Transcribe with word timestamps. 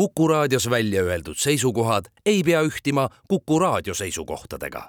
Kuku 0.00 0.28
raadios 0.28 0.70
välja 0.70 1.02
öeldud 1.02 1.36
seisukohad 1.36 2.04
ei 2.26 2.42
pea 2.42 2.62
ühtima 2.62 3.08
Kuku 3.28 3.58
raadio 3.58 3.94
seisukohtadega. 3.94 4.82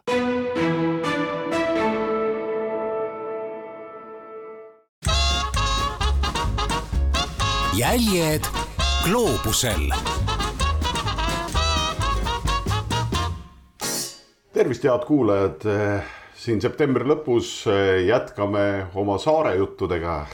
jäljed 7.78 8.48
gloobusel. 9.04 9.92
tervist, 14.54 14.84
head 14.84 15.06
kuulajad 15.08 15.68
siin 16.42 16.62
septembri 16.62 17.06
lõpus 17.06 17.66
jätkame 18.08 18.88
oma 18.96 19.18
saare 19.18 19.56
juttudega. 19.56 20.26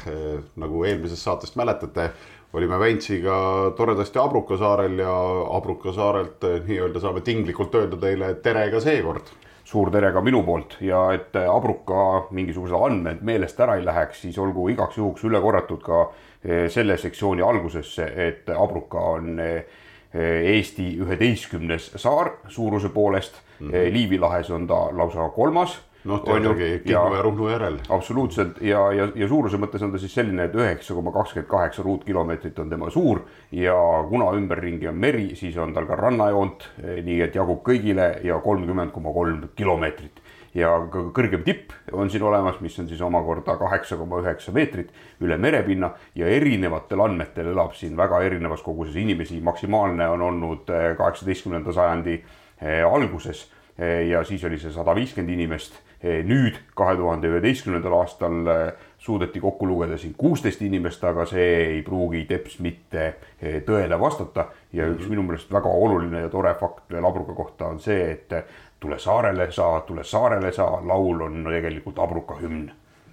nagu 0.56 0.84
eelmisest 0.84 1.24
saatest 1.24 1.56
mäletate, 1.56 2.12
olime 2.54 2.80
Ventsiga 2.80 3.38
toredasti 3.78 4.20
Abruka 4.20 4.58
saarel 4.58 5.00
ja 5.00 5.16
Abruka 5.58 5.92
saarelt 5.94 6.44
eh, 6.48 6.62
nii-öelda 6.68 7.02
saame 7.04 7.22
tinglikult 7.22 7.76
öelda 7.76 8.00
teile 8.00 8.34
tere 8.44 8.70
ka 8.72 8.82
seekord. 8.84 9.34
suur 9.68 9.90
tere 9.92 10.14
ka 10.16 10.22
minu 10.24 10.46
poolt 10.48 10.78
ja 10.80 11.02
et 11.12 11.36
Abruka 11.36 12.30
mingisugused 12.32 12.76
andmed 12.88 13.20
meelest 13.20 13.60
ära 13.60 13.76
ei 13.76 13.84
läheks, 13.84 14.22
siis 14.22 14.38
olgu 14.40 14.70
igaks 14.72 14.96
juhuks 14.98 15.26
üle 15.28 15.42
korratud 15.44 15.82
ka 15.84 16.06
eh, 16.44 16.70
selle 16.72 16.96
sektsiooni 16.98 17.44
algusesse, 17.44 18.08
et 18.28 18.50
Abruka 18.56 19.04
on 19.18 19.40
eh, 19.44 19.84
Eesti 20.18 20.94
üheteistkümnes 21.04 21.92
saar 22.00 22.32
suuruse 22.48 22.90
poolest 22.90 23.42
mm. 23.60 23.68
-hmm. 23.70 23.94
Liivi 23.94 24.20
lahes 24.20 24.50
on 24.50 24.68
ta 24.68 24.88
lausa 24.96 25.30
kolmas 25.36 25.76
noh, 26.08 26.22
teadagi 26.24 26.70
Kihnu 26.84 27.16
ja 27.16 27.22
Ruhnu 27.22 27.50
järel. 27.50 27.78
absoluutselt. 27.90 28.62
Ja, 28.62 28.88
ja, 28.96 29.08
ja 29.16 29.28
suuruse 29.28 29.60
mõttes 29.62 29.84
on 29.84 29.94
ta 29.94 30.02
siis 30.02 30.14
selline, 30.16 30.48
et 30.48 30.56
üheksa 30.56 30.96
koma 30.98 31.12
kakskümmend 31.16 31.50
kaheksa 31.52 31.84
ruutkilomeetrit 31.86 32.60
on 32.64 32.70
tema 32.72 32.90
suur 32.94 33.24
ja 33.52 33.76
kuna 34.10 34.32
ümberringi 34.38 34.90
on 34.90 34.98
meri, 35.00 35.30
siis 35.36 35.58
on 35.62 35.74
tal 35.76 35.88
ka 35.90 35.98
rannajoont, 36.00 36.70
eh, 36.84 37.02
nii 37.06 37.22
et 37.28 37.36
jagub 37.36 37.64
kõigile 37.66 38.14
ja 38.26 38.40
kolmkümmend 38.44 38.94
koma 38.96 39.14
kolm 39.16 39.50
kilomeetrit. 39.56 40.24
Ja 40.58 40.72
ka 40.90 41.04
kõrgem 41.14 41.44
tipp 41.46 41.74
on 41.94 42.10
siin 42.10 42.24
olemas, 42.26 42.62
mis 42.64 42.78
on 42.82 42.88
siis 42.90 43.02
omakorda 43.06 43.58
kaheksa 43.60 43.98
koma 44.00 44.24
üheksa 44.24 44.54
meetrit 44.56 44.90
üle 45.22 45.38
merepinna 45.38 45.92
ja 46.18 46.30
erinevatel 46.34 47.04
andmetel 47.04 47.52
elab 47.52 47.76
siin 47.78 47.98
väga 47.98 48.24
erinevas 48.26 48.64
koguses 48.66 48.96
inimesi, 48.98 49.42
maksimaalne 49.44 50.08
on 50.16 50.26
olnud 50.32 50.72
eh, 50.72 50.90
kaheksateistkümnenda 50.98 51.76
sajandi 51.76 52.18
eh, 52.18 52.82
alguses 52.88 53.52
ja 53.78 54.24
siis 54.26 54.42
oli 54.42 54.58
see 54.58 54.72
sada 54.74 54.96
viiskümmend 54.98 55.36
inimest 55.36 55.76
nüüd 56.04 56.60
kahe 56.78 56.96
tuhande 56.96 57.30
üheteistkümnendal 57.32 57.94
aastal 57.98 58.48
eh, 58.54 58.74
suudeti 59.02 59.40
kokku 59.42 59.68
lugeda 59.68 59.98
siin 59.98 60.14
kuusteist 60.18 60.62
inimest, 60.62 61.04
aga 61.04 61.26
see 61.26 61.48
ei 61.64 61.82
pruugi 61.86 62.26
teps 62.30 62.60
mitte 62.62 63.06
eh, 63.42 63.62
tõele 63.66 64.00
vastata. 64.00 64.48
ja 64.74 64.86
üks 64.88 65.10
minu 65.10 65.24
meelest 65.24 65.52
väga 65.52 65.70
oluline 65.70 66.22
ja 66.22 66.30
tore 66.30 66.54
fakt 66.60 66.92
veel 66.94 67.06
Abruka 67.06 67.34
kohta 67.34 67.72
on 67.72 67.80
see, 67.80 68.12
et 68.12 68.34
tule 68.80 69.00
saarele 69.00 69.52
sa, 69.52 69.82
tule 69.88 70.04
saarele 70.04 70.52
sa, 70.52 70.70
laul 70.86 71.22
on 71.22 71.44
tegelikult 71.50 72.00
Abruka 72.00 72.38
hümn. 72.42 72.70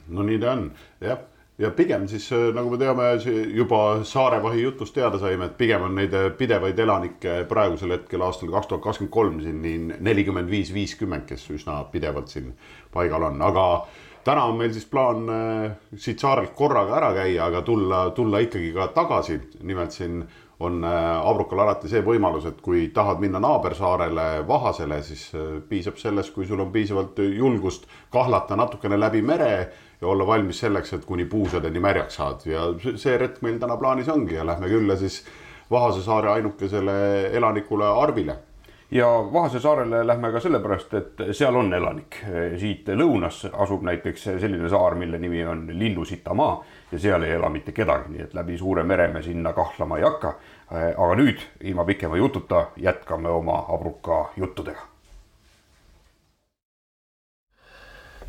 no 0.09 0.23
nii 0.23 0.39
ta 0.39 0.53
on, 0.53 0.69
jah 1.01 1.19
ja 1.59 1.71
pigem 1.71 2.09
siis 2.11 2.27
nagu 2.55 2.71
me 2.73 2.79
teame, 2.81 3.11
juba 3.55 3.81
Saarevahi 4.05 4.63
jutust 4.63 4.95
teada 4.95 5.19
saime, 5.23 5.51
et 5.51 5.59
pigem 5.59 5.85
on 5.87 5.95
neid 5.95 6.15
pidevaid 6.39 6.79
elanikke 6.79 7.45
praegusel 7.51 7.95
hetkel 7.95 8.25
aastal 8.27 8.51
kaks 8.55 8.71
tuhat 8.71 8.83
kakskümmend 8.89 9.15
kolm 9.15 9.39
siin 9.45 9.61
nii 9.63 10.01
nelikümmend 10.01 10.51
viis, 10.51 10.75
viiskümmend, 10.75 11.29
kes 11.31 11.47
üsna 11.55 11.83
pidevalt 11.93 12.35
siin 12.35 12.51
paigal 12.95 13.31
on, 13.31 13.43
aga 13.43 13.69
täna 14.25 14.45
on 14.45 14.57
meil 14.59 14.73
siis 14.73 14.87
plaan 14.89 15.29
äh, 15.29 15.71
siit 15.97 16.23
saarelt 16.23 16.55
korraga 16.57 16.97
ära 16.99 17.13
käia, 17.17 17.47
aga 17.47 17.63
tulla, 17.63 18.09
tulla 18.17 18.41
ikkagi 18.45 18.73
ka 18.75 18.89
tagasi. 18.97 19.41
nimelt 19.63 19.93
siin 19.93 20.25
on 20.61 20.85
äh, 20.85 21.29
Abrukal 21.29 21.61
alati 21.61 21.91
see 21.91 22.03
võimalus, 22.05 22.47
et 22.49 22.61
kui 22.65 22.89
tahad 22.95 23.21
minna 23.21 23.41
naabersaarele 23.43 24.47
Vahasele, 24.49 25.03
siis 25.03 25.27
äh, 25.35 25.59
piisab 25.69 25.99
sellest, 26.01 26.35
kui 26.35 26.47
sul 26.47 26.61
on 26.61 26.73
piisavalt 26.73 27.19
julgust 27.19 27.87
kahlata 28.13 28.57
natukene 28.57 28.99
läbi 29.01 29.23
mere 29.23 29.51
ja 30.01 30.07
olla 30.07 30.27
valmis 30.27 30.61
selleks, 30.61 30.93
et 30.93 31.05
kuni 31.05 31.25
puusadeni 31.25 31.81
märjaks 31.81 32.21
saad 32.21 32.47
ja 32.47 32.67
see 32.97 33.19
retk 33.19 33.43
meil 33.43 33.59
täna 33.59 33.77
plaanis 33.77 34.09
ongi 34.09 34.35
ja 34.35 34.47
lähme 34.47 34.69
külla 34.69 34.97
siis 34.97 35.25
Vahase 35.71 36.03
saare 36.05 36.29
ainukesele 36.31 36.95
elanikule 37.33 37.87
Arvile 37.89 38.37
ja 38.91 39.07
Vahase 39.33 39.61
saarele 39.61 40.07
lähme 40.07 40.31
ka 40.33 40.41
sellepärast, 40.41 40.95
et 40.95 41.23
seal 41.33 41.57
on 41.57 41.73
elanik. 41.75 42.21
siit 42.61 42.89
lõunas 42.89 43.45
asub 43.53 43.83
näiteks 43.83 44.29
selline 44.41 44.69
saar, 44.69 44.95
mille 44.95 45.19
nimi 45.19 45.45
on 45.47 45.67
Linnusitamaa 45.73 46.65
ja 46.93 46.99
seal 46.99 47.23
ei 47.23 47.35
ela 47.39 47.51
mitte 47.51 47.73
kedagi, 47.73 48.13
nii 48.13 48.27
et 48.29 48.35
läbi 48.35 48.59
suure 48.59 48.85
mere 48.85 49.09
me 49.09 49.23
sinna 49.23 49.53
kahlama 49.53 49.99
ei 49.99 50.05
hakka. 50.05 50.35
aga 50.97 51.15
nüüd 51.15 51.41
ilma 51.61 51.85
pikema 51.85 52.17
jututa 52.17 52.67
jätkame 52.77 53.29
oma 53.29 53.65
Abruka 53.69 54.29
juttudega 54.37 54.94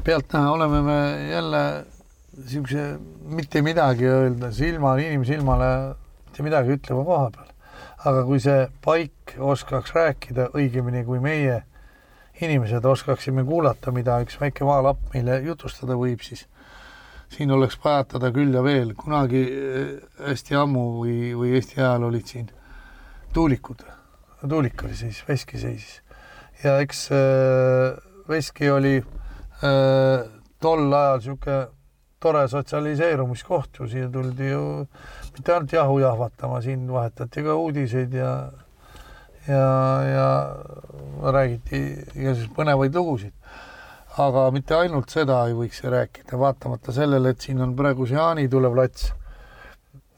pealtnäha 0.05 0.51
oleme 0.51 0.81
me 0.81 1.29
jälle 1.31 1.85
niisuguse 2.37 2.99
mitte 3.25 3.61
midagi 3.61 4.05
öelda 4.05 4.51
silma, 4.51 4.97
inimsilmale 5.01 5.69
mitte 6.25 6.43
midagi 6.43 6.75
ütleva 6.77 7.05
koha 7.07 7.29
peal. 7.33 7.53
aga 8.05 8.25
kui 8.27 8.37
see 8.39 8.67
paik 8.85 9.33
oskaks 9.41 9.95
rääkida, 9.95 10.51
õigemini 10.53 11.01
kui 11.07 11.17
meie 11.23 11.63
inimesed 12.41 12.85
oskaksime 12.85 13.45
kuulata, 13.47 13.91
mida 13.95 14.19
üks 14.21 14.37
väike 14.37 14.67
maalapp 14.67 15.09
meile 15.15 15.39
jutustada 15.47 15.97
võib, 15.97 16.21
siis 16.21 16.45
siin 17.33 17.49
oleks 17.55 17.79
pajatada 17.81 18.29
küll 18.35 18.53
ja 18.53 18.61
veel. 18.61 18.93
kunagi 18.93 19.41
eh, 19.41 19.91
hästi 20.27 20.61
ammu 20.61 20.85
või, 21.01 21.17
või 21.33 21.57
Eesti 21.57 21.81
ajal 21.81 22.11
olid 22.11 22.29
siin 22.29 22.53
tuulikud. 23.33 23.81
tuulik 24.45 24.85
oli 24.85 24.95
siis, 24.95 25.25
veski 25.27 25.57
seisis 25.57 26.01
ja 26.61 26.77
eks 26.85 27.07
äh, 27.09 27.95
veski 28.29 28.69
oli 28.69 28.99
Äh, 29.01 29.24
tol 29.61 30.93
ajal 30.93 31.17
niisugune 31.19 31.59
tore 32.25 32.47
sotsialiseerumiskoht 32.49 33.79
ju, 33.79 33.87
siia 33.87 34.09
tuldi 34.09 34.49
ju 34.49 34.61
mitte 35.35 35.53
ainult 35.53 35.73
jahu 35.73 35.99
jahvatama, 35.99 36.61
siin 36.61 36.87
vahetati 36.91 37.43
ka 37.45 37.55
uudiseid 37.55 38.13
ja 38.13 38.31
ja, 39.47 39.65
ja 40.09 40.55
räägiti 41.31 41.81
igasuguseid 42.15 42.55
põnevaid 42.55 42.95
lugusid. 42.95 43.33
aga 44.17 44.45
mitte 44.55 44.75
ainult 44.75 45.11
seda 45.11 45.41
ei 45.49 45.53
võiks 45.53 45.81
rääkida, 45.83 46.39
vaatamata 46.39 46.93
sellele, 46.95 47.33
et 47.35 47.41
siin 47.43 47.61
on 47.61 47.75
praegu 47.75 48.07
see 48.07 48.15
Jaanitule 48.15 48.71
plats. 48.71 49.13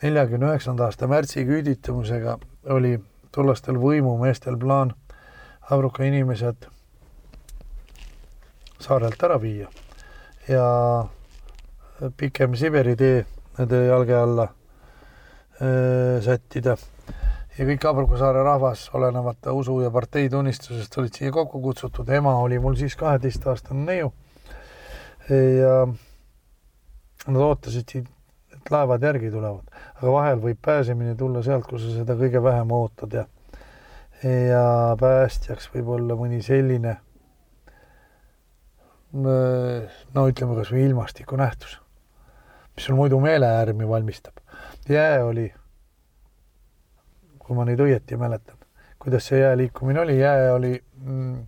neljakümne 0.04 0.52
üheksanda 0.52 0.86
aasta 0.86 1.08
märtsi 1.08 1.44
küüditamusega 1.46 2.38
oli 2.69 3.00
tollastel 3.31 3.81
võimumeestel 3.81 4.58
plaan 4.58 4.94
Abruka 5.69 6.04
inimesed 6.04 6.69
saarelt 8.79 9.23
ära 9.23 9.38
viia 9.41 9.67
ja 10.47 10.65
pikem 12.17 12.55
Siberi 12.55 12.95
tee 12.95 13.25
nende 13.57 13.85
jalge 13.88 14.15
alla 14.15 14.47
öö, 15.61 16.21
sättida. 16.21 16.77
ja 17.57 17.65
kõik 17.65 17.88
Abruka 17.89 18.19
saare 18.19 18.43
rahvas, 18.45 18.83
olenemata 18.93 19.53
usu 19.57 19.79
ja 19.81 19.89
parteitunnistusest, 19.91 20.97
olid 20.97 21.15
siia 21.17 21.31
kokku 21.33 21.61
kutsutud. 21.61 22.09
ema 22.09 22.35
oli 22.39 22.59
mul 22.59 22.75
siis 22.75 22.95
kaheteistaastane 22.95 23.85
neiu. 23.85 24.13
ja 25.29 25.88
nad 27.27 27.41
ootasid 27.41 27.89
siit, 27.91 28.05
et 28.53 28.71
laevad 28.71 29.03
järgi 29.03 29.31
tulevad, 29.31 29.65
aga 29.95 30.11
vahel 30.11 30.39
võib 30.44 30.61
pääsemine 30.61 31.15
tulla 31.15 31.41
sealt, 31.44 31.65
kus 31.65 31.81
sa 31.81 31.97
seda 31.97 32.15
kõige 32.15 32.44
vähem 32.44 32.71
ootad 32.71 33.13
ja 33.13 33.25
ja 34.23 34.95
päästjaks 34.97 35.69
võib 35.73 35.91
olla 35.94 36.15
mõni 36.17 36.39
selline 36.41 36.95
no 39.23 40.25
ütleme 40.29 40.57
kasvõi 40.57 40.85
ilmastikunähtus, 40.88 41.78
mis 42.75 42.88
sul 42.88 42.97
muidu 42.97 43.19
meeleäärmi 43.23 43.88
valmistab. 43.89 44.38
jää 44.89 45.25
oli, 45.25 45.53
kui 47.39 47.56
ma 47.56 47.66
nüüd 47.66 47.81
õieti 47.83 48.17
mäletan, 48.19 48.57
kuidas 49.00 49.27
see 49.27 49.39
jää 49.39 49.57
liikumine 49.57 50.01
oli, 50.01 50.19
jää 50.19 50.53
oli 50.53 50.74
mm, 51.03 51.47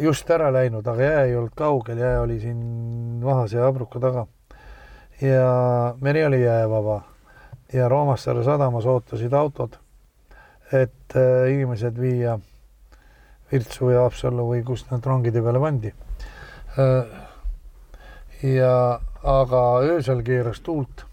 just 0.00 0.30
ära 0.30 0.52
läinud, 0.52 0.86
aga 0.86 1.02
jää 1.02 1.24
ei 1.24 1.36
olnud 1.36 1.56
kaugel, 1.56 1.98
jää 1.98 2.20
oli 2.20 2.40
siin 2.40 3.20
Vahase 3.24 3.58
ja 3.58 3.66
Abruka 3.66 4.00
taga. 4.00 4.26
ja 5.20 5.94
meri 6.00 6.24
oli 6.24 6.42
jäävaba 6.42 7.00
ja 7.72 7.88
Roomassaare 7.88 8.44
sadamas 8.44 8.86
ootasid 8.86 9.32
autod, 9.32 9.78
et 10.72 11.16
äh, 11.16 11.52
inimesed 11.52 12.00
viia 12.00 12.38
Virtsu 13.52 13.90
ja 13.90 14.00
Haapsallu 14.00 14.50
või 14.50 14.64
kust 14.64 14.90
nad 14.90 15.04
rongide 15.06 15.42
peale 15.42 15.60
pandi 15.60 15.92
Äh, 15.92 16.05
ja 18.42 19.00
aga 19.22 19.60
öösel 19.82 20.22
keeras 20.22 20.60
tuult 20.60 21.04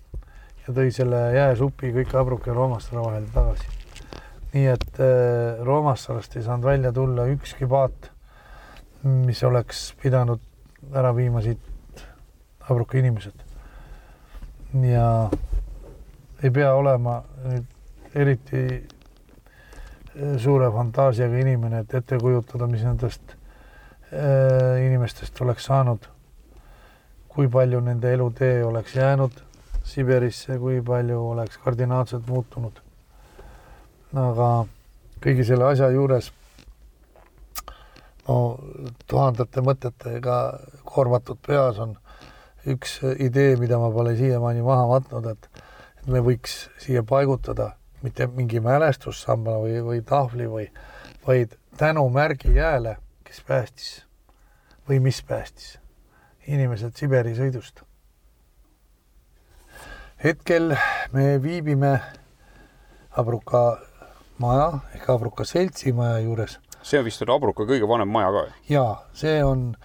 ja 0.67 0.73
tõi 0.75 0.91
selle 0.95 1.21
jääsupi 1.35 1.91
kõik 1.95 2.15
Abruka 2.19 2.51
ja 2.51 2.57
Roomassaare 2.57 3.03
vahel 3.03 3.27
tagasi. 3.33 3.67
nii 4.53 4.65
et 4.69 4.99
äh, 4.99 5.63
Roomassarest 5.65 6.35
ei 6.37 6.43
saanud 6.43 6.65
välja 6.65 6.91
tulla 6.93 7.25
ükski 7.31 7.67
paat, 7.67 8.11
mis 9.03 9.43
oleks 9.43 9.93
pidanud 10.01 10.39
ära 10.93 11.15
viima 11.15 11.41
siit 11.41 12.03
Abruka 12.69 12.97
inimesed. 12.97 13.33
ja 14.91 15.29
ei 16.43 16.51
pea 16.51 16.73
olema 16.75 17.23
nüüd 17.43 17.65
eriti 18.15 18.87
suure 20.37 20.69
fantaasiaga 20.71 21.37
inimene, 21.39 21.79
et 21.79 21.93
ette 21.93 22.17
kujutada, 22.21 22.67
mis 22.67 22.83
nendest 22.85 23.31
äh, 23.31 23.42
inimestest 24.85 25.41
oleks 25.41 25.65
saanud. 25.65 26.09
kui 27.33 27.47
palju 27.49 27.79
nende 27.81 28.11
elutee 28.13 28.63
oleks 28.63 28.95
jäänud 28.95 29.31
Siberisse, 29.83 30.57
kui 30.59 30.81
palju 30.81 31.29
oleks 31.29 31.57
kardinaalselt 31.57 32.27
muutunud. 32.27 32.79
aga 34.13 34.49
kõigi 35.23 35.45
selle 35.47 35.65
asja 35.65 35.89
juures 35.89 36.31
no 38.27 38.37
tuhandete 39.07 39.61
mõtetega 39.61 40.37
koormatud 40.85 41.39
peas 41.47 41.79
on 41.79 41.95
üks 42.69 42.99
idee, 43.19 43.55
mida 43.59 43.79
ma 43.79 43.89
pole 43.91 44.15
siiamaani 44.15 44.61
maha 44.63 44.85
matnud, 44.87 45.25
et 45.33 45.49
me 46.07 46.21
võiks 46.23 46.67
siia 46.79 47.03
paigutada 47.03 47.73
mitte 48.03 48.27
mingi 48.27 48.59
mälestussamba 48.63 49.57
või, 49.63 49.79
või 49.83 50.01
tahvli 50.07 50.47
või, 50.51 50.67
vaid 51.27 51.55
tänumärgi 51.79 52.55
jääle, 52.55 52.97
kes 53.33 53.41
päästis 53.47 53.93
või 54.85 54.99
mis 55.01 55.23
päästis 55.25 55.79
inimesed 56.45 56.93
Siberi 56.93 57.31
sõidust. 57.33 57.81
hetkel 60.23 60.75
me 61.13 61.41
viibime 61.41 61.95
Abruka 63.17 63.79
maja 64.37 64.67
ehk 64.93 65.09
Abruka 65.09 65.45
seltsimaja 65.49 66.19
juures. 66.19 66.59
see 66.83 66.99
on 66.99 67.05
vist 67.05 67.25
Abruka 67.25 67.65
kõige 67.65 67.89
vanem 67.89 68.07
maja 68.07 68.29
ka? 68.31 68.45
ja 68.69 68.85
see 69.13 69.43
on, 69.43 69.75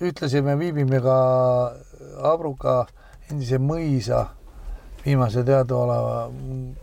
ühtlasi 0.00 0.40
me 0.40 0.56
viibime 0.58 1.00
ka 1.00 1.18
Abruka 2.32 2.86
endise 3.30 3.58
mõisa 3.58 4.30
viimase 5.04 5.44
teadaoleva 5.44 6.30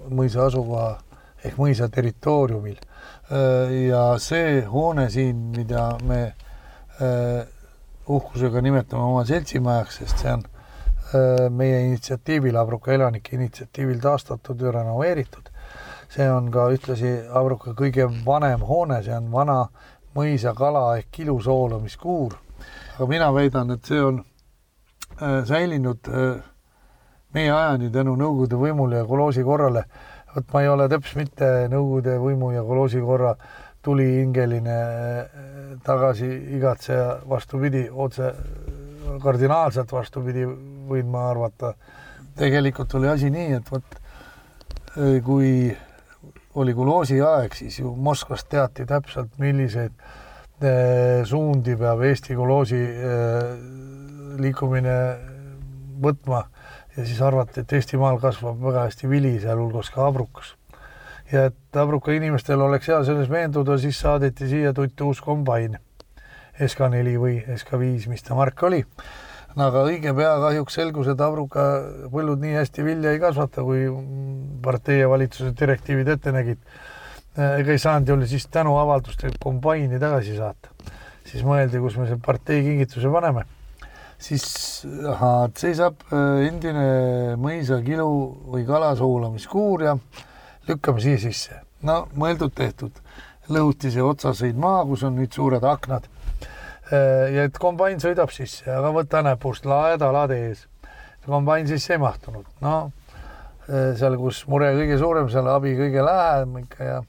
mõisa 0.10 0.46
asukoha 0.46 1.00
ehk 1.44 1.58
mõisa 1.58 1.90
territooriumil. 1.90 2.78
Ja 3.30 4.04
see 4.18 4.62
hoone 4.66 5.10
siin, 5.14 5.42
mida 5.54 5.92
me 6.04 6.22
äh, 7.02 7.46
uhkusega 8.10 8.62
nimetame 8.62 9.04
oma 9.04 9.26
seltsimajaks, 9.26 10.00
sest 10.02 10.24
see 10.24 10.34
on 10.34 10.44
äh, 10.48 11.46
meie 11.54 11.84
initsiatiivil, 11.86 12.58
Abruka 12.58 12.94
elanike 12.94 13.36
initsiatiivil 13.38 14.02
taastatud 14.02 14.62
ja 14.62 14.74
renoveeritud. 14.80 15.54
see 16.10 16.26
on 16.32 16.50
ka 16.52 16.66
ühtlasi 16.74 17.12
Abruka 17.38 17.76
kõige 17.78 18.08
vanem 18.26 18.66
hoone, 18.66 19.04
see 19.06 19.14
on 19.14 19.32
vana 19.32 19.60
mõisakala 20.18 20.98
ehk 20.98 21.20
ilusoolamiskuur. 21.26 22.34
aga 22.96 23.08
mina 23.08 23.34
väidan, 23.34 23.72
et 23.72 23.86
see 23.86 24.02
on 24.02 24.24
äh, 25.22 25.46
säilinud 25.46 26.10
meie 27.34 27.52
ajani 27.54 27.92
tänu 27.94 28.16
Nõukogude 28.18 28.58
võimule 28.58 29.04
ja 29.04 29.06
koloosi 29.06 29.44
korrale. 29.46 29.86
Vot 30.36 30.54
ma 30.54 30.62
ei 30.62 30.70
ole 30.70 30.88
täpselt 30.92 31.18
mitte 31.24 31.50
Nõukogude 31.72 32.18
võimu 32.22 32.52
ja 32.54 32.64
koloosi 32.66 33.02
korra 33.02 33.34
tulihingeline 33.82 34.78
eh, 34.80 35.78
tagasi 35.84 36.30
igatseja, 36.58 37.20
vastupidi, 37.30 37.86
otse 37.90 38.34
kardinaalselt 39.24 39.92
vastupidi, 39.92 40.46
võin 40.90 41.08
ma 41.10 41.30
arvata. 41.32 41.74
tegelikult 42.40 42.94
oli 42.96 43.08
asi 43.08 43.30
nii, 43.30 43.54
et 43.60 43.72
vot 43.72 43.96
eh, 44.98 45.22
kui 45.24 45.52
oli 46.60 46.74
koloosi 46.74 47.22
aeg, 47.22 47.56
siis 47.56 47.80
ju 47.80 47.96
Moskvas 47.96 48.44
teati 48.46 48.86
täpselt, 48.86 49.32
milliseid 49.40 49.96
eh, 50.62 51.26
suundi 51.26 51.76
peab 51.80 52.04
Eesti 52.04 52.36
koloosi 52.36 52.84
liikumine 54.40 54.96
võtma 56.04 56.44
ja 57.00 57.06
siis 57.06 57.22
arvati, 57.24 57.64
et 57.64 57.74
Eestimaal 57.74 58.20
kasvab 58.20 58.60
väga 58.64 58.88
hästi 58.88 59.10
vili, 59.10 59.38
sealhulgas 59.40 59.92
ka 59.94 60.08
abrukas. 60.08 60.56
ja 61.32 61.46
et 61.52 61.78
abruka 61.78 62.12
inimestel 62.12 62.62
oleks 62.66 62.90
hea 62.90 63.00
selles 63.06 63.30
veenduda, 63.30 63.78
siis 63.78 64.00
saadeti 64.02 64.48
siia 64.50 64.74
tutti 64.74 65.06
uus 65.06 65.22
kombain, 65.22 65.78
SK4 66.60 67.20
või 67.22 67.36
SK5, 67.56 68.08
mis 68.10 68.26
ta 68.26 68.36
mark 68.36 68.64
oli. 68.68 68.84
aga 69.56 69.84
õige 69.86 70.14
pea 70.16 70.34
kahjuks 70.44 70.76
selgus, 70.80 71.08
et 71.08 71.22
abruka 71.22 71.66
põllud 72.12 72.42
nii 72.42 72.58
hästi 72.58 72.86
vilja 72.86 73.14
ei 73.14 73.20
kasvata, 73.20 73.64
kui 73.64 73.88
partei 74.64 75.00
ja 75.00 75.10
valitsuse 75.10 75.54
direktiivid 75.60 76.08
ette 76.08 76.32
nägid. 76.36 76.60
ega 77.38 77.72
ei 77.72 77.80
saanud 77.80 78.10
ju 78.10 78.28
siis 78.28 78.48
tänuavaldust 78.48 79.24
kombaini 79.40 80.00
tagasi 80.00 80.36
saata. 80.38 80.70
siis 81.24 81.44
mõeldi, 81.44 81.80
kus 81.80 81.98
me 81.98 82.08
selle 82.08 82.22
partei 82.26 82.64
kingituse 82.64 83.10
paneme 83.10 83.46
siis 84.20 84.46
ahaa, 85.08 85.48
seisab 85.58 86.04
äh, 86.12 86.46
endine 86.50 87.38
mõisakilu 87.40 88.10
või 88.52 88.66
kalasoolamiskuur 88.68 89.86
ja 89.88 89.96
lükkame 90.68 91.02
siia 91.04 91.20
sisse. 91.22 91.62
no 91.84 92.02
mõeldud-tehtud, 92.20 93.00
lõhutise 93.50 94.04
otsasõid 94.04 94.60
maa, 94.60 94.84
kus 94.86 95.06
on 95.08 95.16
nüüd 95.16 95.34
suured 95.34 95.64
aknad. 95.64 96.10
Äh, 96.92 97.30
ja 97.36 97.48
et 97.48 97.58
kombain 97.62 98.02
sõidab 98.04 98.34
sisse, 98.36 98.68
aga 98.72 98.92
võta 98.94 99.24
näpust, 99.26 99.66
laed 99.66 100.04
alad 100.04 100.36
ees. 100.36 100.68
kombain 101.26 101.68
sisse 101.68 101.94
ei 101.96 102.02
mahtunud, 102.02 102.46
no 102.62 102.76
äh, 103.70 103.96
seal, 103.96 104.18
kus 104.20 104.46
mure 104.48 104.74
kõige 104.76 105.00
suurem, 105.00 105.30
seal 105.32 105.48
abi 105.48 105.76
kõige 105.80 106.04
lähem 106.06 106.60
ikka 106.66 106.84
ja 106.84 107.00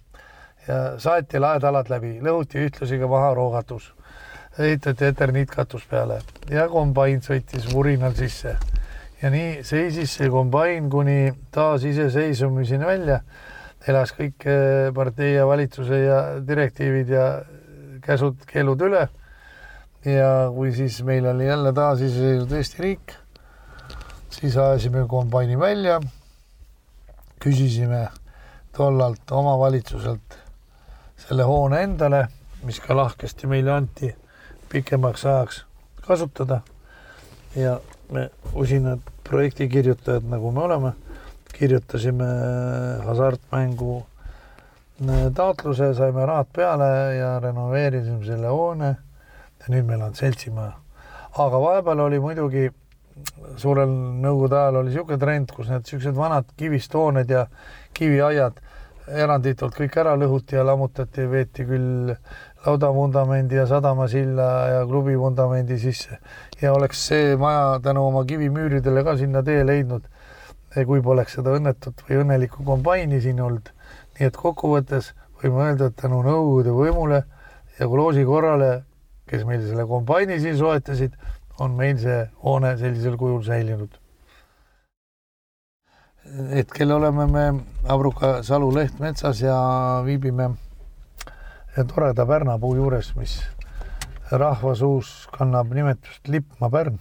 ja 0.69 0.77
saeti 1.01 1.41
laedalad 1.41 1.89
läbi, 1.89 2.19
lõhuti 2.23 2.61
ühtlasi 2.61 2.99
ka 3.01 3.09
maha 3.09 3.33
roogatus 3.35 3.87
ehitati 4.59 5.05
eterniitkatus 5.05 5.85
peale 5.91 6.19
ja 6.51 6.67
kombain 6.69 7.23
sõitis 7.23 7.69
vurinal 7.73 8.15
sisse. 8.19 8.57
ja 9.23 9.31
nii 9.31 9.63
seisis 9.65 10.15
see 10.17 10.31
kombain 10.31 10.91
kuni 10.91 11.33
taasiseseisvumiseni 11.53 12.87
välja. 12.87 13.21
elas 13.89 14.13
kõik 14.13 14.47
eh, 14.47 14.93
partei 14.95 15.35
ja 15.35 15.47
valitsuse 15.47 15.99
ja 15.99 16.21
direktiivid 16.47 17.09
ja 17.09 17.43
käsud-keelud 18.03 18.81
üle. 18.83 19.09
ja 20.05 20.51
kui 20.55 20.73
siis 20.73 21.03
meil 21.03 21.27
oli 21.27 21.47
jälle 21.47 21.73
taasiseseisvunud 21.73 22.53
Eesti 22.53 22.83
riik, 22.83 23.15
siis 24.31 24.57
ajasime 24.57 25.07
kombaini 25.09 25.59
välja, 25.59 26.01
küsisime 27.41 28.09
tollalt 28.77 29.31
omavalitsuselt 29.31 30.39
selle 31.17 31.43
hoone 31.45 31.83
endale, 31.83 32.27
mis 32.65 32.81
ka 32.81 32.97
lahkesti 32.97 33.47
meile 33.47 33.73
anti 33.73 34.11
pikemaks 34.73 35.27
ajaks 35.27 35.65
kasutada. 36.07 36.61
ja 37.57 37.81
me 38.13 38.31
usinad 38.55 38.99
projektikirjutajad, 39.25 40.25
nagu 40.25 40.51
me 40.51 40.61
oleme, 40.61 40.93
kirjutasime 41.53 42.27
hasartmängu 43.05 43.97
äh, 45.09 45.33
taotluse, 45.35 45.95
saime 45.95 46.27
rahad 46.27 46.47
peale 46.53 46.91
ja 47.17 47.41
renoveerisime 47.41 48.25
selle 48.27 48.49
hoone. 48.49 48.97
ja 49.61 49.75
nüüd 49.75 49.87
meil 49.87 50.03
on 50.03 50.15
seltsimaja. 50.15 50.73
aga 51.39 51.61
vahepeal 51.61 52.01
oli 52.07 52.21
muidugi 52.21 52.71
suurel 53.57 53.91
nõukogude 54.23 54.57
ajal 54.57 54.81
oli 54.81 54.91
niisugune 54.91 55.19
trend, 55.19 55.53
kus 55.55 55.69
need 55.69 55.85
niisugused 55.85 56.17
vanad 56.17 56.49
kivist 56.57 56.95
hooned 56.95 57.31
ja 57.31 57.47
kiviaiad 57.95 58.61
eranditult 59.11 59.75
kõik 59.75 59.97
ära 60.01 60.15
lõhuti 60.19 60.57
ja 60.57 60.65
lammutati, 60.67 61.27
veeti 61.31 61.67
küll 61.67 62.15
laudavundamendi 62.67 63.55
ja 63.55 63.67
sadamasilla 63.67 64.43
ja 64.69 64.87
klubi 64.87 65.19
vundamendi 65.19 65.79
sisse 65.79 66.19
ja 66.63 66.73
oleks 66.73 67.07
see 67.09 67.37
maja 67.37 67.81
tänu 67.83 68.07
oma 68.07 68.25
kivimüüridele 68.25 69.05
ka 69.05 69.17
sinna 69.17 69.43
tee 69.43 69.65
leidnud, 69.67 70.05
kui 70.87 71.01
poleks 71.03 71.39
seda 71.39 71.55
õnnetut 71.57 72.05
või 72.09 72.21
õnnelikku 72.25 72.65
kombaini 72.65 73.21
siin 73.21 73.41
olnud. 73.41 73.73
nii 74.19 74.29
et 74.29 74.37
kokkuvõttes 74.37 75.15
võime 75.41 75.65
öelda, 75.65 75.89
et 75.89 75.97
tänu 75.97 76.21
Nõukogude 76.23 76.75
võimule 76.77 77.23
ja 77.79 77.89
koloosi 77.89 78.25
korrale, 78.29 78.85
kes 79.31 79.47
meil 79.49 79.65
selle 79.65 79.87
kombaini 79.89 80.41
siin 80.41 80.59
soetasid, 80.59 81.17
on 81.61 81.77
meil 81.77 81.97
see 81.99 82.27
hoone 82.45 82.77
sellisel 82.77 83.17
kujul 83.17 83.43
säilinud. 83.43 83.97
hetkel 86.55 86.93
oleme 86.93 87.27
me 87.27 87.45
Abruka 87.89 88.43
salu 88.43 88.69
lehtmetsas 88.75 89.41
ja 89.41 89.57
viibime 90.05 90.51
toreda 91.77 92.27
pärnapuu 92.27 92.75
juures, 92.75 93.13
mis 93.17 93.41
rahvasuus 94.31 95.29
kannab 95.35 95.73
nimetust 95.75 96.29
Lippmaa 96.29 96.71
pärn. 96.71 96.99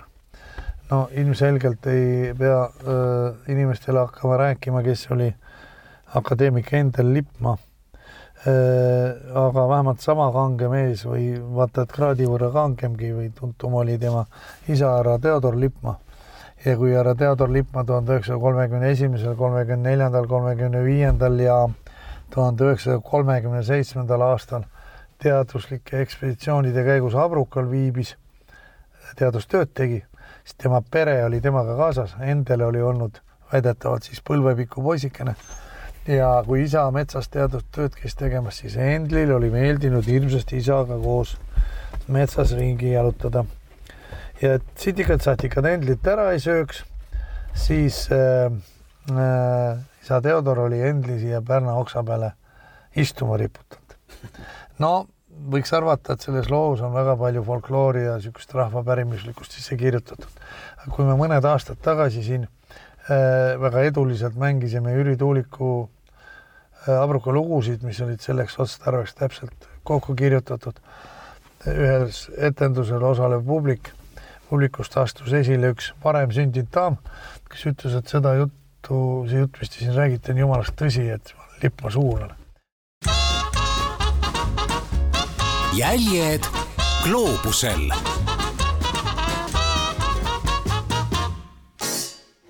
no 0.90 1.08
ilmselgelt 1.12 1.86
ei 1.88 2.34
pea 2.38 2.70
öö, 2.88 3.32
inimestele 3.48 4.00
hakkama 4.00 4.38
rääkima, 4.38 4.84
kes 4.84 5.08
oli 5.12 5.34
akadeemik 6.16 6.74
Endel 6.74 7.14
Lippmaa. 7.14 7.58
aga 9.36 9.68
vähemalt 9.70 10.00
sama 10.00 10.32
kange 10.32 10.70
mees 10.72 11.02
või 11.06 11.34
vaata 11.56 11.84
et 11.84 11.92
kraadi 11.92 12.26
võrra 12.26 12.48
kangemgi 12.54 13.10
või 13.12 13.32
tuntum 13.36 13.74
oli 13.76 13.98
tema 14.00 14.24
isa 14.68 14.94
härra 14.96 15.18
Theodor 15.20 15.58
Lippmaa. 15.60 15.98
ja 16.66 16.78
kui 16.78 16.94
härra 16.94 17.16
Theodor 17.16 17.50
Lippmaa 17.50 17.84
tuhande 17.84 18.14
üheksasaja 18.14 18.40
kolmekümne 18.40 18.92
esimesel, 18.92 19.36
kolmekümne 19.36 19.90
neljandal, 19.90 20.28
kolmekümne 20.28 20.86
viiendal 20.86 21.40
ja 21.40 21.68
tuhande 22.34 22.68
üheksasaja 22.68 23.00
kolmekümne 23.06 23.64
seitsmendal 23.64 24.22
aastal 24.22 24.66
teaduslike 25.24 26.02
ekspeditsioonide 26.02 26.84
käigus 26.88 27.16
Abrukal 27.16 27.68
viibis, 27.72 28.16
teadustööd 29.20 29.74
tegi, 29.76 30.04
siis 30.44 30.60
tema 30.64 30.82
pere 30.92 31.18
oli 31.26 31.42
temaga 31.42 31.76
kaasas, 31.78 32.16
Endel 32.22 32.64
oli 32.70 32.82
olnud 32.82 33.20
väidetavalt 33.52 34.06
siis 34.08 34.22
põlvepikku 34.26 34.84
poisikene 34.86 35.36
ja 36.08 36.30
kui 36.46 36.64
isa 36.64 36.86
metsas 36.94 37.30
teadustööd 37.34 37.98
käis 37.98 38.16
tegemas, 38.18 38.62
siis 38.62 38.78
Endlil 38.80 39.34
oli 39.36 39.50
meeldinud 39.54 40.08
hirmsasti 40.08 40.60
isaga 40.62 40.98
koos 41.02 41.36
metsas 42.08 42.54
ringi 42.58 42.94
jalutada. 42.94 43.46
ja 44.42 44.54
et 44.56 44.64
sitikad-satikad 44.80 45.66
Endlit 45.66 46.08
ära 46.08 46.32
ei 46.32 46.40
sööks, 46.40 46.84
siis 47.54 48.08
äh, 48.12 48.54
äh, 49.12 49.89
isa 50.02 50.22
Theodor 50.22 50.66
oli 50.68 50.82
Endli 50.82 51.20
siia 51.20 51.42
Pärna 51.42 51.76
oksa 51.80 52.04
peale 52.04 52.34
istuma 52.96 53.38
riputanud. 53.38 53.98
no 54.80 55.08
võiks 55.54 55.72
arvata, 55.76 56.14
et 56.14 56.26
selles 56.26 56.50
loos 56.52 56.82
on 56.84 56.94
väga 56.94 57.16
palju 57.20 57.44
folkloori 57.48 58.04
ja 58.06 58.18
niisugust 58.18 58.54
rahvapärimuslikkust 58.58 59.56
sisse 59.56 59.78
kirjutatud. 59.80 60.32
kui 60.96 61.06
me 61.06 61.16
mõned 61.20 61.46
aastad 61.46 61.80
tagasi 61.82 62.24
siin 62.24 62.48
äh, 62.48 63.56
väga 63.62 63.86
eduliselt 63.88 64.36
mängisime 64.36 64.96
Jüri 64.96 65.18
Tuuliku 65.18 65.90
äh, 66.88 67.00
Abruka 67.00 67.32
lugusid, 67.32 67.84
mis 67.84 68.02
olid 68.02 68.20
selleks 68.22 68.60
otstarbeks 68.60 69.16
täpselt 69.16 69.70
kokku 69.84 70.16
kirjutatud, 70.16 70.80
ühes 71.68 72.28
etendusel 72.38 73.04
osalev 73.04 73.44
publik, 73.46 73.92
publikust 74.50 74.98
astus 74.98 75.34
esile 75.34 75.74
üks 75.74 75.92
varem 76.04 76.32
sündinud 76.36 76.72
daam, 76.74 76.98
kes 77.50 77.66
ütles, 77.72 77.96
et 78.00 78.12
seda 78.12 78.36
juttu, 78.38 78.59
see 78.88 79.44
jutt, 79.44 79.60
mis 79.60 79.70
te 79.70 79.84
siin 79.84 79.96
räägite, 79.98 80.32
on 80.32 80.44
jumalast 80.46 80.78
tõsi, 80.80 81.10
et 81.14 81.34
lipp 81.64 81.84
ma 81.84 81.92
suunan 81.92 82.40
jäljed 85.80 86.44
gloobusel. 87.06 87.92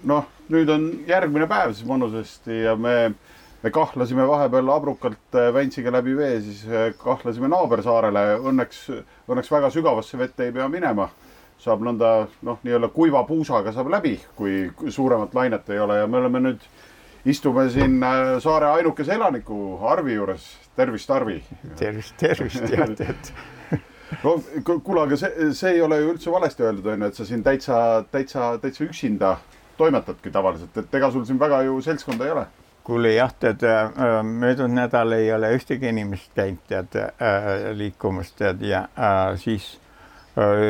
noh, 0.09 0.25
nüüd 0.49 0.69
on 0.73 0.85
järgmine 1.05 1.45
päev 1.45 1.75
siis 1.75 1.85
mõnusasti 1.85 2.63
ja 2.63 2.73
me, 2.79 3.11
me 3.61 3.71
kahlasime 3.75 4.25
vahepeal 4.25 4.71
abrukalt 4.73 5.37
äh, 5.37 5.51
Väntsiga 5.53 5.91
läbi 5.93 6.15
vee, 6.17 6.39
siis 6.41 6.63
äh, 6.65 6.87
kahlasime 6.97 7.51
naabersaarele. 7.51 8.23
Õnneks, 8.49 8.79
õnneks 9.29 9.51
väga 9.53 9.69
sügavasse 9.75 10.17
vette 10.17 10.47
ei 10.47 10.55
pea 10.55 10.65
minema. 10.71 11.09
Saab 11.59 11.83
nõnda 11.83 12.11
noh, 12.45 12.59
nii-öelda 12.63 12.89
kuiva 12.95 13.23
puusaga 13.27 13.73
saab 13.75 13.91
läbi, 13.91 14.15
kui 14.35 14.69
suuremat 14.87 15.35
lainet 15.35 15.69
ei 15.73 15.79
ole 15.83 15.99
ja 15.99 16.07
me 16.07 16.21
oleme 16.21 16.41
nüüd 16.47 16.63
istume 17.27 17.67
siin 17.69 17.99
äh, 18.03 18.37
saare 18.43 18.71
ainukese 18.77 19.13
elaniku 19.13 19.79
Arvi 19.87 20.15
juures. 20.15 20.45
tervist, 20.75 21.11
Arvi. 21.11 21.41
tervist, 21.75 22.15
tervist 22.17 22.69
jah, 22.71 22.87
tead 22.95 23.31
no 24.23 24.37
kuule, 24.63 25.03
aga 25.03 25.19
see, 25.19 25.51
see 25.53 25.75
ei 25.75 25.81
ole 25.83 25.99
ju 25.99 26.13
üldse 26.13 26.31
valesti 26.31 26.63
öeldud, 26.63 26.87
on 26.93 27.03
ju, 27.03 27.11
et 27.11 27.19
sa 27.19 27.27
siin 27.27 27.43
täitsa, 27.43 28.05
täitsa, 28.11 28.53
täitsa 28.63 28.87
üksinda 28.87 29.35
toimetadki 29.77 30.31
tavaliselt, 30.31 30.77
et 30.79 30.95
ega 30.95 31.11
sul 31.11 31.27
siin 31.27 31.39
väga 31.39 31.61
ju 31.67 31.77
seltskonda 31.83 32.25
ei 32.25 32.35
ole 32.37 32.47
kuule 32.89 33.11
jah, 33.13 33.29
tead 33.37 33.61
möödunud 34.25 34.73
nädal 34.79 35.11
ei 35.13 35.27
ole 35.35 35.51
ühtegi 35.53 35.91
inimest 35.91 36.31
käinud 36.33 36.63
tead 36.71 36.95
äh, 37.03 37.69
liikumas 37.77 38.31
tead 38.39 38.63
ja 38.65 38.87
äh, 38.95 39.35
siis 39.37 39.75
äh, 39.75 39.88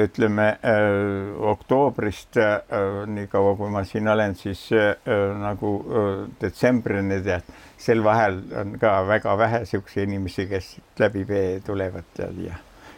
ütleme 0.04 0.48
äh, 0.66 1.42
oktoobrist 1.52 2.38
äh, 2.38 2.62
niikaua 3.08 3.56
kui 3.60 3.70
ma 3.70 3.84
siin 3.86 4.08
olen, 4.08 4.36
siis 4.36 4.70
äh, 4.74 4.96
nagu 5.42 5.74
äh, 5.84 6.24
detsembrini 6.42 7.20
tead, 7.26 7.52
sel 7.78 8.04
vahel 8.04 8.42
on 8.62 8.78
ka 8.82 8.96
väga 9.08 9.38
vähe 9.38 9.66
siukseid 9.70 10.08
inimesi, 10.08 10.48
kes 10.50 10.74
läbi 11.00 11.28
vee 11.28 11.60
tulevad 11.66 12.10
tead 12.18 12.42
ja 12.48 12.58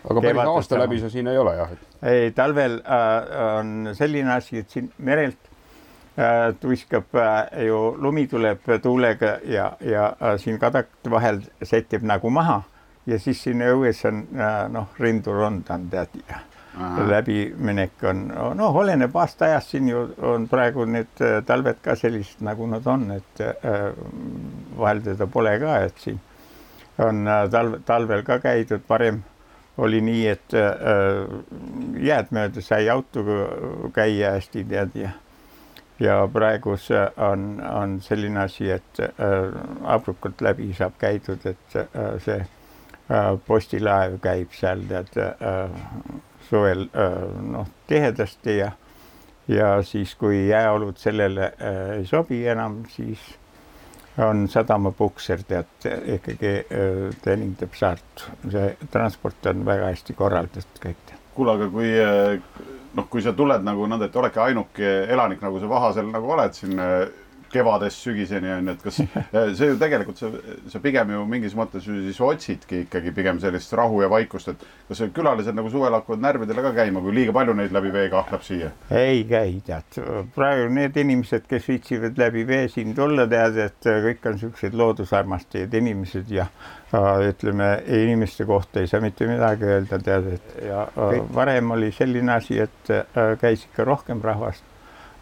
aga 0.10 0.22
päris 0.22 0.52
aasta 0.56 0.80
läbi 0.82 1.00
sa 1.02 1.10
siin 1.10 1.28
ei 1.28 1.38
ole 1.38 1.56
jah? 1.58 1.72
ei, 2.02 2.32
talvel 2.32 2.80
äh, 2.82 3.40
on 3.60 3.96
selline 3.98 4.34
asi, 4.34 4.62
et 4.64 4.70
siin 4.70 4.92
merelt 4.98 5.50
äh, 6.18 6.52
tuiskab 6.62 7.16
äh, 7.16 7.66
ju, 7.68 7.82
lumi 8.02 8.28
tuleb 8.28 8.70
tuulega 8.82 9.38
ja, 9.46 9.72
ja 9.82 10.14
äh, 10.22 10.38
siin 10.42 10.60
kadakate 10.60 11.12
vahel 11.12 11.42
sätib 11.64 12.06
nagu 12.08 12.30
maha 12.30 12.62
ja 13.06 13.20
siis 13.20 13.44
siin 13.44 13.62
õues 13.66 14.06
on 14.10 14.26
äh, 14.38 14.64
noh, 14.72 14.90
rindurond 15.00 15.70
on 15.74 15.90
tead 15.94 16.22
ja. 16.28 16.42
Läbiminek 16.80 18.04
on, 18.08 18.28
noh, 18.56 18.76
oleneb 18.80 19.16
aasta 19.20 19.46
ajast, 19.46 19.74
siin 19.74 19.90
ju 19.92 20.04
on 20.24 20.48
praegu 20.48 20.86
need 20.88 21.20
äh, 21.24 21.42
talved 21.46 21.82
ka 21.84 21.96
sellised, 22.00 22.40
nagu 22.48 22.68
nad 22.68 22.86
on, 22.88 23.10
et 23.18 23.42
äh, 23.44 23.90
vahel 24.78 25.02
teda 25.04 25.28
pole 25.28 25.58
ka, 25.60 25.78
et 25.88 26.00
siin 26.00 26.22
on 27.04 27.28
äh, 27.28 27.44
talv, 27.52 27.82
talvel 27.86 28.24
ka 28.28 28.40
käidud. 28.44 28.86
Varem 28.90 29.22
oli 29.82 30.02
nii, 30.04 30.24
et 30.28 30.54
jääd 32.06 32.32
mööda 32.36 32.62
sai 32.62 32.90
autoga 32.92 33.38
käia 33.96 34.34
hästi 34.36 34.66
tead 34.70 34.98
ja 35.00 35.14
ja 36.02 36.18
praegu 36.34 36.76
on, 37.24 37.46
on 37.70 37.96
selline 38.04 38.44
asi, 38.44 38.68
et 38.70 39.00
Abrukalt 39.84 40.42
läbi 40.42 40.74
saab 40.78 40.98
käidud, 41.02 41.46
et 41.46 41.78
see 42.26 42.40
postilaev 43.48 44.20
käib 44.22 44.54
seal 44.58 44.84
tead 44.92 45.18
suvel 46.52 46.88
noh, 47.48 47.68
tihedasti 47.88 48.58
ja 48.58 48.72
ja 49.52 49.82
siis, 49.84 50.16
kui 50.16 50.48
jääolud 50.48 50.98
sellele 51.02 51.54
ei 51.98 52.06
sobi 52.06 52.44
enam, 52.48 52.84
siis 52.90 53.20
on 54.22 54.46
sadamapukser, 54.52 55.44
tead 55.48 55.88
ikkagi 56.18 56.54
teenindab 57.24 57.74
saart, 57.76 58.28
see 58.52 58.68
transport 58.92 59.50
on 59.52 59.66
väga 59.66 59.90
hästi 59.92 60.16
korraldatud 60.18 60.84
kõik. 60.84 61.16
kuule, 61.36 61.56
aga 61.56 61.70
kui 61.72 61.92
noh, 62.94 63.08
kui 63.10 63.24
sa 63.24 63.34
tuled 63.34 63.64
nagu 63.64 63.88
nõnda, 63.88 64.10
et 64.10 64.16
oledki 64.16 64.44
ainuke 64.44 64.94
elanik, 65.10 65.42
nagu 65.42 65.60
sa 65.60 65.70
Vahasel 65.72 66.12
nagu 66.12 66.32
oled 66.36 66.56
siin 66.56 66.80
kevadest 67.52 68.06
sügiseni 68.06 68.50
on 68.56 68.70
ju, 68.70 68.76
et 68.76 68.84
kas 68.86 69.00
see 69.58 69.70
ju 69.70 69.78
tegelikult 69.82 70.20
sa, 70.22 70.30
sa 70.72 70.82
pigem 70.84 71.14
ju 71.16 71.24
mingis 71.30 71.56
mõttes 71.58 71.88
ju 71.88 71.98
siis 72.06 72.20
otsidki 72.24 72.84
ikkagi 72.86 73.14
pigem 73.16 73.40
sellist 73.44 73.74
rahu 73.78 74.02
ja 74.04 74.10
vaikust, 74.12 74.54
et 74.54 74.66
kas 74.90 75.04
külalised 75.16 75.58
nagu 75.58 75.72
suvel 75.74 75.96
hakkavad 75.98 76.24
närvidele 76.24 76.66
ka 76.66 76.74
käima, 76.82 77.04
kui 77.04 77.16
liiga 77.16 77.36
palju 77.36 77.56
neid 77.58 77.76
läbi 77.76 77.94
vee 77.94 78.08
kahleb 78.14 78.46
siia? 78.46 78.72
ei 78.96 79.24
käi, 79.30 79.60
tead, 79.68 80.02
praegu 80.36 80.72
need 80.74 80.98
inimesed, 81.04 81.48
kes 81.50 81.70
viitsivad 81.72 82.20
läbi 82.22 82.46
vee 82.48 82.68
siin 82.72 82.96
tulla, 82.98 83.28
tead, 83.32 83.60
et 83.68 83.92
kõik 84.08 84.28
on 84.32 84.42
siuksed 84.42 84.78
loodusarmastajad 84.78 85.80
inimesed 85.82 86.32
ja 86.32 86.48
ütleme, 87.28 87.70
inimeste 87.88 88.46
kohta 88.50 88.82
ei 88.82 88.90
saa 88.92 89.04
mitte 89.04 89.28
midagi 89.30 89.70
öelda, 89.70 90.02
tead, 90.04 90.34
et 90.40 90.58
ja 90.68 90.88
varem 91.36 91.78
oli 91.78 91.92
selline 91.96 92.36
asi, 92.36 92.60
et 92.60 92.92
käis 93.40 93.68
ikka 93.70 93.88
rohkem 93.88 94.24
rahvast 94.24 94.71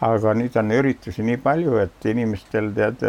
aga 0.05 0.33
nüüd 0.37 0.55
on 0.59 0.71
üritusi 0.71 1.23
nii 1.27 1.39
palju, 1.43 1.75
et 1.83 2.05
inimestel 2.07 2.69
tead 2.75 3.03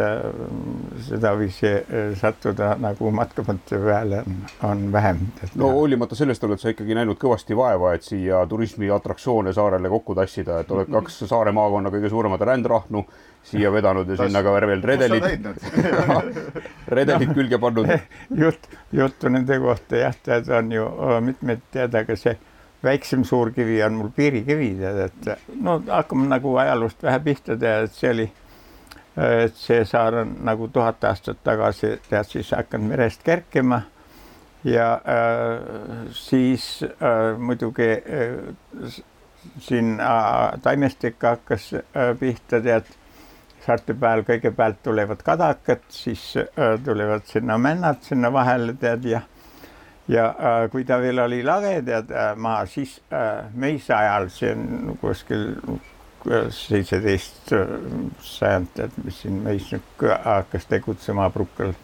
sedaviisi 1.07 1.71
äh, 1.71 2.11
sattuda 2.19 2.73
nagu 2.83 3.13
matkamõtte 3.15 3.79
peale 3.83 4.25
on, 4.67 4.87
vähem. 4.93 5.23
no 5.61 5.71
hoolimata 5.77 6.19
sellest 6.19 6.45
oled 6.47 6.63
sa 6.63 6.73
ikkagi 6.75 6.97
näinud 6.99 7.19
kõvasti 7.21 7.57
vaeva, 7.59 7.95
et 7.95 8.07
siia 8.07 8.43
turismiatraktsioone 8.51 9.55
saarele 9.55 9.93
kokku 9.93 10.19
tassida, 10.19 10.61
et 10.65 10.71
oled 10.75 10.91
kaks 10.91 11.23
saare 11.31 11.55
maakonna 11.55 11.95
kõige 11.95 12.11
suuremat 12.11 12.47
rändrahnu 12.51 13.05
siia 13.47 13.73
vedanud 13.73 14.09
ja 14.11 14.19
sinna 14.21 14.43
ka 14.45 14.53
veel 14.59 14.83
redelid, 14.85 15.49
redelid 16.99 17.35
külge 17.35 17.59
pannud. 17.63 17.89
jutt, 18.43 18.69
juttu 18.93 19.33
nende 19.33 19.59
kohta 19.63 20.05
jah, 20.05 20.17
tead 20.27 20.51
on 20.59 20.73
ju 20.75 20.87
mitmeid 21.25 21.63
tead, 21.73 21.95
aga 22.03 22.17
see 22.19 22.37
väiksem 22.85 23.25
suurkivi 23.25 23.83
on 23.83 23.99
mul 23.99 24.11
piirikivi, 24.17 24.75
tead, 24.81 24.99
et 25.07 25.55
no 25.61 25.79
hakkame 25.89 26.29
nagu 26.31 26.57
ajaloost 26.63 27.03
vähe 27.03 27.21
pihta 27.25 27.57
teha, 27.61 27.87
et 27.87 27.97
see 27.97 28.11
oli, 28.15 28.27
et 29.21 29.57
see 29.57 29.85
saar 29.85 30.23
on 30.23 30.37
nagu 30.49 30.69
tuhat 30.73 31.05
aastat 31.05 31.43
tagasi 31.45 31.97
tead 32.09 32.29
siis 32.31 32.53
hakanud 32.57 32.95
merest 32.95 33.25
kerkima 33.27 33.83
ja 34.65 34.93
äh, 34.95 36.07
siis 36.13 36.83
äh, 36.85 37.39
muidugi 37.39 37.91
äh, 37.93 39.03
siin 39.59 40.01
äh, 40.01 40.61
taimestik 40.63 41.23
hakkas 41.23 41.75
äh, 41.75 42.17
pihta, 42.21 42.61
tead 42.61 42.89
saarte 43.65 43.95
peal 43.95 44.25
kõigepealt 44.29 44.81
tulevad 44.85 45.23
kadakad, 45.25 45.85
siis 45.93 46.33
äh, 46.37 46.77
tulevad 46.85 47.27
sinna 47.29 47.59
männad 47.59 48.03
sinna 48.05 48.33
vahele, 48.33 48.75
tead 48.81 49.05
ja 49.09 49.23
ja 50.11 50.27
äh, 50.39 50.65
kui 50.71 50.85
ta 50.85 50.99
veel 51.03 51.23
oli 51.23 51.43
lage, 51.47 51.77
tead 51.87 52.11
äh, 52.11 52.33
maa, 52.37 52.65
siis 52.67 52.99
äh, 53.15 53.47
meise 53.55 53.95
ajal, 53.95 54.29
see 54.35 54.51
on 54.57 54.99
kuskil 55.01 55.47
äh, 55.61 56.51
seitseteist 56.55 57.53
äh, 57.57 57.79
sajand, 58.25 58.73
tead, 58.75 58.99
mis 59.05 59.23
siin 59.23 59.41
meis 59.45 59.71
nüüd 59.73 60.05
hakkas 60.25 60.67
tegutsema 60.71 61.31
Brukal. 61.31 61.75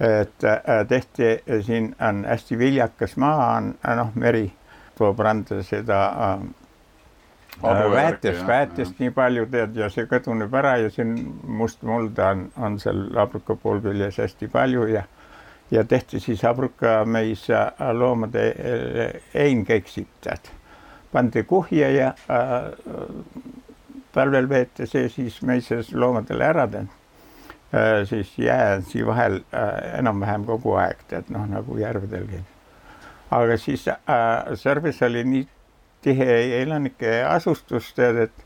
et 0.00 0.44
äh, 0.44 0.82
tehti, 0.88 1.36
siin 1.62 1.94
on 2.02 2.24
hästi 2.26 2.58
viljakas 2.58 3.16
maa, 3.16 3.56
on 3.56 3.74
noh, 3.96 4.12
meri 4.14 4.48
toob 4.98 5.20
randa 5.22 5.62
seda 5.62 6.00
äh, 6.32 6.46
väetist, 7.62 8.46
väetist 8.46 8.98
nii 8.98 9.12
palju 9.14 9.46
tead 9.50 9.76
ja 9.78 9.90
see 9.92 10.08
kaduneb 10.10 10.54
ära 10.54 10.76
ja 10.82 10.90
siin 10.90 11.14
must 11.46 11.82
mulda 11.86 12.32
on, 12.34 12.48
on 12.56 12.80
seal 12.82 13.06
labruka 13.14 13.54
poolküljes 13.54 14.18
hästi 14.18 14.48
palju 14.50 14.88
ja 14.90 15.04
ja 15.74 15.84
tehti 15.84 16.20
siis 16.20 16.44
abrukameis 16.44 17.48
loomade 17.92 18.44
heinkeksid, 19.34 20.10
tead. 20.20 20.52
pandi 21.12 21.42
kuhja 21.46 21.90
ja 21.90 22.06
äh, 22.30 22.70
talvel 24.12 24.48
veeti 24.48 24.86
see 24.86 25.08
siis 25.08 25.40
meises 25.42 25.92
loomadele 25.94 26.44
ära, 26.44 26.66
tead. 26.70 26.88
siis 28.06 28.38
jää 28.38 28.76
on 28.76 28.82
siin 28.86 29.06
vahel 29.06 29.40
enam-vähem 29.98 30.44
kogu 30.46 30.76
aeg, 30.78 31.00
tead 31.10 31.30
noh, 31.34 31.46
nagu 31.50 31.78
järvedelgi. 31.78 32.38
aga 33.30 33.56
siis 33.58 33.88
äh, 33.88 33.98
Sõrbes 34.54 35.02
oli 35.02 35.24
nii 35.24 35.48
tihe 36.04 36.62
elanike 36.62 37.22
asustus, 37.24 37.92
tead, 37.96 38.26
et 38.28 38.44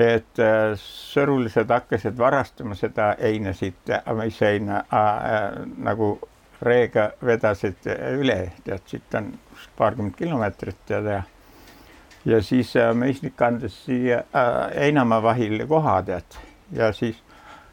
et 0.00 0.40
äh, 0.40 0.72
sõrulised 0.80 1.68
hakkasid 1.68 2.16
varastama 2.18 2.74
seda 2.74 3.10
heina 3.20 3.52
siit, 3.52 3.90
maisseina 4.16 4.84
äh, 4.88 5.58
nagu 5.84 6.14
reega 6.62 7.10
vedasid 7.24 7.88
üle, 8.18 8.52
tead, 8.64 8.82
siit 8.86 9.14
on 9.18 9.32
paarkümmend 9.76 10.16
kilomeetrit 10.18 10.78
tead 10.86 11.08
ja 11.10 11.22
ja 12.24 12.42
siis 12.42 12.76
äh, 12.76 12.92
mõisnik 12.94 13.40
andis 13.42 13.76
siia 13.86 14.22
äh, 14.30 14.50
Heinamaa 14.76 15.22
vahile 15.22 15.66
koha 15.66 15.98
tead 16.06 16.38
ja 16.72 16.92
siis 16.92 17.18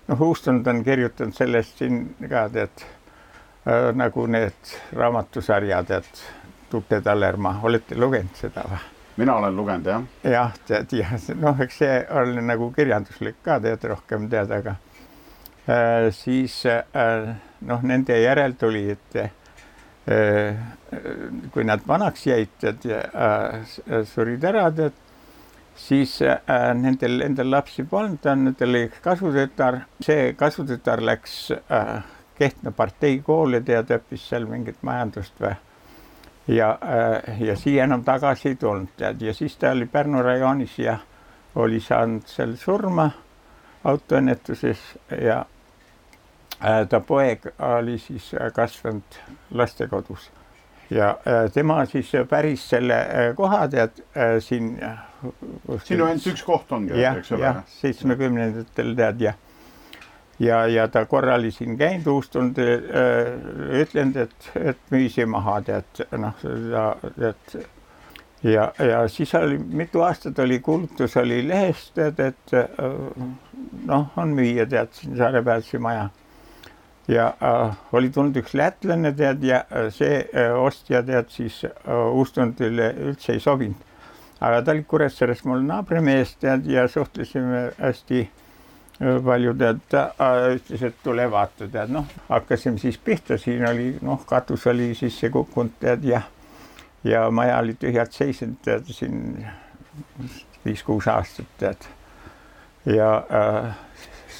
noh, 0.07 0.21
Uustund 0.21 0.67
on 0.67 0.83
kirjutanud 0.83 1.37
sellest 1.37 1.77
siin 1.77 2.01
ka 2.29 2.47
tead 2.53 2.85
äh, 2.85 3.89
nagu 3.93 4.25
need 4.27 4.77
raamatusarjad, 4.93 5.91
et 5.99 6.25
Tutte 6.69 7.01
Tallermaa, 7.01 7.59
olete 7.65 7.97
lugenud 7.97 8.35
seda 8.37 8.65
või? 8.69 8.81
mina 9.19 9.35
olen 9.35 9.55
lugenud 9.55 9.85
jah. 9.89 10.03
jah, 10.23 10.57
tead 10.67 10.93
jah, 10.97 11.15
noh, 11.37 11.61
eks 11.61 11.81
see 11.83 11.95
oli 12.21 12.41
nagu 12.45 12.71
kirjanduslik 12.73 13.41
ka 13.45 13.59
tead 13.61 13.85
rohkem 13.91 14.29
tead, 14.31 14.51
aga 14.51 14.75
siis 16.11 16.65
äh, 16.65 17.35
noh, 17.61 17.83
nende 17.83 18.15
järel 18.21 18.55
tuli, 18.59 18.87
et 18.95 19.15
äh, 19.19 20.55
kui 21.53 21.65
nad 21.67 21.83
vanaks 21.87 22.25
jäid, 22.27 22.65
äh, 22.65 24.03
surid 24.09 24.43
ära, 24.43 24.69
siis 25.79 26.21
äh, 26.21 26.39
nendel 26.75 27.21
endal 27.21 27.51
lapsi 27.51 27.83
polnud, 27.83 28.25
nendel 28.25 28.69
oli 28.69 28.85
kasutütar, 29.03 29.83
see 30.03 30.33
kasutütar 30.39 31.03
läks 31.03 31.51
äh, 31.51 31.99
Kehtna 32.39 32.71
parteikooli, 32.71 33.59
tead, 33.67 33.89
õppis 33.91 34.29
seal 34.31 34.45
mingit 34.47 34.77
majandust 34.87 35.41
või? 35.43 35.57
Ja, 36.49 36.69
äh, 36.81 37.41
ja 37.43 37.55
siia 37.59 37.83
enam 37.83 38.05
tagasi 38.07 38.53
ei 38.53 38.55
tulnud, 38.59 38.93
tead, 38.97 39.21
ja 39.21 39.33
siis 39.35 39.57
ta 39.59 39.73
oli 39.75 39.85
Pärnu 39.91 40.23
rajoonis 40.23 40.77
ja 40.79 40.97
oli 41.59 41.81
saanud 41.83 42.25
seal 42.31 42.55
surma 42.57 43.09
autoõnnetuses 43.83 44.81
ja 45.21 45.45
äh, 46.63 46.83
ta 46.89 46.99
poeg 46.99 47.47
oli 47.59 47.97
siis 48.01 48.31
kasvanud 48.55 49.19
lastekodus 49.51 50.29
ja 50.89 51.11
äh, 51.27 51.51
tema 51.53 51.85
siis 51.85 52.11
päris 52.29 52.69
selle 52.69 52.99
koha 53.35 53.67
tead 53.67 54.01
siin. 54.39 54.73
siin 55.83 55.99
ju 55.99 56.05
ainult 56.05 56.31
üks 56.33 56.43
koht 56.43 56.71
ongi, 56.71 56.97
eks 57.03 57.31
ole. 57.31 57.45
jah, 57.45 57.61
seitsmekümnendatel 57.79 58.95
tead 58.97 59.21
ja 59.27 59.33
ja, 60.39 60.67
ja 60.67 60.87
ta 60.87 61.05
korra 61.05 61.35
oli 61.35 61.51
siin 61.51 61.77
käinud, 61.77 62.07
Uustund 62.07 62.59
äh, 62.59 63.81
ütlenud, 63.81 64.15
et, 64.15 64.51
et 64.55 64.79
müüsi 64.91 65.25
maha, 65.27 65.59
tead 65.67 66.03
noh, 66.17 66.45
et 67.29 67.59
ja, 68.43 68.71
ja 68.79 69.07
siis 69.07 69.35
oli 69.35 69.57
mitu 69.57 70.01
aastat 70.01 70.39
oli 70.39 70.59
kuulutus 70.59 71.17
oli 71.17 71.47
lehes, 71.47 71.91
tead, 71.95 72.19
et 72.19 72.53
äh, 72.53 73.27
noh, 73.85 74.07
on 74.17 74.33
müüa, 74.35 74.65
tead 74.69 74.93
siin 74.95 75.17
Saarepealsi 75.17 75.77
maja. 75.77 76.09
ja 77.07 77.33
äh, 77.43 77.77
oli 77.91 78.09
tulnud 78.09 78.37
üks 78.37 78.53
lätlane, 78.53 79.11
tead, 79.17 79.43
ja 79.43 79.63
see 79.91 80.23
äh, 80.29 80.53
ostja, 80.55 81.03
tead 81.03 81.31
siis 81.33 81.63
äh, 81.65 81.93
Uustundile 82.13 82.93
üldse 83.09 83.33
ei 83.33 83.39
sobinud. 83.39 83.87
aga 84.39 84.61
ta 84.61 84.71
oli 84.71 84.83
Kuressaares 84.83 85.43
mul 85.43 85.65
naabrimees, 85.67 86.35
tead, 86.39 86.67
ja 86.69 86.87
suhtlesime 86.87 87.71
hästi 87.79 88.29
palju 88.99 89.53
tead, 89.55 89.93
ütles, 90.55 90.81
et 90.83 90.95
tule 91.03 91.25
vaata, 91.31 91.67
tead 91.71 91.91
noh, 91.91 92.07
hakkasime 92.29 92.79
siis 92.79 92.97
pihta, 92.97 93.37
siin 93.37 93.63
oli 93.67 93.93
noh, 94.01 94.23
katus 94.27 94.67
oli 94.67 94.93
sisse 94.95 95.29
kukkunud 95.31 95.79
tead 95.79 96.03
ja 96.07 96.21
ja 97.03 97.29
maja 97.31 97.57
oli 97.59 97.73
tühjalt 97.79 98.11
seisnud 98.13 98.57
tead 98.65 98.89
siin 98.91 99.45
viis-kuus 100.65 101.07
aastat 101.07 101.47
tead. 101.57 101.87
ja 102.85 103.23
äh, 103.31 103.75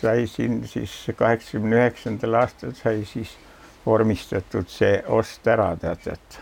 sai 0.02 0.28
siin 0.28 0.68
siis 0.68 1.12
kaheksakümne 1.16 1.76
üheksandal 1.76 2.34
aastal 2.42 2.72
sai 2.76 3.06
siis 3.06 3.38
vormistatud 3.86 4.68
see 4.68 5.04
ost 5.08 5.48
ära 5.48 5.74
tead, 5.80 6.08
et 6.14 6.40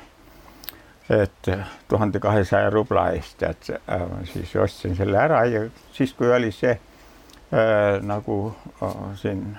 et 1.09 1.49
tuhande 1.87 2.19
kahesaja 2.19 2.69
rubla 2.69 3.09
eest 3.15 3.37
tead 3.39 3.69
äh, 3.77 4.07
siis 4.33 4.55
ostsin 4.55 4.95
selle 4.95 5.17
ära 5.17 5.45
ja 5.45 5.63
siis, 5.91 6.13
kui 6.13 6.31
oli 6.33 6.51
see 6.51 6.73
äh, 6.73 8.01
nagu 8.03 8.55
äh, 8.83 8.95
siin 9.15 9.57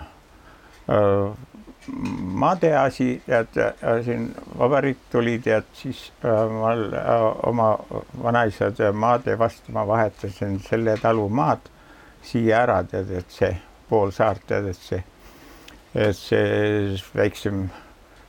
äh, 0.91 1.33
maade 2.39 2.77
asi, 2.77 3.09
tead 3.27 3.57
äh, 3.63 3.73
siin 4.05 4.29
vabariik 4.59 4.99
tuli, 5.13 5.39
tead 5.45 5.67
siis 5.77 6.13
äh, 6.25 6.45
ma 6.53 6.73
äh, 6.73 7.25
oma 7.49 7.71
vanaisade 8.23 8.93
maade 8.93 9.39
vastu 9.39 9.73
ma 9.73 9.87
vahetasin 9.87 10.61
selle 10.69 10.97
talu 11.03 11.29
maad 11.29 11.71
siia 12.23 12.63
ära, 12.65 12.83
tead, 12.85 13.11
et 13.21 13.31
see 13.33 13.53
pool 13.89 14.13
saart, 14.13 14.45
tead, 14.49 14.69
et 14.73 14.81
see, 14.81 15.03
et 15.95 16.17
see 16.17 16.97
väiksem 17.17 17.69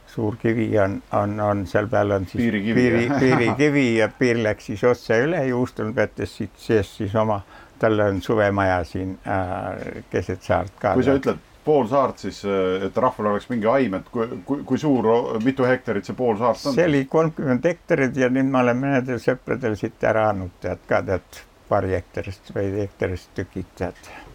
suur 0.09 0.37
kivi 0.41 0.71
on, 0.81 1.01
on, 1.13 1.39
on 1.39 1.65
seal 1.69 1.87
peal 1.89 2.15
on 2.15 2.25
siis 2.25 2.41
piirikivi, 2.41 2.73
piiri, 2.81 3.09
piirikivi 3.19 3.87
ja 3.99 4.09
piir 4.19 4.39
läks 4.43 4.71
siis 4.71 4.83
otse 4.87 5.19
üle 5.25 5.43
juustunud 5.51 5.95
vetes 5.95 6.33
siit 6.39 6.55
seest 6.57 6.97
siis 7.01 7.13
oma 7.15 7.41
tal 7.79 7.99
on 8.03 8.21
suvemaja 8.21 8.81
siin 8.83 9.13
äh, 9.27 10.01
keset 10.09 10.41
saart 10.43 10.73
ka. 10.81 10.95
kui 10.97 11.05
sa 11.05 11.15
ütled 11.19 11.48
pool 11.69 11.89
saart, 11.91 12.23
siis 12.25 12.41
äh, 12.47 12.87
et 12.89 13.03
rahval 13.05 13.33
oleks 13.33 13.49
mingi 13.51 13.69
aim, 13.71 13.99
et 13.99 14.09
kui, 14.13 14.41
kui, 14.47 14.63
kui 14.67 14.81
suur, 14.81 15.11
mitu 15.45 15.67
hektarit 15.67 16.09
see 16.09 16.17
pool 16.17 16.39
saart 16.39 16.69
on? 16.69 16.77
see 16.77 16.87
oli 16.89 17.03
kolmkümmend 17.11 17.69
hektarit 17.69 18.17
ja 18.17 18.31
nüüd 18.33 18.49
ma 18.49 18.63
olen 18.65 18.81
mõnedel 18.81 19.21
sõpradel 19.23 19.77
siit 19.79 20.09
ära 20.09 20.29
andnud, 20.33 20.55
tead 20.63 20.81
ka 20.89 21.03
tead 21.11 21.45
paari 21.69 21.93
hektarist 21.97 22.49
või 22.55 22.71
hektarist 22.81 23.31
tükid, 23.37 23.69
tead 23.77 24.28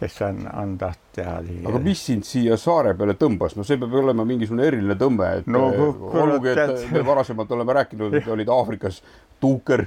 kes 0.00 0.22
on, 0.22 0.50
on 0.54 0.78
tahtnud 0.78 1.08
teha. 1.14 1.38
aga 1.68 1.78
mis 1.82 2.02
sind 2.06 2.26
siia 2.26 2.56
saare 2.60 2.94
peale 2.98 3.16
tõmbas, 3.18 3.56
no 3.58 3.64
see 3.66 3.78
peab 3.80 3.96
olema 3.98 4.24
mingisugune 4.28 4.66
eriline 4.70 4.94
tõmme, 4.98 5.30
et 5.40 5.50
no, 5.50 5.64
olgugi, 6.22 6.52
et 6.54 6.92
me 6.94 7.02
varasemalt 7.06 7.50
oleme 7.56 7.76
rääkinud, 7.80 8.14
et 8.20 8.28
olid 8.34 8.52
Aafrikas 8.54 9.00
tuuker, 9.40 9.84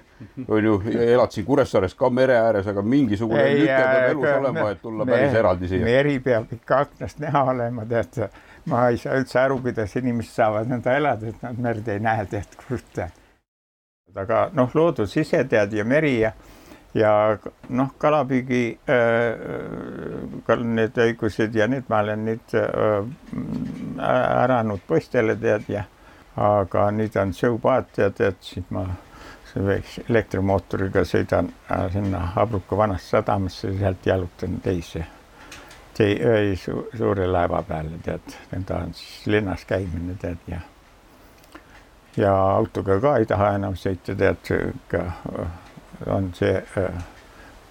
on 0.47 0.67
ju, 0.67 0.77
elad 1.05 1.31
siin 1.31 1.47
Kuressaares 1.47 1.95
ka 1.99 2.11
mere 2.13 2.37
ääres, 2.39 2.67
aga 2.71 2.83
mingisugune 2.83 3.47
lüke 3.55 3.71
peab 3.71 4.11
elus 4.11 4.29
olema, 4.35 4.67
et 4.75 4.83
tulla 4.83 5.07
me, 5.07 5.15
päris 5.15 5.39
eraldi 5.43 5.71
siia. 5.71 5.87
meri 5.87 6.19
peab 6.23 6.53
ikka 6.59 6.83
aknast 6.87 7.23
näha 7.23 7.43
olema, 7.55 7.87
tead. 7.87 8.23
ma 8.71 8.85
ei 8.91 8.99
saa 9.01 9.17
üldse 9.19 9.39
aru, 9.41 9.61
kuidas 9.63 9.95
inimesed 9.97 10.35
saavad 10.35 10.69
nõnda 10.69 10.95
elada, 10.99 11.31
et 11.31 11.43
nad 11.47 11.59
merd 11.69 11.87
ei 11.91 12.03
näe, 12.03 12.27
tead, 12.31 12.59
kust. 12.67 13.03
aga 14.15 14.49
noh, 14.53 14.73
loodus 14.75 15.15
ise 15.17 15.45
tead 15.47 15.71
ja 15.73 15.87
meri 15.87 16.17
ja 16.19 16.35
ja 16.93 17.37
noh, 17.69 17.93
kalapüügi 17.97 18.63
äh, 18.89 20.57
need 20.63 20.97
õigused 20.99 21.55
ja 21.55 21.67
nüüd 21.71 21.87
ma 21.91 22.01
olen 22.03 22.25
nüüd 22.27 22.57
äh, 22.57 23.05
ära 24.01 24.59
andnud 24.59 24.83
poistele 24.87 25.37
tead 25.39 25.69
ja 25.71 25.85
aga 26.35 26.89
nüüd 26.95 27.15
on 27.19 27.33
sõupaat 27.35 27.93
tead, 27.95 28.19
et 28.23 28.43
siis 28.43 28.67
ma 28.71 28.85
elektrimootoriga 30.09 31.03
sõidan 31.07 31.51
äh, 31.71 31.87
sinna 31.93 32.27
Abruka 32.39 32.77
vanasse 32.77 33.17
sadamasse, 33.17 33.73
sealt 33.79 34.05
jalutan 34.07 34.59
teise 34.63 35.05
tei, 35.95 36.55
su, 36.55 36.87
suure 36.97 37.27
laeva 37.27 37.61
peale 37.67 37.99
tead, 38.03 38.35
nõnda 38.51 38.83
on 38.85 38.93
siis 38.95 39.25
linnas 39.31 39.65
käimine 39.67 40.15
tead 40.19 40.43
ja 40.47 40.61
ja 42.17 42.31
autoga 42.35 42.99
ka 42.99 43.17
ei 43.21 43.25
taha 43.27 43.53
enam 43.55 43.75
sõita 43.79 44.15
tead 44.19 44.49
ka 44.91 45.03
on 46.07 46.31
see 46.33 46.53
äh, 46.77 47.03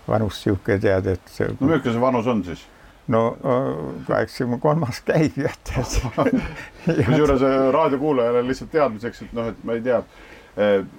vanus 0.08 0.40
niisugune 0.44 0.78
tead, 0.80 1.06
et 1.06 1.32
see. 1.32 1.48
no 1.60 1.66
milline 1.66 1.92
see 1.92 2.02
vanus 2.02 2.26
on 2.30 2.42
siis? 2.44 2.64
no 3.10 3.22
äh, 3.44 3.70
kaheksakümne 4.08 4.58
kolmas 4.62 5.02
käib 5.06 5.38
jah, 5.40 5.56
tead. 5.66 6.42
kusjuures 7.06 7.46
äh, 7.46 7.60
raadiokuulajale 7.74 8.44
lihtsalt 8.48 8.72
teadmiseks, 8.74 9.24
et 9.26 9.32
noh, 9.36 9.52
et 9.52 9.64
ma 9.64 9.78
ei 9.78 9.86
tea 9.86 10.02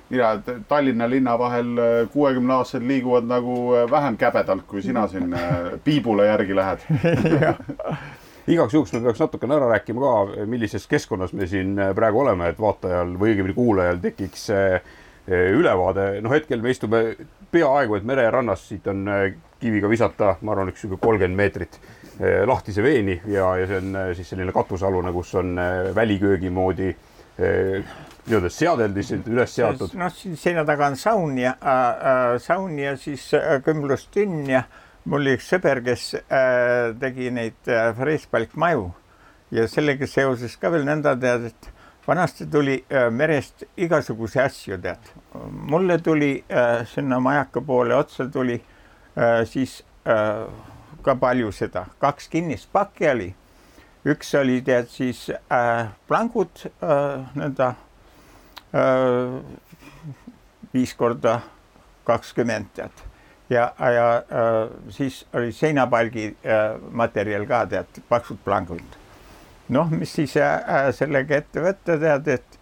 mina 0.10 0.30
Tallinna 0.68 1.06
linna 1.12 1.34
vahel 1.38 1.76
kuuekümne 2.14 2.54
aastased 2.56 2.86
liiguvad 2.88 3.28
nagu 3.30 3.56
vähem 3.92 4.16
käbedalt, 4.18 4.64
kui 4.66 4.82
sina 4.82 5.04
siin 5.12 5.36
piibule 5.84 6.26
järgi 6.26 6.56
lähed 6.56 6.86
igaks 8.56 8.74
juhuks 8.74 8.94
me 8.96 9.02
peaks 9.04 9.20
natukene 9.22 9.58
ära 9.60 9.68
rääkima 9.74 10.02
ka, 10.02 10.46
millises 10.50 10.88
keskkonnas 10.88 11.36
me 11.36 11.50
siin 11.52 11.76
praegu 11.96 12.24
oleme, 12.24 12.48
et 12.50 12.64
vaatajal 12.64 13.12
või 13.20 13.36
õigemini 13.36 13.58
kuulajal 13.60 14.00
tekiks 14.02 14.48
Eh, 14.56 14.82
ülevaade, 15.30 16.22
noh, 16.24 16.34
hetkel 16.34 16.62
me 16.64 16.74
istume 16.74 17.02
peaaegu 17.52 17.98
et 17.98 18.06
mererannas, 18.08 18.68
siit 18.70 18.88
on 18.92 19.08
eh, 19.12 19.34
kiviga 19.62 19.90
visata, 19.92 20.36
ma 20.42 20.56
arvan, 20.56 20.72
üks 20.72 20.82
niisugune 20.82 21.02
kolmkümmend 21.04 21.38
meetrit 21.38 21.80
eh, 22.20 22.42
lahtise 22.48 22.84
veeni 22.84 23.20
ja, 23.30 23.52
ja 23.60 23.68
see 23.70 23.82
on 23.82 24.00
siis 24.18 24.32
selline 24.34 24.56
katusealune, 24.56 25.14
kus 25.16 25.36
on 25.42 25.58
väliköögi 25.96 26.50
moodi 26.54 26.94
nii-öelda 27.42 28.50
seadeldis 28.54 29.12
üles 29.18 29.56
seatud. 29.56 29.94
noh, 29.98 30.12
siin 30.14 30.38
seina 30.38 30.66
taga 30.68 30.92
on 30.92 30.98
saun 31.00 31.38
ja 31.42 31.56
äh, 31.58 32.36
saun 32.44 32.78
ja 32.80 32.94
siis 33.00 33.32
äh, 33.34 33.58
kümblustunn 33.66 34.46
ja 34.50 34.64
mul 35.06 35.24
oli 35.24 35.36
üks 35.38 35.50
sõber, 35.50 35.82
kes 35.86 36.12
äh, 36.22 36.92
tegi 37.02 37.32
neid 37.34 37.70
äh, 37.70 37.90
freespalkmaju. 37.98 38.92
Ja 39.52 39.66
sellega 39.68 40.08
seoses 40.08 40.54
ka 40.60 40.70
veel 40.72 40.86
nõnda 40.88 41.16
tead, 41.20 41.50
et 41.50 41.72
vanasti 42.08 42.46
tuli 42.46 42.86
äh, 42.92 43.12
merest 43.12 43.64
igasuguseid 43.78 44.46
asju, 44.46 44.78
tead. 44.82 45.12
mulle 45.52 45.98
tuli 45.98 46.44
äh, 46.52 46.88
sinna 46.88 47.20
majaka 47.20 47.62
poole 47.62 47.96
otsa 47.96 48.30
tuli 48.30 48.62
äh, 49.18 49.46
siis 49.46 49.84
ka 51.02 51.16
palju 51.16 51.52
seda, 51.52 51.86
kaks 52.00 52.28
kinnist 52.28 52.72
pakki 52.74 53.10
oli. 53.10 53.36
üks 54.06 54.34
oli 54.40 54.62
tead 54.66 54.88
siis 54.90 55.28
plangud 56.08 56.64
äh, 56.82 57.22
nõnda 57.38 57.74
viis 60.74 60.94
korda 60.98 61.36
kakskümmend 62.08 62.72
tead 62.74 63.04
ja, 63.50 63.68
ja 63.78 64.08
siis 64.90 65.26
oli 65.36 65.52
seinapalgi 65.52 66.32
materjal 66.92 67.46
ka 67.46 67.66
tead, 67.68 68.00
paksud 68.10 68.40
plangud. 68.46 69.01
Noh, 69.72 69.92
mis 69.92 70.14
siis 70.20 70.36
äh, 70.42 70.90
sellega 70.96 71.40
ette 71.42 71.64
võtta 71.64 71.98
tead, 72.02 72.28
et, 72.28 72.58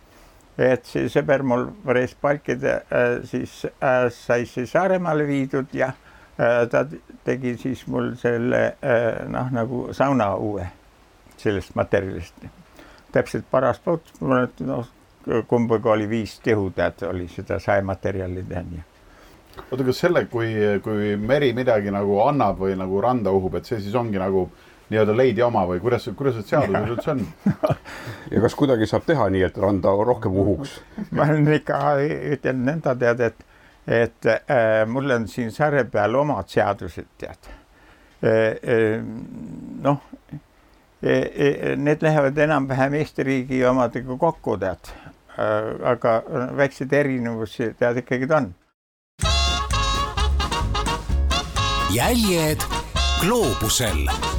et 0.70 0.86
see 0.86 1.10
sõber 1.12 1.44
mul 1.46 1.70
võres 1.86 2.16
palkide 2.22 2.76
äh, 2.82 3.10
siis 3.30 3.64
äh, 3.70 4.06
sai 4.14 4.46
see 4.50 4.70
Saaremaale 4.70 5.26
viidud 5.30 5.74
ja 5.76 5.92
äh, 5.94 6.64
ta 6.72 6.86
tegi 7.26 7.56
siis 7.62 7.86
mul 7.88 8.14
selle 8.22 8.64
äh, 8.80 9.26
noh, 9.30 9.50
nagu 9.56 9.88
sauna 9.94 10.34
uue 10.36 10.68
sellest 11.40 11.76
materjalist. 11.80 12.48
täpselt 13.12 13.46
paras 13.50 13.80
poolt, 13.82 14.12
noh 14.62 14.88
kumbaga 15.48 15.92
oli 15.92 16.08
viis 16.10 16.40
tihu, 16.44 16.70
tead, 16.76 17.04
oli 17.08 17.28
seda 17.28 17.60
saematerjali 17.60 18.44
tead 18.50 18.78
ja 18.78 18.86
oota, 19.72 19.84
kas 19.84 20.00
selle, 20.06 20.26
kui, 20.32 20.54
kui 20.84 21.14
meri 21.20 21.52
midagi 21.58 21.92
nagu 21.94 22.20
annab 22.24 22.60
või 22.64 22.78
nagu 22.80 23.02
randa 23.04 23.32
uhub, 23.36 23.60
et 23.60 23.68
see 23.68 23.80
siis 23.84 23.96
ongi 23.98 24.20
nagu 24.22 24.48
nii-öelda 24.90 25.16
leidi 25.18 25.44
oma 25.46 25.66
või 25.70 25.82
kuidas, 25.84 26.08
kuidas 26.18 26.40
need 26.40 26.50
seadused 26.50 26.94
üldse 26.94 27.12
on? 27.14 27.24
ja 28.34 28.42
kas 28.44 28.56
kuidagi 28.60 28.90
saab 28.90 29.06
teha 29.08 29.28
nii, 29.34 29.44
et 29.50 29.58
randa 29.62 29.94
rohkem 30.12 30.38
uhuks? 30.44 30.80
ma 31.16 31.28
olen 31.28 31.48
ikka, 31.60 31.80
ütlen 32.36 32.64
nõnda 32.68 32.96
tead, 33.00 33.24
et, 33.30 33.46
et 34.02 34.30
äh, 34.34 34.84
mul 34.90 35.18
on 35.18 35.28
siin 35.32 35.54
saare 35.56 35.86
peal 35.90 36.18
omad 36.22 36.50
seadused, 36.52 37.10
tead 37.22 37.52
e,. 38.22 38.32
E, 38.32 38.80
noh 39.84 40.02
e,, 41.00 41.14
e, 41.14 41.76
need 41.80 42.02
lähevad 42.04 42.38
enam-vähem 42.48 42.98
Eesti 43.00 43.24
riigi 43.24 43.62
omadega 43.66 44.18
kokku, 44.20 44.58
tead 44.60 44.92
äh,. 44.92 45.70
aga 45.94 46.22
väikseid 46.58 46.98
erinevusi 47.04 47.74
tead 47.80 48.02
ikkagi 48.04 48.28
on 48.36 48.52
jäljed 51.90 52.60
gloobusel. 53.22 54.39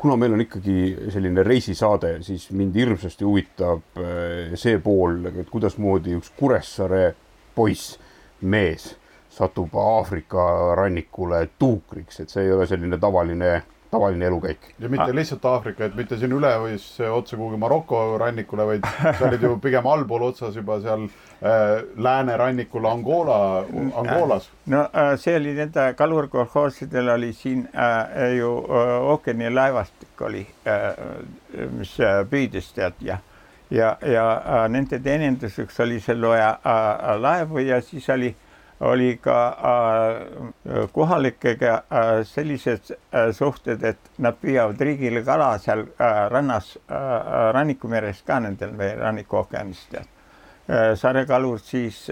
Kuna 0.00 0.16
meil 0.16 0.32
on 0.32 0.40
ikkagi 0.40 1.10
selline 1.12 1.42
reisisaade, 1.44 2.14
siis 2.24 2.48
mind 2.56 2.76
hirmsasti 2.80 3.26
huvitab 3.26 4.00
eh, 4.00 4.54
see 4.56 4.78
pool, 4.80 5.26
et 5.28 5.50
kuidasmoodi 5.52 6.16
üks 6.16 6.32
Kuressaare 6.38 7.10
poiss, 7.54 7.98
mees 8.40 8.94
satub 9.30 9.76
Aafrika 9.78 10.74
rannikule 10.78 11.44
tuukriks, 11.58 12.22
et 12.22 12.32
see 12.32 12.46
ei 12.46 12.54
ole 12.54 12.66
selline 12.66 12.98
tavaline 12.98 13.52
tavaline 13.90 14.26
elukäik. 14.26 14.58
ja 14.78 14.88
mitte 14.88 15.04
ah. 15.04 15.14
lihtsalt 15.14 15.44
Aafrika, 15.44 15.84
et 15.84 15.94
mitte 15.98 16.16
siin 16.18 16.32
üle 16.32 16.50
või 16.62 16.76
siis 16.78 17.00
otse 17.10 17.36
kuhugi 17.36 17.58
Maroko 17.58 18.18
rannikule, 18.20 18.66
vaid 18.68 18.86
sa 19.18 19.26
olid 19.28 19.42
ju 19.42 19.56
pigem 19.62 19.86
allpool 19.86 20.28
otsas 20.28 20.56
juba 20.56 20.78
seal 20.80 21.06
äh, 21.06 21.80
läänerannikul 21.96 22.86
Angola, 22.86 23.38
Angolas. 24.02 24.50
no 24.66 24.84
äh, 24.94 25.14
see 25.20 25.34
oli 25.36 25.54
nende 25.58 25.88
kalurkolhoosidel 25.98 27.14
oli 27.16 27.32
siin 27.32 27.66
äh, 27.74 28.36
ju 28.38 28.52
äh, 28.68 28.92
ookeanilaevastik 29.14 30.22
oli 30.28 30.46
äh,, 30.66 30.94
mis 31.78 31.96
äh, 32.00 32.22
püüdis 32.30 32.70
tead 32.76 33.02
ja 33.02 33.18
ja, 33.70 33.96
ja 34.06 34.28
äh, 34.38 34.68
nende 34.70 34.98
teeninduseks 35.02 35.80
oli 35.80 35.98
seal 36.00 36.22
vaja 36.28 36.52
äh, 36.62 37.16
laevu 37.18 37.58
ja 37.66 37.80
siis 37.82 38.08
oli 38.10 38.30
äh, 38.30 38.49
oli 38.80 39.16
ka 39.22 39.48
äh, 39.48 40.88
kohalikega 40.92 41.74
äh, 41.74 42.24
sellised 42.24 42.90
äh, 42.90 43.32
suhted, 43.32 43.82
et 43.84 43.98
nad 44.18 44.38
püüavad 44.40 44.80
riigile 44.80 45.22
kala 45.24 45.52
seal 45.58 45.84
rannas 46.30 46.76
äh,, 46.88 47.52
rannikumeres 47.52 48.22
ka 48.26 48.40
nendel 48.40 48.72
või 48.78 48.94
rannikuookeanis 49.02 49.84
tead 49.92 50.06
äh,. 50.06 50.94
Saare 50.96 51.26
kalur 51.26 51.58
siis 51.58 52.04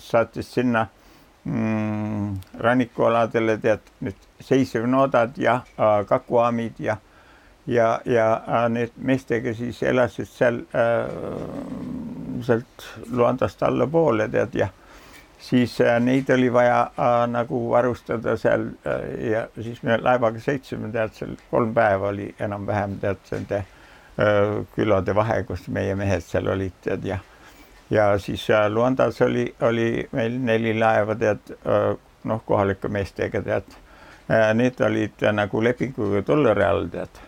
saatis 0.00 0.52
sinna 0.54 0.86
mm, 1.44 2.30
rannikualadele 2.64 3.58
tead 3.60 3.90
nüüd 4.00 4.22
seisevnoodad 4.40 5.36
ja 5.38 5.58
kakuaamid 6.08 6.80
ja 6.80 6.96
ja, 7.66 8.00
ja 8.04 8.68
need 8.68 8.96
meestega 8.96 9.54
siis 9.54 9.82
elasid 9.82 10.28
seal 10.28 10.62
äh, 10.76 12.23
sealt 12.44 12.88
Luandast 13.10 13.62
allapoole 13.62 14.28
tead 14.32 14.58
ja 14.58 14.68
siis 15.48 15.80
äh, 15.80 16.00
neid 16.00 16.30
oli 16.30 16.52
vaja 16.52 16.80
äh, 16.82 17.26
nagu 17.28 17.70
varustada 17.70 18.36
seal 18.36 18.66
äh, 18.86 19.30
ja 19.30 19.46
siis 19.62 19.82
me 19.82 19.98
laevaga 20.00 20.40
sõitsime, 20.40 20.90
tead 20.92 21.12
seal 21.18 21.36
kolm 21.50 21.74
päeva 21.76 22.08
oli 22.12 22.30
enam-vähem 22.40 22.98
tead 23.02 23.30
nende 23.32 23.64
külade 24.76 25.10
vahe, 25.10 25.40
kus 25.42 25.64
meie 25.74 25.96
mehed 25.98 26.22
seal 26.22 26.46
olid 26.52 26.76
tead 26.84 27.02
ja 27.08 27.16
ja 27.90 28.04
siis 28.22 28.44
Luandas 28.70 29.18
oli, 29.26 29.48
oli 29.66 30.06
meil 30.14 30.36
neli 30.38 30.76
laeva 30.78 31.16
tead 31.18 31.50
noh, 32.30 32.44
kohalike 32.46 32.88
meestega 32.88 33.42
tead. 33.42 33.74
Need 34.54 34.78
olid 34.86 35.26
nagu 35.34 35.64
lepinguga 35.66 36.22
dollari 36.28 36.64
all 36.64 36.86
tead 36.94 37.18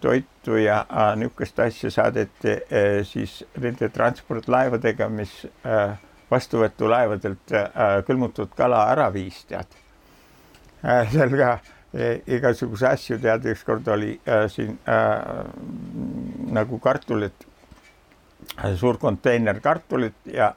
toitu 0.00 0.56
ja 0.56 0.84
äh, 0.90 1.14
niisugust 1.16 1.60
asja 1.60 1.90
saadeti 1.90 2.52
äh, 2.52 2.98
siis 3.08 3.42
nende 3.60 3.88
transportlaevadega, 3.88 5.08
mis 5.08 5.32
vastuvõtulaevadelt 6.30 7.52
külmutatud 8.06 8.54
kala 8.56 8.86
ära 8.90 9.10
viis, 9.12 9.44
tead. 9.48 9.70
seal 11.12 11.36
ka 11.38 11.50
igasuguseid 12.26 12.96
asju 12.96 13.18
tead, 13.22 13.44
ükskord 13.52 13.88
oli 13.92 14.16
siin 14.50 14.78
nagu 16.56 16.78
kartulit, 16.82 17.46
suur 18.80 18.98
konteiner 18.98 19.60
kartulit 19.62 20.26
ja 20.32 20.50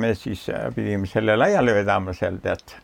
me 0.00 0.14
siis 0.16 0.46
pidime 0.74 1.10
selle 1.10 1.36
laiali 1.36 1.74
vedama 1.76 2.14
seal 2.16 2.40
tead, 2.42 2.78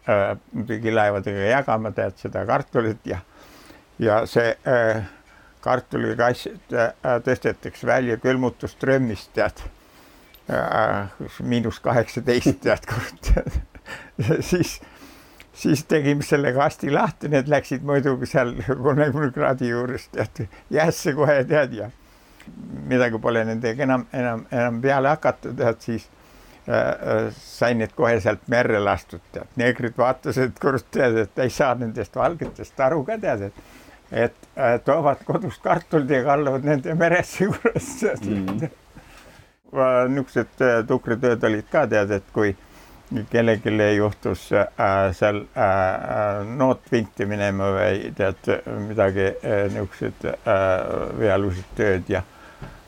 prügilaevadega 0.52 1.48
jagama 1.55 1.94
tead 1.96 2.18
seda 2.20 2.44
kartulit 2.50 3.09
ja, 3.09 3.22
ja 4.02 4.22
see 4.28 4.52
äh, 4.68 5.02
kartulikassid 5.62 6.75
äh, 6.77 6.92
tõstetakse 7.27 7.87
välja 7.87 8.18
külmutuströmmist, 8.22 9.33
tead. 9.37 9.62
Äh, 10.51 11.12
miinus 11.46 11.81
kaheksateist, 11.81 12.59
tead, 12.64 12.87
kurat. 12.90 13.55
siis, 14.51 14.81
siis 15.55 15.85
tegime 15.88 16.27
selle 16.27 16.53
kasti 16.57 16.90
lahti, 16.92 17.31
need 17.33 17.51
läksid 17.51 17.87
muidugi 17.87 18.29
seal 18.31 18.55
kolmekümne 18.68 19.31
kraadi 19.35 19.70
juures, 19.70 20.09
tead, 20.14 20.46
jäässe 20.75 21.14
kohe, 21.18 21.42
tead, 21.48 21.77
ja 21.79 21.90
midagi 22.88 23.18
pole 23.22 23.44
nendega 23.46 23.87
enam, 23.87 24.07
enam, 24.12 24.42
enam 24.51 24.81
peale 24.83 25.12
hakata, 25.12 25.53
tead, 25.57 25.79
siis 25.85 26.09
äh, 26.66 27.31
sain 27.38 27.79
need 27.83 27.94
kohe 27.96 28.16
sealt 28.20 28.48
merre 28.53 28.81
lastud, 28.83 29.22
tead. 29.35 29.51
neegrid 29.61 29.94
vaatasid, 29.98 30.57
kurat, 30.62 30.88
tead, 30.94 31.22
et 31.27 31.44
ei 31.44 31.55
saa 31.55 31.75
nendest 31.79 32.16
valgetest 32.18 32.81
aru 32.88 33.05
ka, 33.07 33.18
tead, 33.22 33.48
et 33.51 33.62
et 34.12 34.35
toovad 34.85 35.25
kodust 35.25 35.62
kartulit 35.64 36.11
ja 36.11 36.25
kallavad 36.25 36.64
nende 36.68 36.94
meresse 36.94 37.44
juures 37.44 38.03
mm. 38.03 38.46
-hmm. 38.46 38.68
niisugused 40.09 40.61
äh, 40.61 40.85
tukritööd 40.87 41.44
olid 41.44 41.64
ka 41.72 41.87
tead, 41.87 42.11
et 42.11 42.25
kui 42.33 42.53
kellelgi 43.31 43.96
juhtus 43.96 44.51
äh, 44.53 44.68
seal 45.12 45.42
äh, 45.57 45.64
äh, 45.64 46.46
noot 46.57 46.92
vinti 46.92 47.27
minema 47.27 47.72
või 47.77 48.12
tead 48.16 48.53
midagi 48.88 49.27
äh, 49.33 49.66
niisugused 49.72 50.25
äh, 50.29 50.38
vealused 51.18 51.77
tööd 51.77 52.09
ja 52.09 52.22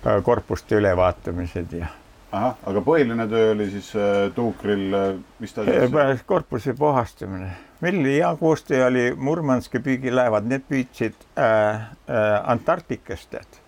äh, 0.06 0.22
korpuste 0.22 0.76
ülevaatamised 0.76 1.72
ja 1.72 1.92
ahah, 2.34 2.56
aga 2.66 2.82
põhiline 2.84 3.28
töö 3.30 3.52
oli 3.54 3.70
siis 3.72 3.92
äh, 3.96 4.26
tuukril, 4.34 4.90
mis 5.38 5.54
ta 5.54 5.66
siis? 5.68 6.26
korpuse 6.26 6.74
puhastamine 6.78 7.52
meil 7.84 8.04
hea 8.04 8.36
koostöö, 8.40 8.86
oli 8.86 9.04
Murmanski 9.16 9.80
püügilaevad, 9.84 10.46
need 10.48 10.64
püüdsid 10.70 11.26
äh, 11.36 11.82
äh, 12.08 12.50
Antarktikast 12.50 13.30
tead. 13.30 13.60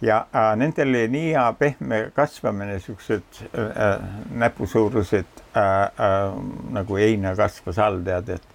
ja 0.00 0.22
äh, 0.32 0.54
nendel 0.56 0.88
oli 0.88 1.08
nii 1.12 1.32
hea 1.34 1.52
pehme 1.58 1.98
kasvamine, 2.16 2.78
siuksed 2.80 3.42
äh, 3.50 4.06
näpusuurused 4.44 5.42
äh, 5.56 5.66
äh, 5.82 6.38
nagu 6.78 6.96
heina 6.96 7.34
kasvas 7.36 7.78
all 7.78 8.00
tead, 8.06 8.32
et 8.38 8.48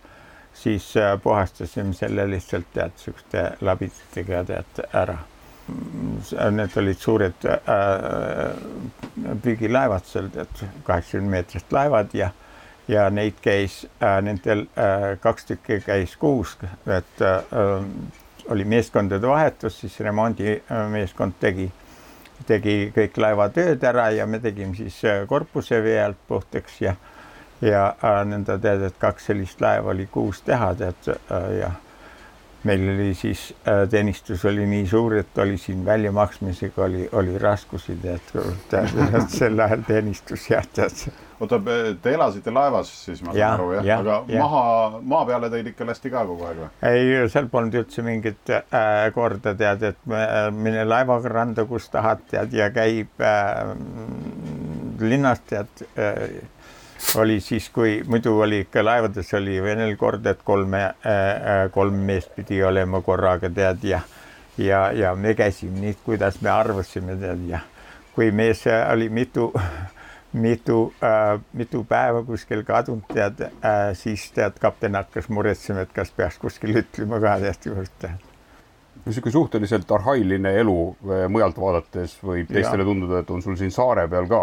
siis 0.53 0.89
äh, 0.97 1.13
puhastasime 1.21 1.93
selle 1.93 2.25
lihtsalt 2.31 2.73
tead 2.73 2.97
siukeste 2.97 3.45
labititega 3.61 4.43
tead 4.49 4.85
ära 4.93 5.19
need 5.67 6.77
olid 6.77 6.99
suured 7.01 7.45
äh, 7.49 7.61
püügilaevad 9.43 10.05
seal, 10.05 10.29
tead, 10.33 10.65
kaheksakümne 10.85 11.31
meetrist 11.37 11.73
laevad 11.73 12.13
ja, 12.17 12.29
ja 12.91 13.07
neid 13.09 13.39
käis 13.41 13.81
äh, 13.97 14.19
nendel 14.25 14.67
äh, 14.77 15.15
kaks 15.23 15.49
tükki 15.49 15.79
käis 15.85 16.13
kuus, 16.21 16.57
et 16.85 17.25
äh, 17.25 17.49
oli 18.53 18.65
meeskondade 18.65 19.27
vahetus, 19.27 19.79
siis 19.81 19.97
remondimeeskond 20.05 21.39
tegi, 21.41 21.65
tegi 22.45 22.77
kõik 22.95 23.17
laevatööd 23.17 23.83
ära 23.89 24.11
ja 24.13 24.29
me 24.29 24.39
tegime 24.43 24.77
siis 24.77 25.01
äh, 25.05 25.23
korpuse 25.27 25.81
vee 25.83 25.97
alt 26.03 26.21
puhtaks 26.27 26.81
ja 26.81 26.95
ja 27.61 27.87
äh, 28.03 28.21
nõnda 28.27 28.57
tead, 28.61 28.83
et 28.85 28.99
kaks 28.99 29.31
sellist 29.31 29.61
laeva 29.63 29.93
oli 29.93 30.07
kuus 30.11 30.41
teha, 30.45 30.73
tead 30.77 31.09
äh, 31.15 31.49
ja 31.61 31.71
meil 32.65 32.89
oli 32.89 33.13
siis 33.13 33.53
äh, 33.67 33.83
teenistus 33.89 34.45
oli 34.45 34.65
nii 34.69 34.87
suur, 34.89 35.17
et 35.19 35.37
oli 35.37 35.57
siin 35.61 35.85
väljamaksmisega 35.85 36.83
oli, 36.83 37.09
oli 37.11 37.37
raskusi, 37.41 37.97
tead, 38.01 38.33
sel 39.29 39.59
ajal 39.59 39.85
teenistus 39.87 40.49
jah, 40.49 40.65
tead. 40.73 41.05
oota, 41.39 41.59
te 42.01 42.13
elasite 42.15 42.53
laevas 42.53 42.89
siis, 43.05 43.21
ma 43.25 43.35
saan 43.35 43.59
aru, 43.59 43.69
jah 43.77 43.89
ja, 43.89 43.99
aga 44.01 44.17
ja. 44.31 44.41
maha, 44.41 45.01
maa 45.13 45.25
peale 45.29 45.51
teid 45.53 45.69
ikka 45.73 45.87
lasti 45.89 46.11
ka 46.13 46.25
kogu 46.27 46.47
aeg 46.49 46.63
või? 46.63 46.71
ei, 46.89 47.13
seal 47.33 47.49
polnud 47.53 47.77
üldse 47.83 48.05
mingit 48.05 48.53
äh, 48.55 49.05
korda, 49.15 49.55
tead, 49.59 49.85
et 49.91 50.01
me, 50.09 50.25
mine 50.55 50.87
laevaga 50.87 51.33
randa, 51.37 51.67
kus 51.69 51.89
tahad, 51.93 52.25
tead, 52.31 52.55
ja 52.55 52.71
käib 52.73 53.21
äh, 53.21 53.75
linnast, 55.05 55.45
tead 55.51 55.87
äh, 55.99 56.41
oli 57.15 57.39
siis, 57.39 57.69
kui 57.69 58.03
muidu 58.07 58.39
oli 58.39 58.59
ikka 58.65 58.83
laevades 58.85 59.33
oli 59.33 59.61
venel 59.63 59.95
kord, 59.97 60.25
et 60.25 60.43
kolme 60.43 60.83
äh,, 60.83 61.69
kolm 61.71 62.01
meest 62.07 62.35
pidi 62.35 62.63
olema 62.63 63.01
korraga, 63.01 63.49
tead, 63.49 63.83
ja 63.83 64.01
ja, 64.57 64.91
ja 64.91 65.15
me 65.15 65.33
käisime 65.35 65.79
nii, 65.79 65.97
kuidas 66.05 66.41
me 66.41 66.49
arvasime, 66.49 67.17
tead, 67.19 67.47
ja 67.49 67.59
kui 68.15 68.31
mees 68.31 68.63
oli 68.91 69.09
mitu, 69.09 69.49
mitu 70.33 70.93
äh,, 71.03 71.39
mitu 71.53 71.83
päeva 71.83 72.23
kuskil 72.23 72.63
kadunud, 72.67 73.03
tead 73.13 73.47
äh,, 73.49 73.91
siis 73.93 74.29
tead, 74.35 74.59
kapten 74.61 74.95
hakkas 74.95 75.29
muretsema, 75.29 75.85
et 75.85 75.93
kas 75.95 76.11
peaks 76.15 76.39
kuskil 76.41 76.79
ütlema 76.83 77.19
ka, 77.23 77.39
tead, 77.43 77.91
tead 77.99 78.31
niisugune 79.05 79.31
suhteliselt 79.31 79.91
arhailine 79.91 80.51
elu 80.59 80.77
eh, 80.89 81.25
mujalt 81.29 81.57
vaadates 81.61 82.17
võib 82.25 82.49
teistele 82.49 82.83
Jaa. 82.83 82.89
tunduda, 82.89 83.21
et 83.21 83.29
on 83.29 83.43
sul 83.45 83.57
siin 83.59 83.73
saare 83.73 84.07
peal 84.09 84.27
ka, 84.29 84.41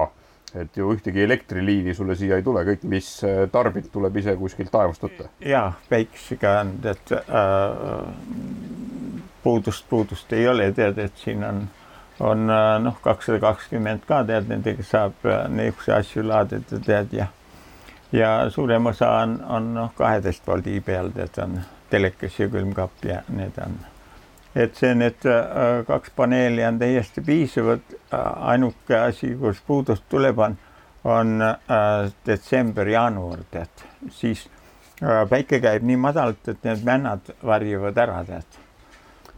et 0.54 0.76
ju 0.76 0.92
ühtegi 0.92 1.22
elektriliini 1.24 1.94
sulle 1.94 2.16
siia 2.18 2.36
ei 2.36 2.44
tule, 2.46 2.64
kõik, 2.66 2.86
mis 2.88 3.08
eh, 3.24 3.44
tarbid, 3.52 3.88
tuleb 3.92 4.16
ise 4.20 4.34
kuskilt 4.36 4.72
taevast 4.72 5.04
võtta. 5.06 5.28
ja 5.40 5.64
päikesega 5.88 6.56
on, 6.60 6.74
et 6.92 7.12
äh, 7.18 7.22
puudust, 9.42 9.86
puudust 9.88 10.32
ei 10.32 10.48
ole, 10.48 10.72
tead, 10.76 10.98
et 10.98 11.22
siin 11.24 11.44
on, 11.44 11.62
on 12.20 12.50
äh, 12.50 12.72
noh, 12.82 12.98
kakssada 13.04 13.40
kakskümmend 13.42 14.04
ka 14.08 14.22
tead, 14.28 14.48
nendega 14.50 14.84
saab 14.86 15.28
äh, 15.28 15.46
niisuguseid 15.52 15.96
asju 15.98 16.26
laadida, 16.28 16.82
tead 16.88 17.16
ja 17.16 17.30
ja 18.12 18.50
suurem 18.50 18.86
osa 18.86 19.10
on, 19.22 19.38
on 19.48 19.74
noh, 19.74 19.94
kaheteist 19.96 20.46
voldi 20.46 20.80
peal, 20.84 21.08
tead, 21.16 21.38
on 21.44 21.60
telekas 21.90 22.38
ja 22.40 22.48
külmkapp 22.52 23.08
ja 23.08 23.22
need 23.32 23.56
on. 23.64 23.80
Et 24.54 24.76
see, 24.76 24.94
need 24.94 25.26
äh, 25.28 25.82
kaks 25.86 26.12
paneeli 26.16 26.64
on 26.64 26.78
täiesti 26.78 27.24
piisavad. 27.24 27.94
ainuke 28.36 28.96
asi, 28.98 29.34
kus 29.40 29.62
puudust 29.66 30.04
tuleb, 30.08 30.38
on, 30.38 30.58
on 31.04 31.42
äh, 31.42 32.10
detsember-jaanuar, 32.26 33.46
tead, 33.50 33.86
siis 34.10 34.48
äh, 35.02 35.22
päike 35.28 35.60
käib 35.60 35.86
nii 35.88 35.96
madalalt, 35.96 36.48
et 36.48 36.68
need 36.68 36.84
männad 36.84 37.32
varjuvad 37.44 38.04
ära, 38.04 38.24
tead 38.28 38.61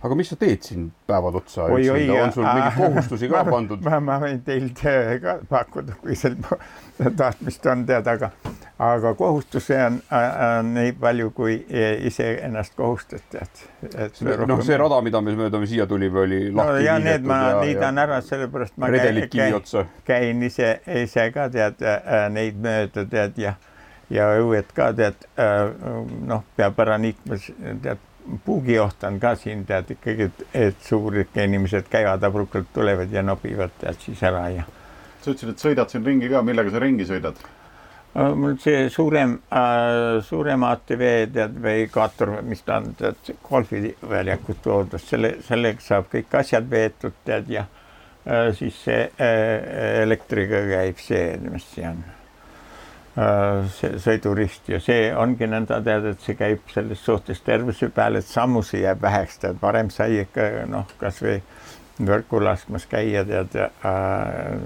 aga 0.04 0.16
mis 0.18 0.28
sa 0.28 0.36
teed 0.36 0.64
siin 0.64 0.88
päevad 1.08 1.38
otsa? 1.38 1.64
Oi, 1.72 1.88
oi, 1.90 2.04
on 2.20 2.32
sul 2.32 2.44
mingeid 2.44 2.76
kohustusi 2.76 3.28
ka 3.32 3.44
pandud? 3.48 3.80
ma, 3.86 4.00
ma 4.04 4.18
võin 4.20 4.42
teil 4.44 4.68
töö 4.76 5.16
ka 5.22 5.38
pakkuda, 5.48 5.96
kui 6.02 6.16
seal 6.18 6.36
tahtmist 7.16 7.64
on 7.72 7.86
tead, 7.88 8.10
aga, 8.12 8.30
aga 8.84 9.14
kohustusi 9.16 9.76
on, 9.80 9.98
on 10.12 10.72
nii 10.76 10.92
palju, 11.00 11.30
kui 11.36 11.56
ise 12.10 12.28
ennast 12.44 12.76
kohustad, 12.76 13.24
tead. 13.32 13.64
noh, 14.44 14.64
see 14.66 14.78
rada, 14.80 15.00
mida 15.04 15.24
me 15.24 15.36
mööda 15.40 15.60
me 15.62 15.68
siia 15.70 15.88
tulime, 15.88 16.24
oli 16.26 16.40
no 16.50 16.60
lahti 16.62 16.86
ja 16.88 16.98
need 17.00 17.24
ma 17.28 17.40
liidan 17.62 18.04
ära, 18.04 18.20
sellepärast 18.24 18.76
ma 18.76 18.92
käin, 18.92 19.54
otsa. 19.56 19.86
käin 20.04 20.42
ise, 20.44 20.76
ise 21.04 21.30
ka 21.32 21.48
tead 21.54 21.80
äh, 21.80 22.26
neid 22.34 22.60
mööda 22.60 23.08
tead 23.08 23.40
ja, 23.40 23.56
ja 24.12 24.34
õued 24.36 24.68
ka 24.76 24.92
tead 24.96 25.30
äh, 25.40 25.70
noh, 26.28 26.44
peab 26.58 26.84
ära 26.84 27.00
niitma, 27.00 27.40
tead 27.80 28.10
puugioht 28.44 29.04
on 29.04 29.18
ka 29.20 29.34
siin 29.36 29.66
tead 29.68 29.90
ikkagi, 29.96 30.30
et, 30.30 30.46
et 30.54 30.86
suured 30.86 31.36
inimesed 31.44 31.90
käivad 31.92 32.24
abrukalt, 32.24 32.70
tulevad 32.74 33.12
ja 33.12 33.22
nobivad 33.22 33.74
tead 33.80 34.00
siis 34.00 34.22
ära 34.24 34.48
ja 34.54 34.64
sa 35.24 35.32
ütlesid, 35.32 35.54
et 35.54 35.62
sõidad 35.62 35.92
siin 35.92 36.04
ringi 36.06 36.28
ka, 36.32 36.42
millega 36.44 36.72
sa 36.72 36.80
ringi 36.82 37.06
sõidad? 37.08 37.38
Mul 38.14 38.58
see 38.62 38.84
suurem 38.94 39.38
äh,, 39.50 40.20
suurem 40.22 40.62
ATV 40.68 41.04
tead 41.34 41.56
või 41.64 41.88
kaator, 41.90 42.36
mis 42.46 42.62
ta 42.62 42.78
on, 42.78 42.92
tead 42.98 43.32
golfiväljakut 43.48 44.68
loodus, 44.70 45.08
selle, 45.08 45.34
sellega 45.42 45.82
saab 45.82 46.06
kõik 46.12 46.36
asjad 46.38 46.68
veetud 46.70 47.16
tead 47.26 47.50
ja 47.50 47.64
äh, 47.66 48.52
siis 48.54 48.78
see 48.86 49.00
äh, 49.08 50.04
elektriga 50.04 50.62
käib 50.70 51.02
see, 51.02 51.24
mis 51.48 51.66
see 51.74 51.88
on 51.90 52.04
sõidurist 53.14 54.66
ja 54.68 54.80
see 54.82 55.12
ongi 55.14 55.46
nõnda 55.46 55.78
tead, 55.86 56.08
et 56.10 56.24
see 56.24 56.34
käib 56.34 56.64
selles 56.74 56.98
suhtes 56.98 57.40
tervise 57.46 57.86
peale, 57.94 58.18
et 58.18 58.26
sammusi 58.26 58.80
jääb 58.82 59.02
väheks, 59.04 59.38
tead 59.44 59.60
varem 59.62 59.90
sai 59.94 60.24
ikka 60.24 60.66
noh, 60.66 60.88
kasvõi 60.98 61.38
võrku 62.02 62.40
laskmas 62.42 62.88
käia 62.90 63.22
tead 63.24 63.54
äh, 63.54 63.70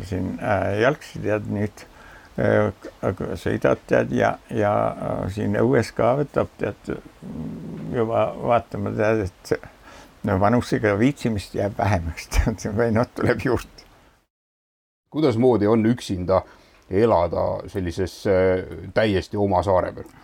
siin 0.08 0.38
äh, 0.40 0.78
jalgsi 0.80 1.20
tead 1.20 1.48
nüüd 1.52 1.84
äh, 2.40 2.70
sõidad 3.36 3.82
tead 3.86 4.14
ja, 4.16 4.38
ja 4.48 4.72
äh, 4.88 5.24
siin 5.34 5.58
õues 5.60 5.92
ka 5.96 6.14
võtab 6.22 6.52
tead 6.60 6.94
juba 7.92 8.30
vaatama 8.40 8.94
tead, 8.96 9.26
et 9.28 9.52
no 10.24 10.38
vanusega 10.40 10.94
viitsimist 10.98 11.58
jääb 11.58 11.76
vähemaks 11.78 12.30
tead 12.38 12.70
või 12.72 12.94
noh, 12.96 13.08
tuleb 13.14 13.44
juurde. 13.44 13.84
kuidasmoodi 15.12 15.68
on 15.68 15.84
üksinda 15.92 16.42
elada 16.90 17.46
sellises 17.68 18.20
äh, 18.26 18.64
täiesti 18.94 19.36
oma 19.36 19.62
saare 19.66 19.92
peal? 19.96 20.14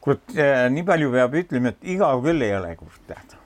kurat 0.00 0.34
äh,, 0.36 0.66
nii 0.72 0.86
palju 0.86 1.12
peab 1.12 1.36
ütlema, 1.42 1.74
et 1.74 1.92
igav 1.94 2.24
küll 2.24 2.46
ei 2.46 2.54
ole, 2.56 2.74
kus 2.80 2.98
tead 3.08 3.36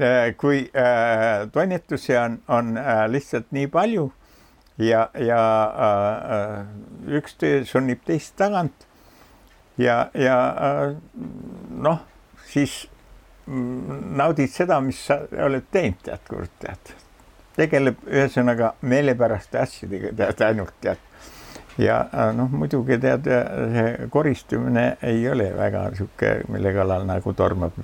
äh, 0.00 0.32
kui 0.38 0.64
äh, 0.76 1.48
toimetusi 1.52 2.16
on, 2.20 2.40
on 2.48 2.76
äh, 2.76 3.04
lihtsalt 3.10 3.50
nii 3.52 3.66
palju 3.72 4.10
ja, 4.78 5.08
ja 5.18 5.42
äh, 5.88 6.56
üks 7.18 7.36
töö 7.40 7.64
sunnib 7.68 8.04
teist 8.06 8.36
tagant 8.40 8.86
ja, 9.78 10.08
ja 10.14 10.38
äh, 10.68 10.96
noh, 11.70 12.02
siis 12.48 12.86
naudid 13.46 14.50
seda, 14.52 14.78
mis 14.80 15.00
sa 15.08 15.18
oled 15.44 15.64
teinud, 15.74 15.98
tead, 16.04 16.26
kurat, 16.28 16.52
tead. 16.62 16.92
tegeleb 17.56 18.04
ühesõnaga 18.06 18.72
meelepäraste 18.86 19.58
asjadega, 19.60 20.12
tead, 20.16 20.44
ainult 20.46 20.76
tead. 20.80 21.00
Ja 21.78 22.02
äh, 22.12 22.30
noh, 22.36 22.52
muidugi 22.52 22.98
tead, 23.00 23.28
see 23.74 24.08
koristamine 24.12 24.86
ei 25.02 25.24
ole 25.30 25.50
väga 25.56 25.88
niisugune, 25.92 26.46
mille 26.52 26.74
kallal 26.76 27.08
nagu 27.08 27.34
tormab 27.36 27.76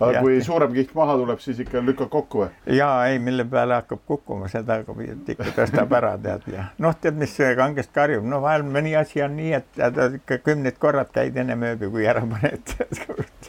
aga 0.00 0.12
Jah. 0.16 0.24
kui 0.24 0.38
suurem 0.44 0.72
kiht 0.72 0.94
maha 0.96 1.14
tuleb, 1.20 1.40
siis 1.44 1.60
ikka 1.60 1.82
lükkad 1.84 2.08
kokku 2.12 2.44
või? 2.44 2.48
ja 2.76 2.88
ei, 3.10 3.18
mille 3.22 3.44
peale 3.48 3.76
hakkab 3.80 4.00
kukkuma, 4.08 4.48
seda 4.52 4.80
ikka 4.80 5.50
tõstab 5.56 5.92
ära, 5.98 6.14
tead 6.22 6.46
ja 6.54 6.70
noh, 6.80 6.96
tead, 6.96 7.18
mis 7.20 7.34
see 7.36 7.52
kangest 7.58 7.92
karjub, 7.96 8.24
no 8.26 8.40
vahel 8.44 8.64
mõni 8.64 8.94
asi 8.98 9.22
on 9.24 9.36
nii, 9.36 9.52
et 9.60 9.68
tead 9.76 10.20
ikka 10.22 10.40
kümned 10.46 10.80
korrad 10.80 11.12
käid 11.14 11.36
ennem 11.40 11.68
ööbi, 11.72 11.92
kui 11.92 12.08
ära 12.08 12.24
paned 12.24 12.74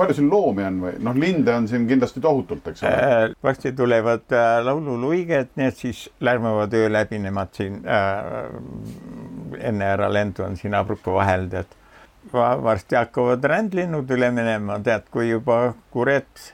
palju 0.00 0.16
siin 0.16 0.30
loomi 0.32 0.64
on 0.66 0.78
või 0.84 0.92
noh, 1.06 1.18
linde 1.20 1.54
on 1.54 1.68
siin 1.70 1.86
kindlasti 1.88 2.22
tohutult, 2.24 2.70
eks 2.72 2.84
ole. 2.84 2.94
Äh, 2.94 3.34
varsti 3.44 3.72
tulevad 3.76 4.32
äh, 4.36 4.60
laululuiged, 4.66 5.52
need 5.60 5.76
siis 5.78 6.06
lärmavad 6.24 6.74
öö 6.76 6.88
läbi, 6.92 7.20
nemad 7.22 7.52
siin 7.56 7.80
äh, 7.84 8.48
enne 9.70 9.92
äralendu 9.94 10.46
on 10.46 10.56
siin 10.60 10.74
abruka 10.78 11.14
vahel, 11.14 11.48
tead 11.52 11.76
Va. 12.32 12.52
varsti 12.62 12.98
hakkavad 12.98 13.44
rändlinnud 13.48 14.10
üle 14.12 14.28
minema, 14.34 14.76
tead, 14.84 15.06
kui 15.12 15.30
juba 15.30 15.72
kured 15.94 16.44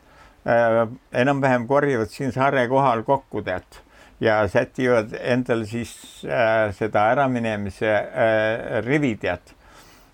äh, 0.46 0.84
enam-vähem 1.24 1.66
korjavad 1.66 2.12
siin 2.12 2.32
saare 2.34 2.68
kohal 2.70 3.02
kokku, 3.08 3.42
tead 3.46 3.82
ja 4.20 4.48
sätivad 4.48 5.12
endale 5.20 5.66
siis 5.68 5.92
äh, 6.24 6.70
seda 6.76 7.10
äraminemise 7.12 7.92
äh, 7.92 8.80
rivi, 8.86 9.16
tead 9.20 9.55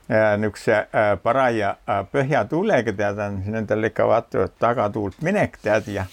niisuguse 0.09 0.75
äh, 0.75 1.13
paraja 1.23 1.77
äh, 1.89 2.03
põhjatuulega, 2.13 2.95
tead, 2.97 3.21
on 3.23 3.39
nendel 3.55 3.91
ikka 3.91 4.09
vaatavad 4.11 4.57
tagatuult 4.59 5.23
minek, 5.23 5.59
tead, 5.63 5.89
ja 5.93 6.07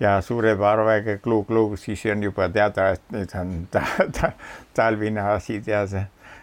ja 0.00 0.18
suure 0.20 0.52
parvega 0.60 1.14
kluu-kluu, 1.24 1.76
siis 1.80 2.02
on 2.12 2.22
juba 2.26 2.50
teada, 2.52 2.90
et 2.92 3.14
nüüd 3.14 3.30
on 3.40 3.54
ta, 3.72 3.84
ta, 4.18 4.32
talvine 4.76 5.22
asi, 5.32 5.60
tead, 5.64 5.94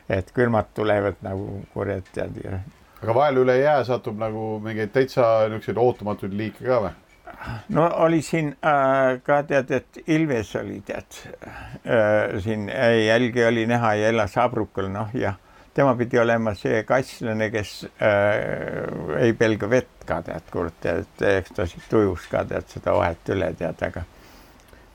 et 0.10 0.32
külmad 0.34 0.72
tulevad 0.74 1.20
nagu 1.22 1.62
kurjad, 1.74 2.08
tead 2.16 2.40
ja 2.44 2.58
aga 3.04 3.16
vahel 3.16 3.42
üle 3.44 3.58
jää 3.60 3.84
satub 3.84 4.20
nagu 4.20 4.58
mingeid 4.64 4.94
täitsa 4.96 5.24
niisuguseid 5.52 5.80
ootamatuid 5.84 6.36
liike 6.40 6.64
ka 6.66 6.80
või? 6.86 6.94
no 7.76 7.90
oli 8.06 8.22
siin 8.24 8.54
äh, 8.64 9.20
ka 9.28 9.42
tead, 9.48 9.72
et 9.76 10.00
Ilves 10.08 10.54
oli 10.60 10.80
tead 10.88 11.20
äh, 11.84 12.40
siin 12.44 12.70
äh, 12.72 13.02
jälgi 13.10 13.44
oli 13.46 13.66
näha 13.68 13.94
ja 14.00 14.14
elas 14.14 14.38
Abrukal, 14.40 14.88
noh 14.94 15.12
ja 15.14 15.36
tema 15.74 15.96
pidi 15.98 16.20
olema 16.22 16.54
see 16.58 16.84
kasslane, 16.88 17.50
kes 17.54 17.74
äh, 18.02 19.24
ei 19.24 19.34
pelga 19.38 19.70
vett 19.70 20.06
ka 20.08 20.22
tead, 20.26 20.50
kurat, 20.54 20.86
et 20.90 21.24
eks 21.30 21.56
ta 21.58 21.66
siit 21.70 21.96
ujus 21.98 22.28
ka 22.32 22.44
tead 22.50 22.68
seda 22.72 22.94
vahet 22.98 23.34
üle 23.34 23.50
tead, 23.58 23.82
aga 23.88 24.04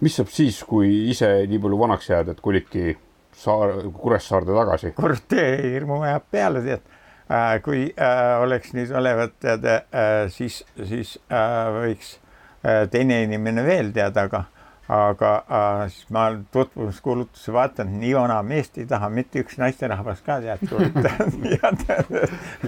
mis 0.04 0.14
saab 0.18 0.30
siis, 0.30 0.60
kui 0.68 1.10
ise 1.10 1.30
nii 1.50 1.60
palju 1.62 1.80
vanaks 1.80 2.10
jääd, 2.12 2.30
et 2.34 2.42
kolidki 2.44 2.94
saar, 3.38 3.74
Kuressaarde 3.94 4.54
tagasi? 4.54 4.92
kurat, 4.98 5.34
hirmu 5.34 6.02
ajab 6.06 6.30
peale 6.30 6.62
tead 6.66 6.86
äh,. 7.30 7.58
kui 7.64 7.88
äh, 7.90 8.36
oleks 8.44 8.74
nüüd 8.76 8.94
olevat 8.94 9.34
tead 9.42 9.66
äh,, 9.66 10.28
siis, 10.34 10.62
siis 10.78 11.16
äh, 11.32 11.72
võiks 11.74 12.14
äh, 12.62 12.86
teine 12.92 13.22
inimene 13.26 13.66
veel 13.66 13.92
teada, 13.96 14.28
aga 14.30 14.46
aga 14.88 15.34
äh, 15.52 15.92
ma 16.10 16.30
tutvumiskuulutuse 16.52 17.52
vaatan, 17.52 17.92
nii 18.00 18.14
vana 18.16 18.40
meest 18.42 18.78
ei 18.80 18.86
taha 18.88 19.10
mitte 19.12 19.42
üks 19.44 19.58
naisterahvas 19.60 20.22
ka 20.24 20.38
tead, 20.40 20.64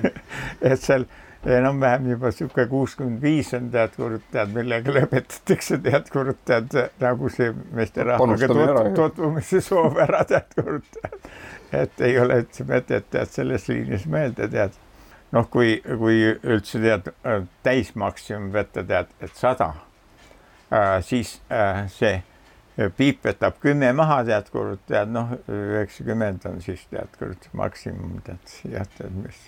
et 0.71 0.83
seal 0.83 1.07
enam-vähem 1.47 2.11
juba 2.11 2.31
sihuke 2.37 2.67
kuuskümmend 2.69 3.23
viis 3.23 3.55
on 3.57 3.71
tead, 3.73 3.97
kurat, 3.97 4.25
tead, 4.33 4.53
millega 4.53 4.93
lõpetatakse, 4.93 5.81
tead, 5.81 6.13
kurat, 6.13 6.41
tead 6.45 6.77
nagu 7.01 7.33
see 7.33 7.55
meesterahvaga 7.77 8.51
tut, 8.53 8.93
tutvumise 8.99 9.65
soov 9.65 9.97
ära, 10.05 10.21
tead, 10.29 10.53
kurat. 10.59 11.03
et 11.73 12.05
ei 12.05 12.21
ole 12.21 12.43
üldse 12.43 12.69
mõtet, 12.69 13.09
tead, 13.15 13.33
selles 13.33 13.69
liinis 13.73 14.05
mõelda, 14.05 14.51
tead. 14.53 14.77
noh, 15.33 15.49
kui, 15.49 15.79
kui 15.81 16.27
üldse 16.37 16.83
tead 16.85 17.15
täismaksimum 17.65 18.53
võtta, 18.53 18.85
tead, 18.85 19.17
et 19.25 19.33
sada 19.39 19.73
siis 21.03 21.41
äh, 21.53 21.85
see 21.91 22.21
piip 22.97 23.25
võtab 23.27 23.59
kümme 23.61 23.91
maha, 23.93 24.23
tead, 24.25 24.49
kurat, 24.55 24.81
tead, 24.89 25.11
noh, 25.13 25.35
üheksakümmend 25.51 26.47
on 26.49 26.61
siis 26.65 26.87
tead, 26.93 27.11
kurat, 27.19 27.49
maksimum, 27.59 28.21
tead, 28.25 28.59
jah, 28.71 28.87
tead, 28.97 29.17
mis 29.21 29.41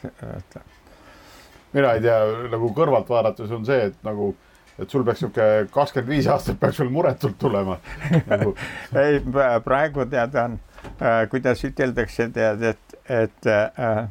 mina 1.72 1.92
ei 1.96 2.02
tea, 2.04 2.16
nagu 2.52 2.70
kõrvalt 2.76 3.08
vaadates 3.10 3.52
on 3.54 3.64
see, 3.68 3.88
et 3.90 4.06
nagu, 4.06 4.32
et 4.76 4.90
sul 4.90 5.04
peaks 5.06 5.22
niisugune 5.24 5.68
kakskümmend 5.72 6.12
viis 6.12 6.28
aastat 6.30 6.60
peaks 6.60 6.80
sul 6.80 6.90
muretult 6.92 7.38
tulema 7.40 7.78
nagu. 8.32 8.54
ei, 9.00 9.22
praegu 9.64 10.06
tead 10.12 10.36
on 10.42 10.58
äh,, 10.98 11.22
kuidas 11.32 11.64
üteldakse, 11.68 12.28
tead, 12.34 12.66
et, 12.72 12.98
et 13.08 13.48
äh, 13.48 14.04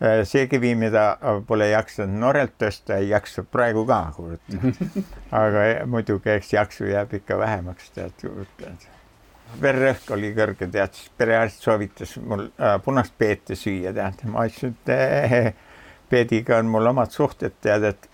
see 0.00 0.48
kivi, 0.50 0.74
mida 0.78 1.06
pole 1.48 1.70
jaksanud 1.70 2.20
noorelt 2.20 2.56
tõsta, 2.60 2.98
ei 3.00 3.08
jaksa 3.14 3.46
praegu 3.48 3.86
ka, 3.88 4.00
kurat. 4.16 4.58
aga 5.44 5.64
muidugi, 5.88 6.34
eks 6.34 6.52
jaksu 6.52 6.90
jääb 6.90 7.16
ikka 7.20 7.38
vähemaks, 7.40 7.90
tead, 7.96 8.26
vererõhk 9.62 10.10
oli 10.16 10.32
kõrge, 10.36 10.68
tead, 10.68 10.92
siis 10.96 11.12
perearst 11.16 11.64
soovitas 11.64 12.16
mul 12.20 12.48
äh, 12.48 12.76
punast 12.84 13.16
peeti 13.18 13.56
süüa, 13.56 13.94
tead, 13.96 14.26
ma 14.32 14.48
ütlesin, 14.50 14.76
et 14.86 15.64
Peediga 16.06 16.60
on 16.62 16.68
mul 16.70 16.86
omad 16.86 17.10
suhted, 17.10 17.56
tead, 17.62 17.82
et 17.82 18.04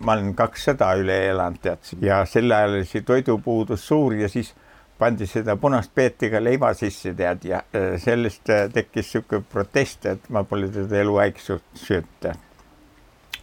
ma 0.00 0.14
olen 0.14 0.30
kakssada 0.36 0.94
üle 0.96 1.18
elanud, 1.28 1.60
tead, 1.60 1.90
ja 2.00 2.22
sel 2.28 2.48
ajal 2.48 2.78
oli 2.78 2.86
see 2.88 3.04
toidupuudus 3.04 3.84
suur 3.90 4.14
ja 4.16 4.30
siis 4.32 4.54
pandi 5.02 5.26
seda 5.26 5.56
punast 5.58 5.90
peetiga 5.94 6.40
leiva 6.42 6.70
sisse, 6.78 7.14
tead, 7.18 7.46
ja 7.50 7.62
äh, 7.74 7.96
sellest 8.02 8.50
äh, 8.54 8.68
tekkis 8.72 9.08
niisugune 9.08 9.44
protest, 9.50 10.06
et 10.06 10.30
ma 10.30 10.44
pole 10.46 10.70
teda 10.72 11.02
eluaeg 11.02 11.42
söönud. 11.42 12.32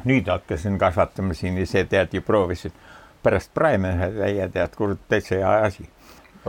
nüüd 0.08 0.30
hakkasin 0.32 0.78
kasvatama 0.80 1.36
siin 1.36 1.58
ise, 1.60 1.84
tead, 1.92 2.14
ja 2.16 2.22
proovisin 2.24 2.72
pärast 3.24 3.52
praemehe 3.54 4.12
täie, 4.16 4.50
tead, 4.54 4.76
kurat, 4.78 5.02
täitsa 5.12 5.36
hea 5.36 5.56
asi 5.68 5.90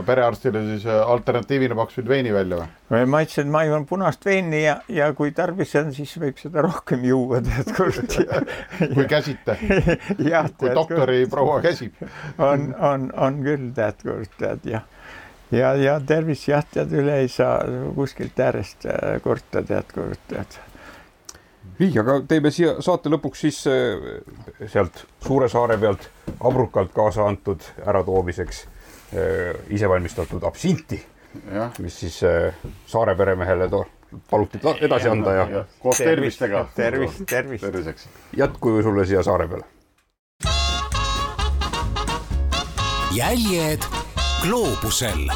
perearstile 0.05 0.61
siis 0.65 0.85
äh, 0.85 1.09
alternatiivina 1.09 1.75
pakkusid 1.75 2.07
veini 2.07 2.31
välja 2.33 2.61
või? 2.91 3.03
ma 3.11 3.21
ütlesin, 3.25 3.49
et 3.49 3.53
ma 3.53 3.63
joon 3.67 3.85
punast 3.89 4.25
veini 4.25 4.63
ja, 4.63 4.77
ja 4.89 5.09
kui 5.17 5.33
tarvis 5.35 5.73
on, 5.79 5.91
siis 5.95 6.13
võib 6.21 6.39
seda 6.39 6.63
rohkem 6.63 7.03
juua, 7.05 7.41
tead 7.43 7.73
kurat 7.75 8.15
kui 8.95 9.07
käsite 9.11 9.57
kui 9.59 10.73
doktori 10.75 11.21
kurt, 11.25 11.33
proua 11.33 11.59
käsib. 11.65 11.99
on, 12.37 12.71
on, 12.79 13.09
on 13.17 13.43
küll, 13.43 13.69
tead 13.75 13.99
kurat, 14.05 14.39
tead 14.39 14.67
jah. 14.77 14.87
Ja, 15.51 15.75
ja 15.75 15.99
tervis 15.99 16.47
jah, 16.47 16.65
tead 16.73 16.91
üle 16.97 17.21
ei 17.23 17.31
saa 17.31 17.61
kuskilt 17.95 18.39
äärest 18.39 18.85
äh, 18.85 19.21
kurta, 19.23 19.63
tead 19.63 19.93
kurat, 19.93 20.27
tead 20.27 20.59
nii, 21.79 21.93
aga 21.99 22.19
teeme 22.27 22.51
siia 22.51 22.77
saate 22.81 23.09
lõpuks 23.09 23.47
siis 23.47 23.63
äh, 23.69 24.21
sealt 24.67 25.05
Suure 25.21 25.49
saare 25.49 25.77
pealt 25.77 26.09
abrukalt 26.39 26.93
kaasa 26.93 27.25
antud 27.29 27.65
äratoomiseks 27.85 28.65
Äh, 29.11 29.55
isevalmistatud 29.69 30.43
absinti, 30.47 30.95
mis 31.83 31.95
siis 31.99 32.21
saare 32.87 33.15
peremehele 33.19 33.67
paluti 34.29 34.61
edasi 34.87 35.09
anda 35.11 35.33
ja, 35.35 35.47
ja. 35.51 35.63
koos 35.83 35.97
tervistega. 35.99 36.61
tervist, 36.75 37.19
tervist. 37.27 37.65
terviseks. 37.65 38.07
jätku 38.37 38.77
sulle 38.83 39.05
siia 39.05 39.23
saare 39.23 39.47
peale. 39.47 39.65
jäljed 43.11 44.00
gloobusel 44.41 45.27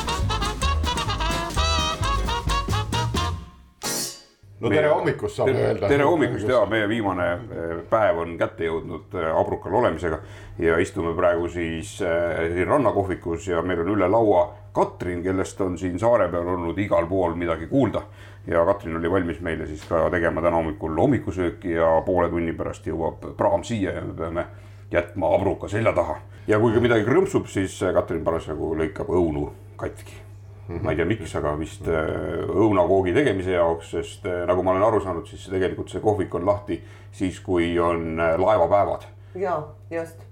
no 4.60 4.70
tere 4.70 4.88
hommikust 4.90 5.36
saame 5.38 5.54
tere, 5.54 5.68
öelda. 5.68 5.90
tere 5.92 6.08
hommikust 6.10 6.50
ja 6.50 6.64
meie 6.70 6.88
viimane 6.90 7.28
eh, 7.34 7.76
päev 7.90 8.24
on 8.24 8.34
kätte 8.40 8.66
jõudnud 8.66 9.14
eh, 9.20 9.30
Abrukal 9.30 9.78
olemisega 9.78 10.20
ja 10.66 10.80
istume 10.82 11.14
praegu 11.18 11.46
siis 11.54 12.00
eh, 12.02 12.48
siin 12.56 12.68
rannakohvikus 12.72 13.52
ja 13.52 13.62
meil 13.62 13.86
on 13.86 13.94
üle 13.94 14.10
laua 14.10 14.48
Katrin, 14.74 15.22
kellest 15.24 15.62
on 15.62 15.78
siin 15.78 16.02
saare 16.02 16.28
peal 16.34 16.50
olnud 16.56 16.82
igal 16.82 17.06
pool 17.08 17.38
midagi 17.38 17.70
kuulda. 17.70 18.02
ja 18.48 18.66
Katrin 18.66 18.98
oli 18.98 19.12
valmis 19.12 19.40
meile 19.42 19.70
siis 19.70 19.86
ka 19.86 20.08
tegema 20.10 20.42
täna 20.42 20.58
hommikul 20.58 20.98
hommikusööki 20.98 21.78
ja 21.78 22.02
poole 22.06 22.30
tunni 22.34 22.58
pärast 22.58 22.90
jõuab 22.90 23.36
praam 23.38 23.64
siia 23.64 24.00
ja 24.00 24.02
me 24.02 24.18
peame 24.18 24.48
jätma 24.92 25.34
Abruka 25.36 25.68
selja 25.72 25.94
taha. 25.94 26.20
ja 26.48 26.60
kui 26.60 26.74
ka 26.74 26.84
midagi 26.84 27.08
krõmpsub, 27.08 27.50
siis 27.50 27.80
Katrin 27.94 28.24
parasjagu 28.24 28.76
lõikab 28.78 29.10
õunu 29.10 29.50
katki 29.78 30.26
ma 30.68 30.92
ei 30.92 30.98
tea, 30.98 31.06
miks, 31.06 31.34
aga 31.38 31.54
vist 31.60 31.86
äh, 31.90 32.46
õunakoogi 32.50 33.14
tegemise 33.14 33.54
jaoks, 33.54 33.92
sest 33.94 34.26
äh, 34.30 34.44
nagu 34.50 34.64
ma 34.66 34.74
olen 34.74 34.86
aru 34.88 35.02
saanud, 35.04 35.28
siis 35.30 35.46
tegelikult 35.52 35.92
see 35.94 36.02
kohvik 36.02 36.34
on 36.38 36.48
lahti 36.48 36.80
siis, 37.14 37.38
kui 37.46 37.76
on 37.80 38.16
äh, 38.20 38.34
laevapäevad. 38.42 39.06
ja 39.36 39.60
just 39.92 40.24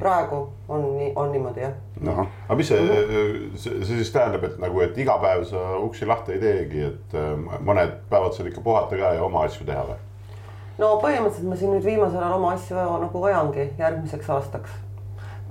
praegu 0.00 0.46
on 0.72 0.86
nii, 0.96 1.10
on 1.20 1.32
niimoodi 1.32 1.60
jah. 1.60 1.74
aga 2.48 2.56
mis 2.56 2.70
see, 2.72 2.80
see, 3.60 3.82
see 3.84 3.98
siis 4.00 4.12
tähendab, 4.14 4.46
et 4.48 4.56
nagu, 4.62 4.80
et 4.80 4.96
iga 4.98 5.18
päev 5.20 5.44
sa 5.50 5.76
uksi 5.84 6.08
lahti 6.08 6.38
ei 6.38 6.40
teegi, 6.40 6.86
et 6.88 7.16
mõned 7.60 7.98
päevad 8.08 8.32
saad 8.32 8.48
ikka 8.48 8.64
puhata 8.64 8.96
ka 8.96 9.12
ja 9.18 9.24
oma 9.26 9.44
asju 9.44 9.68
teha 9.68 9.84
või? 9.90 10.00
No 10.78 10.96
põhimõtteliselt 11.02 11.48
ma 11.48 11.56
siin 11.56 11.72
nüüd 11.72 11.84
viimasel 11.84 12.20
ajal 12.20 12.40
oma 12.40 12.52
asju 12.56 12.88
nagu 13.06 13.24
ajangi 13.30 13.70
järgmiseks 13.78 14.30
aastaks 14.30 14.82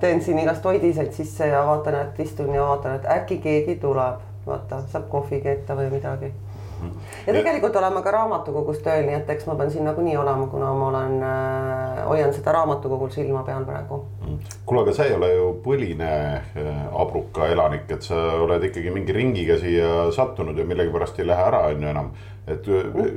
teen 0.00 0.22
siin 0.22 0.38
igast 0.38 0.62
toidiseid 0.62 1.12
sisse 1.12 1.46
ja 1.46 1.66
vaatan, 1.66 1.94
et 1.94 2.20
istun 2.20 2.54
ja 2.54 2.62
vaatan, 2.62 2.96
et 2.96 3.06
äkki 3.10 3.38
keegi 3.38 3.76
tuleb, 3.80 4.20
vaata, 4.46 4.82
saab 4.92 5.08
kohvi 5.08 5.40
keeta 5.40 5.76
või 5.76 5.88
midagi. 5.90 6.32
Ja 7.26 7.32
tegelikult 7.32 7.76
oleme 7.76 8.02
ka 8.04 8.12
raamatukogus 8.14 8.78
tööl, 8.84 9.06
nii 9.08 9.18
et 9.18 9.32
eks 9.34 9.48
ma 9.48 9.56
pean 9.58 9.70
siin 9.72 9.84
nagunii 9.88 10.16
olema, 10.20 10.46
kuna 10.52 10.72
ma 10.76 10.88
olen 10.90 11.18
äh,, 11.26 12.00
hoian 12.08 12.32
seda 12.36 12.54
raamatukogul 12.58 13.10
silma 13.14 13.42
peal 13.46 13.66
praegu. 13.68 14.00
kuule, 14.66 14.82
aga 14.82 14.96
sa 14.96 15.08
ei 15.08 15.14
ole 15.16 15.32
ju 15.34 15.50
põline 15.64 16.10
äh, 16.36 16.72
Abruka 17.02 17.50
elanik, 17.52 17.90
et 17.90 18.06
sa 18.06 18.22
oled 18.46 18.70
ikkagi 18.70 18.94
mingi 18.94 19.16
ringiga 19.16 19.58
siia 19.60 20.08
sattunud 20.14 20.58
ja 20.58 20.64
millegipärast 20.64 21.20
ei 21.20 21.28
lähe 21.28 21.46
ära, 21.50 21.66
on 21.70 21.82
ju 21.82 21.92
enam. 21.92 22.10
et 22.46 22.66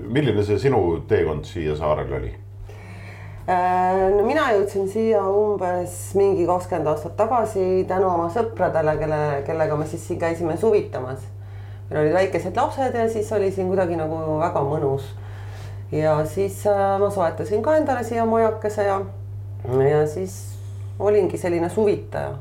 milline 0.09 0.43
see 0.43 0.57
sinu 0.59 1.01
teekond 1.07 1.45
siia 1.45 1.75
saarele 1.77 2.15
oli? 2.21 2.37
Äh, 3.49 4.09
no 4.13 4.21
mina 4.27 4.43
jõudsin 4.53 4.85
siia 4.91 5.23
umbes 5.25 5.93
mingi 6.13 6.43
kakskümmend 6.45 6.91
aastat 6.91 7.15
tagasi 7.17 7.83
tänu 7.89 8.05
oma 8.05 8.27
sõpradele, 8.29 8.93
kelle, 8.99 9.21
kellega 9.47 9.77
me 9.79 9.87
siis 9.89 10.03
siin 10.05 10.19
käisime 10.21 10.57
suvitamas. 10.57 11.23
Meil 11.89 12.03
olid 12.03 12.13
väikesed 12.13 12.57
lapsed 12.57 12.95
ja 12.95 13.09
siis 13.09 13.31
oli 13.33 13.51
siin 13.51 13.67
kuidagi 13.67 13.97
nagu 13.97 14.37
väga 14.39 14.61
mõnus. 14.65 15.07
ja 15.91 16.19
siis 16.25 16.61
äh, 16.67 16.99
ma 17.01 17.09
soetasin 17.09 17.63
ka 17.65 17.75
endale 17.77 18.03
siia 18.03 18.25
majakese 18.29 18.85
ja, 18.85 18.99
ja 19.89 20.03
siis 20.07 20.35
olingi 20.99 21.37
selline 21.37 21.69
suvitaja. 21.69 22.37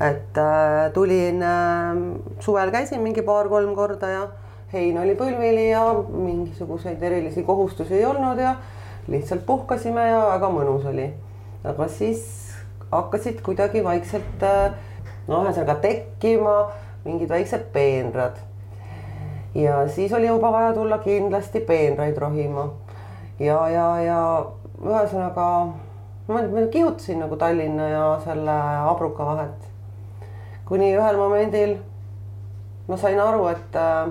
et 0.00 0.38
äh, 0.38 0.90
tulin 0.94 1.42
äh,, 1.42 1.96
suvel 2.40 2.70
käisin 2.70 3.00
mingi 3.00 3.22
paar-kolm 3.22 3.74
korda 3.74 4.08
ja 4.08 4.26
hein 4.72 4.98
oli 4.98 5.14
põlvili 5.14 5.70
ja 5.70 5.84
mingisuguseid 6.08 7.02
erilisi 7.02 7.42
kohustusi 7.42 7.94
ei 7.94 8.04
olnud 8.04 8.38
ja 8.38 8.56
lihtsalt 9.08 9.46
puhkasime 9.46 10.08
ja 10.08 10.26
väga 10.34 10.50
mõnus 10.50 10.86
oli. 10.90 11.12
aga 11.64 11.88
siis 11.88 12.26
hakkasid 12.90 13.42
kuidagi 13.46 13.84
vaikselt 13.84 14.42
no 15.28 15.44
ühesõnaga 15.44 15.76
tekkima 15.82 16.54
mingid 17.04 17.28
väiksed 17.28 17.64
peenrad. 17.72 18.36
ja 19.54 19.88
siis 19.88 20.12
oli 20.12 20.26
juba 20.26 20.52
vaja 20.52 20.72
tulla 20.72 20.98
kindlasti 20.98 21.60
peenraid 21.60 22.16
rohima. 22.16 22.70
ja, 23.38 23.68
ja, 23.68 24.00
ja 24.00 24.46
ühesõnaga 24.84 25.46
ma, 26.28 26.42
ma 26.42 26.66
kihutasin 26.70 27.20
nagu 27.20 27.36
Tallinna 27.36 27.88
ja 27.88 28.20
selle 28.24 28.56
Abruka 28.90 29.26
vahet. 29.26 29.70
kuni 30.64 30.92
ühel 30.96 31.16
momendil 31.16 31.76
ma 32.88 32.96
sain 32.96 33.20
aru, 33.20 33.46
et 33.48 33.76
äh, 33.76 34.08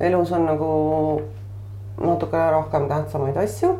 elus 0.00 0.32
on 0.32 0.46
nagu 0.46 1.22
natukene 2.00 2.50
rohkem 2.50 2.88
tähtsamaid 2.88 3.36
asju 3.36 3.78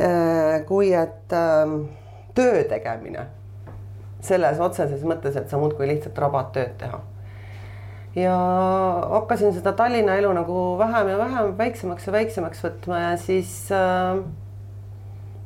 äh,. 0.00 0.64
kui 0.66 0.92
et 0.94 1.32
äh, 1.32 1.74
töö 2.34 2.64
tegemine 2.64 3.26
selles 4.28 4.60
otseses 4.60 5.04
mõttes, 5.08 5.36
et 5.36 5.48
sa 5.50 5.60
muudkui 5.60 5.88
lihtsalt 5.90 6.18
rabad 6.18 6.52
tööd 6.56 6.74
teha. 6.80 7.00
ja 8.18 8.34
hakkasin 9.12 9.54
seda 9.54 9.72
Tallinna 9.76 10.16
elu 10.18 10.32
nagu 10.36 10.60
vähem 10.78 11.08
ja 11.12 11.18
vähem 11.18 11.54
väiksemaks 11.58 12.06
ja 12.06 12.12
väiksemaks 12.12 12.64
võtma 12.64 13.02
ja 13.02 13.16
siis 13.20 13.52
äh, 13.74 14.22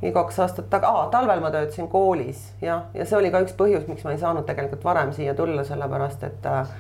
nii 0.03 0.13
kaks 0.13 0.39
aastat 0.43 0.71
taga 0.71 0.91
ah,, 0.91 1.11
talvel 1.11 1.43
ma 1.43 1.51
töötasin 1.55 1.89
koolis 1.91 2.49
jah, 2.63 2.89
ja 2.95 3.07
see 3.07 3.19
oli 3.19 3.31
ka 3.31 3.43
üks 3.45 3.55
põhjus, 3.59 3.85
miks 3.91 4.07
ma 4.07 4.15
ei 4.15 4.23
saanud 4.23 4.47
tegelikult 4.49 4.85
varem 4.85 5.13
siia 5.15 5.35
tulla, 5.39 5.65
sellepärast 5.67 6.25
et 6.27 6.49
äh, 6.51 6.73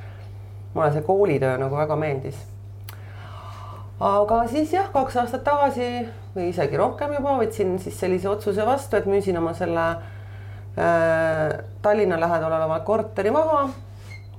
mulle 0.74 0.90
see 0.94 1.04
koolitöö 1.06 1.58
nagu 1.60 1.76
väga 1.76 1.96
meeldis. 1.96 2.40
aga 4.00 4.40
siis 4.50 4.72
jah, 4.74 4.88
kaks 4.92 5.20
aastat 5.22 5.44
tagasi 5.46 5.90
või 6.34 6.48
isegi 6.50 6.80
rohkem 6.80 7.14
juba 7.18 7.36
võtsin 7.38 7.76
siis 7.78 8.00
sellise 8.00 8.28
otsuse 8.28 8.66
vastu, 8.66 8.96
et 8.96 9.06
müüsin 9.06 9.38
oma 9.38 9.54
selle 9.54 9.86
Tallinna 11.82 12.16
lähedal 12.20 12.52
oleva 12.52 12.78
korteri 12.80 13.30
maha 13.30 13.66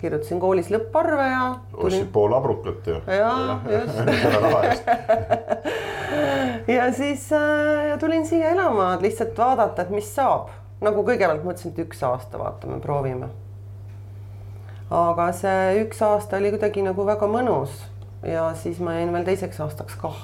kirjutasin 0.04 0.40
koolis 0.40 0.68
lõpparve 0.74 1.28
ja 1.30 1.44
tulin.... 1.72 1.86
ostsid 1.86 2.10
pool 2.12 2.34
abrukat 2.36 2.88
ju. 2.90 2.98
ja, 3.08 3.60
just 3.72 3.96
ja 6.76 6.94
siis 6.94 7.30
äh, 7.34 8.00
tulin 8.00 8.28
siia 8.28 8.50
elama, 8.50 8.94
et 8.94 9.02
lihtsalt 9.08 9.38
vaadata, 9.38 9.86
et 9.86 9.94
mis 9.96 10.10
saab. 10.16 10.52
nagu 10.84 11.06
kõigepealt 11.08 11.46
mõtlesin, 11.48 11.72
et 11.72 11.80
üks 11.86 12.04
aasta 12.04 12.40
vaatame, 12.40 12.82
proovime. 12.84 13.32
aga 14.92 15.32
see 15.38 15.84
üks 15.86 16.04
aasta 16.04 16.38
oli 16.42 16.52
kuidagi 16.54 16.84
nagu 16.86 17.06
väga 17.08 17.30
mõnus 17.30 17.80
ja 18.28 18.50
siis 18.60 18.80
ma 18.84 18.98
jäin 19.00 19.14
veel 19.14 19.26
teiseks 19.28 19.60
aastaks 19.64 19.96
kah 20.00 20.20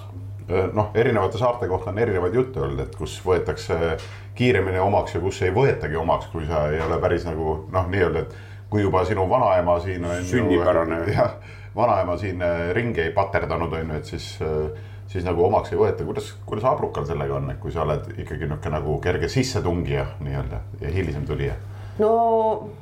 noh, 0.74 0.91
erinevate 0.97 1.38
saarte 1.38 1.68
kohta 1.68 1.91
on 1.91 2.00
erinevaid 2.02 2.34
jutte 2.34 2.62
olnud, 2.62 2.80
et 2.84 2.95
kus 2.97 3.20
võetakse 3.26 3.97
kiiremini 4.36 4.80
omaks 4.80 5.16
ja 5.16 5.22
kus 5.22 5.41
ei 5.45 5.54
võetagi 5.54 5.97
omaks, 6.00 6.30
kui 6.34 6.47
sa 6.47 6.68
ei 6.74 6.82
ole 6.82 7.00
päris 7.02 7.26
nagu 7.28 7.56
noh, 7.72 7.89
nii-öelda, 7.91 8.26
et 8.26 8.70
kui 8.70 8.82
juba 8.82 9.04
sinu 9.06 9.26
vanaema 9.30 9.80
siin 9.80 10.06
on. 10.06 10.24
sünnipärane. 10.26 11.02
jah, 11.14 11.34
vanaema 11.76 12.18
siin 12.18 12.41
äh, 12.41 12.70
ringi 12.74 13.02
ei 13.02 13.12
paterdanud, 13.12 13.74
on 13.74 13.91
ju, 13.91 13.97
et 13.97 14.06
siis, 14.06 14.30
äh, 14.41 14.70
siis 15.08 15.26
nagu 15.26 15.45
omaks 15.45 15.74
ei 15.74 15.80
võeta. 15.80 16.06
kuidas, 16.06 16.34
kuidas 16.45 16.70
Abrukal 16.70 17.06
sellega 17.06 17.36
on, 17.36 17.52
et 17.52 17.60
kui 17.60 17.72
sa 17.72 17.84
oled 17.86 18.14
ikkagi 18.18 18.45
niisugune 18.45 18.78
nagu 18.78 19.00
kerge 19.04 19.30
sissetungija 19.30 20.06
nii-öelda 20.24 20.64
ja 20.82 20.93
hilisem 20.93 21.26
tulija? 21.28 21.58
no 22.00 22.12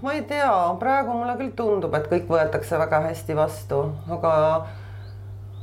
ma 0.01 0.13
ei 0.13 0.21
tea, 0.29 0.51
praegu 0.79 1.15
mulle 1.15 1.37
küll 1.39 1.55
tundub, 1.57 1.95
et 1.97 2.09
kõik 2.11 2.27
võetakse 2.31 2.79
väga 2.79 3.01
hästi 3.09 3.35
vastu, 3.35 3.81
aga 4.13 4.33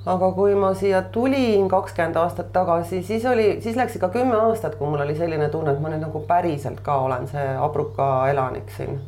aga 0.07 0.31
kui 0.37 0.55
ma 0.55 0.75
siia 0.77 1.03
tulin 1.15 1.69
kakskümmend 1.69 2.17
aastat 2.21 2.53
tagasi, 2.53 3.03
siis 3.03 3.25
oli, 3.25 3.61
siis 3.65 3.77
läks 3.77 3.97
ikka 3.97 4.09
kümme 4.13 4.37
aastat, 4.37 4.77
kui 4.77 4.89
mul 4.91 5.01
oli 5.07 5.17
selline 5.17 5.49
tunne, 5.49 5.73
et 5.73 5.81
ma 5.81 5.93
nüüd 5.93 6.05
nagu 6.05 6.21
päriselt 6.29 6.85
ka 6.85 7.01
olen 7.07 7.29
see 7.31 7.47
Abruka 7.57 8.29
elanik 8.33 8.73
siin 8.77 9.01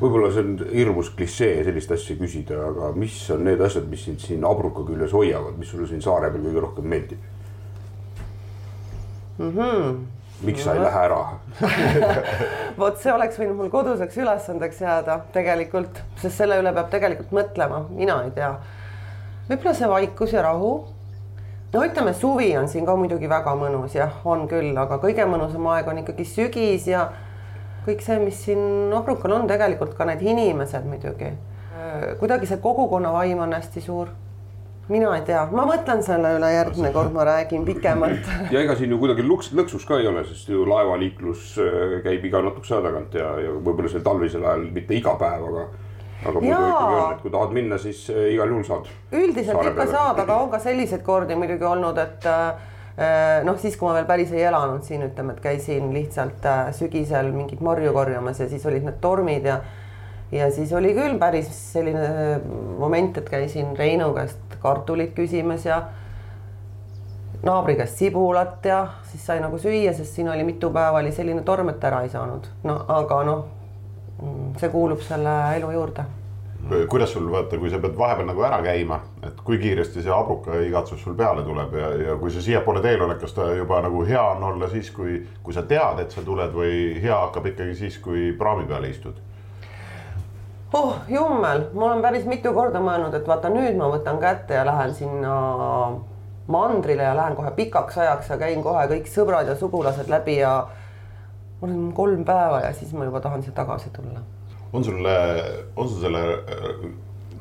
võib-olla 0.00 0.28
see 0.32 0.44
on 0.44 0.58
hirmus 0.74 1.08
klišee 1.16 1.62
sellist 1.64 1.92
asja 1.96 2.18
küsida, 2.18 2.58
aga 2.70 2.90
mis 2.98 3.16
on 3.32 3.46
need 3.46 3.62
asjad, 3.64 3.86
mis 3.88 4.04
sind 4.04 4.20
siin 4.20 4.44
Abruka 4.44 4.84
küljes 4.88 5.14
hoiavad, 5.16 5.56
mis 5.60 5.72
sulle 5.72 5.88
siin 5.88 6.04
saare 6.04 6.30
peal 6.34 6.44
kõige 6.44 6.64
rohkem 6.66 6.90
meeldib 6.92 7.22
mm? 9.38 9.52
-hmm. 9.56 9.96
miks 10.48 10.64
sa 10.64 10.74
ei 10.76 10.82
lähe 10.84 11.04
ära 11.08 11.22
vot 12.80 13.00
see 13.00 13.12
oleks 13.12 13.40
võinud 13.40 13.56
mul 13.56 13.72
koduseks 13.72 14.18
ülesandeks 14.20 14.80
jääda 14.84 15.20
tegelikult, 15.32 16.02
sest 16.20 16.42
selle 16.42 16.60
üle 16.60 16.72
peab 16.76 16.92
tegelikult 16.92 17.32
mõtlema, 17.32 17.86
mina 17.88 18.22
ei 18.24 18.34
tea. 18.36 18.52
Võib-olla 19.48 19.74
see 19.74 19.88
vaikus 19.90 20.34
ja 20.34 20.42
rahu. 20.46 20.72
no 21.72 21.84
ütleme, 21.84 22.14
suvi 22.14 22.50
on 22.56 22.68
siin 22.68 22.86
ka 22.86 22.96
muidugi 22.96 23.28
väga 23.30 23.54
mõnus, 23.58 23.94
jah, 23.94 24.12
on 24.24 24.46
küll, 24.50 24.72
aga 24.78 24.98
kõige 25.02 25.26
mõnusam 25.28 25.66
aeg 25.74 25.88
on 25.90 26.02
ikkagi 26.02 26.24
sügis 26.24 26.86
ja 26.90 27.08
kõik 27.86 28.02
see, 28.02 28.18
mis 28.22 28.38
siin 28.46 28.94
Abrukal 28.96 29.36
on, 29.36 29.48
tegelikult 29.50 29.94
ka 29.98 30.06
need 30.08 30.22
inimesed 30.24 30.86
muidugi. 30.88 31.34
kuidagi 32.20 32.46
see 32.48 32.58
kogukonna 32.62 33.12
vaim 33.12 33.38
on 33.44 33.52
hästi 33.52 33.80
suur. 33.80 34.08
mina 34.88 35.10
ei 35.16 35.22
tea, 35.26 35.40
ma 35.50 35.64
mõtlen 35.66 36.02
selle 36.06 36.28
üle 36.36 36.48
järgmine 36.52 36.92
kord, 36.94 37.10
ma 37.12 37.24
räägin 37.26 37.64
pikemalt. 37.66 38.28
ja 38.54 38.60
ega 38.60 38.76
siin 38.78 38.90
ju 38.90 38.98
kuidagi 38.98 39.22
luks, 39.26 39.50
lõksus 39.52 39.86
ka 39.86 39.98
ei 39.98 40.06
ole, 40.06 40.22
sest 40.24 40.48
ju 40.48 40.66
laevaliiklus 40.66 41.56
äh, 41.58 41.96
käib 42.04 42.24
iga 42.24 42.42
natukese 42.42 42.76
aja 42.76 42.84
tagant 42.86 43.14
ja, 43.18 43.32
ja 43.42 43.56
võib-olla 43.56 43.90
sel 43.90 44.06
talvisel 44.06 44.46
ajal 44.46 44.68
mitte 44.74 44.94
iga 44.94 45.16
päev, 45.18 45.48
aga 45.50 45.66
aga 46.32 46.42
muidu 46.42 46.62
ikkagi 46.68 46.98
on, 47.00 47.12
et 47.12 47.24
kui 47.24 47.34
tahad 47.34 47.56
minna, 47.56 47.78
siis 47.82 48.04
äh, 48.12 48.28
igal 48.34 48.54
juhul 48.54 48.64
saad. 48.68 48.90
üldiselt 49.12 49.70
ikka 49.72 49.86
saad, 49.90 50.22
aga 50.24 50.38
on 50.42 50.50
ka 50.52 50.60
selliseid 50.62 51.04
kordi 51.06 51.38
muidugi 51.38 51.66
olnud, 51.68 51.98
et 52.02 52.28
äh, 52.30 53.42
noh, 53.46 53.58
siis 53.60 53.76
kui 53.76 53.88
ma 53.88 53.96
veel 53.98 54.08
päris 54.08 54.32
ei 54.34 54.46
elanud 54.48 54.84
siin, 54.86 55.04
ütleme, 55.08 55.36
et 55.36 55.42
käisin 55.44 55.90
lihtsalt 55.94 56.46
äh, 56.46 56.70
sügisel 56.76 57.32
mingit 57.34 57.60
marju 57.64 57.92
korjamas 57.96 58.40
ja 58.40 58.48
siis 58.48 58.64
olid 58.66 58.86
need 58.86 59.02
tormid 59.04 59.48
ja 59.48 59.60
ja 60.32 60.50
siis 60.50 60.72
oli 60.74 60.90
küll 60.94 61.18
päris 61.18 61.50
selline 61.72 62.40
moment, 62.78 63.18
et 63.18 63.28
käisin 63.30 63.76
Reinu 63.78 64.10
käest 64.16 64.58
kartulit 64.62 65.14
küsimas 65.14 65.66
ja 65.68 65.84
naabri 67.46 67.76
käest 67.76 67.98
sibulat 67.98 68.64
ja 68.64 68.86
siis 69.10 69.26
sai 69.26 69.40
nagu 69.40 69.58
süüa, 69.58 69.92
sest 69.94 70.18
siin 70.18 70.28
oli 70.28 70.44
mitu 70.44 70.70
päeva 70.74 70.98
oli 70.98 71.12
selline 71.12 71.42
torm, 71.46 71.70
et 71.70 71.84
ära 71.84 72.02
ei 72.02 72.10
saanud. 72.10 72.48
no 72.64 72.78
aga 72.88 73.22
noh, 73.28 73.44
mm, 74.22 74.54
see 74.60 74.72
kuulub 74.72 75.02
selle 75.06 75.36
elu 75.56 75.70
juurde 75.76 76.06
kuidas 76.88 77.12
sul 77.12 77.30
vaata, 77.30 77.58
kui 77.58 77.70
sa 77.70 77.78
pead 77.78 77.94
vahepeal 77.98 78.26
nagu 78.26 78.42
ära 78.46 78.58
käima, 78.64 78.98
et 79.26 79.38
kui 79.46 79.58
kiiresti 79.62 80.02
see 80.02 80.12
abruka 80.12 80.58
igatsus 80.66 81.02
sul 81.02 81.14
peale 81.18 81.44
tuleb 81.46 81.74
ja, 81.78 81.90
ja 82.08 82.16
kui 82.18 82.32
sa 82.34 82.42
siiapoole 82.42 82.82
teel 82.82 83.04
oled, 83.06 83.20
kas 83.22 83.36
ta 83.36 83.46
juba 83.54 83.78
nagu 83.84 84.02
hea 84.06 84.22
on 84.34 84.42
olla 84.50 84.68
siis, 84.72 84.90
kui, 84.94 85.20
kui 85.46 85.54
sa 85.54 85.62
tead, 85.62 86.02
et 86.02 86.14
sa 86.14 86.24
tuled 86.26 86.54
või 86.54 86.96
hea 87.02 87.20
hakkab 87.26 87.46
ikkagi 87.52 87.76
siis, 87.78 87.98
kui 88.02 88.32
praami 88.38 88.66
peale 88.66 88.90
istud? 88.90 89.22
oh 90.76 90.96
jummel, 91.08 91.68
ma 91.72 91.86
olen 91.90 92.02
päris 92.04 92.26
mitu 92.28 92.52
korda 92.52 92.82
mõelnud, 92.82 93.14
et 93.14 93.28
vaata 93.28 93.50
nüüd 93.52 93.78
ma 93.78 93.90
võtan 93.92 94.18
kätte 94.20 94.58
ja 94.58 94.64
lähen 94.66 94.94
sinna 94.94 95.36
mandrile 96.50 97.06
ja 97.06 97.14
lähen 97.16 97.36
kohe 97.38 97.50
pikaks 97.54 97.98
ajaks 97.98 98.32
ja 98.34 98.38
käin 98.42 98.62
kohe 98.62 98.86
kõik 98.90 99.06
sõbrad 99.10 99.48
ja 99.50 99.54
sugulased 99.58 100.10
läbi 100.10 100.40
ja 100.40 100.56
olen 101.62 101.92
kolm 101.94 102.24
päeva 102.26 102.60
ja 102.66 102.72
siis 102.74 102.92
ma 102.92 103.06
juba 103.06 103.22
tahan 103.22 103.42
siia 103.42 103.54
tagasi 103.54 103.90
tulla 103.94 104.20
on 104.76 104.84
sul, 104.84 105.10
on 105.76 105.88
sul 105.88 106.00
selle 106.04 106.22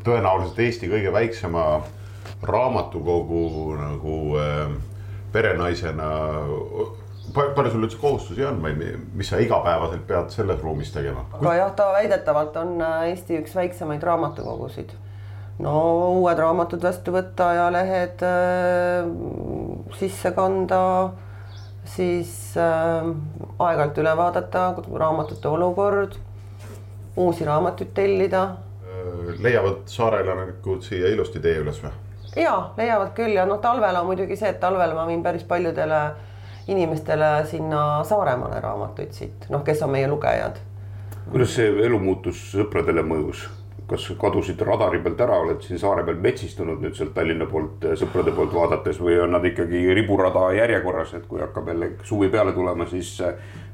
tõenäoliselt 0.05 0.59
Eesti 0.65 0.89
kõige 0.91 1.13
väiksema 1.13 1.65
raamatukogu 2.45 3.73
nagu 3.79 4.19
äh, 4.41 4.75
perenaisena 5.33 6.11
palju 7.33 7.71
sul 7.71 7.85
üldse 7.85 7.99
kohustusi 7.99 8.45
on 8.45 8.61
või 8.63 8.93
mis 9.17 9.29
sa 9.31 9.39
igapäevaselt 9.41 10.05
pead 10.07 10.29
selles 10.33 10.61
ruumis 10.63 10.91
tegema? 10.93 11.25
aga 11.39 11.55
jah, 11.57 11.73
ta 11.75 11.89
väidetavalt 11.95 12.57
on 12.61 12.77
äh, 12.81 13.09
Eesti 13.11 13.39
üks 13.41 13.55
väiksemaid 13.57 14.03
raamatukogusid. 14.03 14.93
no 15.59 15.75
uued 16.19 16.39
raamatud 16.39 16.83
vastu 16.83 17.15
võtta, 17.15 17.49
ajalehed 17.55 18.23
äh, 18.27 19.09
sisse 19.99 20.31
kanda, 20.37 20.81
siis 21.95 22.31
äh, 22.59 23.09
aeg-ajalt 23.59 23.99
üle 24.03 24.15
vaadata 24.17 24.69
raamatute 24.93 25.51
olukord 25.51 26.19
uusi 27.15 27.45
raamatuid 27.45 27.93
tellida. 27.93 28.47
leiavad 29.41 29.85
saare 29.85 30.21
elanikud 30.21 30.81
siia 30.81 31.09
ilusti 31.09 31.39
tee 31.39 31.57
üles 31.59 31.81
või? 31.83 31.91
ja 32.35 32.55
leiavad 32.77 33.13
küll 33.15 33.35
ja 33.35 33.45
noh, 33.45 33.59
talvel 33.61 33.95
on 33.95 34.05
muidugi 34.05 34.35
see, 34.35 34.49
et 34.49 34.59
talvel 34.59 34.93
ma 34.95 35.07
viin 35.07 35.23
päris 35.23 35.43
paljudele 35.43 36.01
inimestele 36.67 37.45
sinna 37.45 38.03
Saaremaale 38.03 38.59
raamatuid 38.59 39.11
siit, 39.13 39.49
noh, 39.49 39.63
kes 39.63 39.83
on 39.85 39.93
meie 39.95 40.07
lugejad. 40.07 40.57
kuidas 41.31 41.55
see 41.55 41.69
elumuutus 41.85 42.41
sõpradele 42.53 43.05
mõjus? 43.05 43.47
kas 43.85 44.07
kadusid 44.17 44.61
radari 44.65 44.97
pealt 44.99 45.19
ära, 45.21 45.35
oled 45.43 45.61
siin 45.61 45.77
saare 45.79 46.01
peal 46.05 46.17
metsistunud 46.17 46.81
nüüd 46.81 46.95
sealt 46.97 47.13
Tallinna 47.13 47.45
poolt 47.45 47.85
sõprade 48.01 48.33
poolt 48.33 48.53
vaadates 48.53 48.97
või 48.97 49.19
on 49.21 49.35
nad 49.35 49.45
ikkagi 49.45 49.83
riburada 49.93 50.47
järjekorras, 50.57 51.13
et 51.13 51.27
kui 51.29 51.41
hakkab 51.43 51.69
jälle 51.69 51.91
suvi 52.03 52.31
peale 52.33 52.53
tulema, 52.53 52.87
siis 52.89 53.19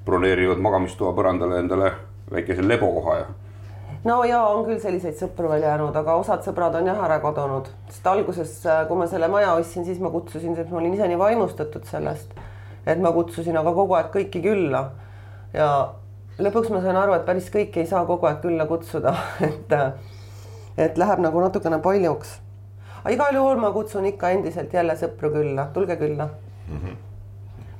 broneerivad 0.05 0.59
magamistoa 0.59 1.13
põrandale 1.15 1.61
endale 1.63 1.93
väikese 2.31 2.67
lebokoha 2.67 3.15
ja 3.19 3.29
no 4.03 4.23
ja 4.25 4.41
on 4.49 4.65
küll 4.65 4.79
selliseid 4.81 5.17
sõpru 5.19 5.49
veel 5.51 5.65
jäänud, 5.65 5.95
aga 5.97 6.15
osad 6.21 6.45
sõbrad 6.45 6.75
on 6.79 6.89
jah 6.89 7.01
ära 7.05 7.19
kadunud, 7.23 7.69
sest 7.91 8.07
alguses, 8.09 8.53
äh, 8.65 8.83
kui 8.89 8.99
ma 8.99 9.07
selle 9.09 9.29
maja 9.31 9.53
ostsin, 9.57 9.85
siis 9.85 9.99
ma 10.01 10.11
kutsusin, 10.13 10.55
sest 10.57 10.71
ma 10.71 10.79
olin 10.81 10.95
ise 10.97 11.09
nii 11.09 11.19
vaimustatud 11.21 11.85
sellest, 11.89 12.33
et 12.85 13.01
ma 13.01 13.13
kutsusin 13.15 13.57
aga 13.61 13.73
kogu 13.77 13.97
aeg 13.97 14.11
kõiki 14.15 14.43
külla. 14.43 14.85
ja 15.53 15.67
lõpuks 16.39 16.71
ma 16.71 16.81
sain 16.81 16.97
aru, 16.97 17.17
et 17.17 17.27
päris 17.27 17.51
kõiki 17.53 17.83
ei 17.83 17.89
saa 17.89 18.05
kogu 18.09 18.29
aeg 18.29 18.41
külla 18.41 18.65
kutsuda, 18.69 19.13
et, 19.49 19.77
et 20.77 20.97
läheb 20.97 21.21
nagu 21.27 21.43
natukene 21.43 21.81
paljuks. 21.83 22.39
aga 23.03 23.13
igal 23.13 23.35
juhul 23.35 23.61
ma 23.61 23.71
kutsun 23.75 24.09
ikka 24.09 24.33
endiselt 24.37 24.73
jälle 24.73 24.97
sõpru 24.97 25.33
külla, 25.37 25.69
tulge 25.73 25.95
külla 26.01 26.29
mm. 26.67 26.77
-hmm 26.77 27.10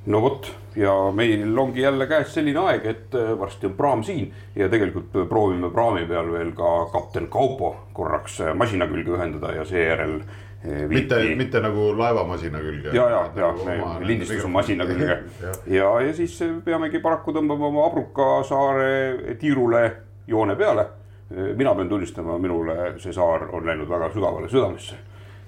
no 0.05 0.21
vot 0.21 0.51
ja 0.75 0.93
meil 1.13 1.57
ongi 1.59 1.81
jälle 1.81 2.07
käes 2.07 2.33
selline 2.33 2.59
aeg, 2.59 2.85
et 2.85 3.15
äh, 3.15 3.33
varsti 3.39 3.67
on 3.67 3.73
praam 3.77 4.03
siin 4.03 4.31
ja 4.55 4.69
tegelikult 4.69 5.11
proovime 5.29 5.69
praami 5.69 6.05
peal 6.09 6.31
veel 6.31 6.53
ka 6.57 6.71
kapten 6.93 7.27
Kaupo 7.29 7.75
korraks 7.93 8.39
äh, 8.41 8.55
masina 8.55 8.87
külge 8.87 9.13
ühendada 9.17 9.51
ja 9.55 9.65
seejärel 9.67 10.15
äh, 10.21 10.87
mitte, 10.89 11.19
mitte 11.35 11.61
nagu 11.61 11.91
laevamasina 11.97 12.63
külge. 12.63 12.95
ja, 12.95 13.09
ja, 13.09 13.21
ja 13.35 13.51
nagu 13.65 13.91
lindistusmasina 14.07 14.87
külge 14.89 15.11
ja, 15.43 15.53
ja, 15.67 15.91
ja 16.07 16.15
siis 16.17 16.39
peamegi 16.65 17.03
paraku 17.03 17.35
tõmbama 17.37 17.69
oma 17.69 17.85
Abruka 17.91 18.31
saare 18.47 19.35
tiirule 19.39 19.85
joone 20.27 20.55
peale. 20.55 20.87
mina 21.55 21.75
pean 21.75 21.89
tunnistama, 21.89 22.37
minule 22.37 22.93
see 22.99 23.13
saar 23.13 23.47
on 23.55 23.65
läinud 23.65 23.89
väga 23.89 24.09
sügavale 24.13 24.49
südamesse. 24.49 24.95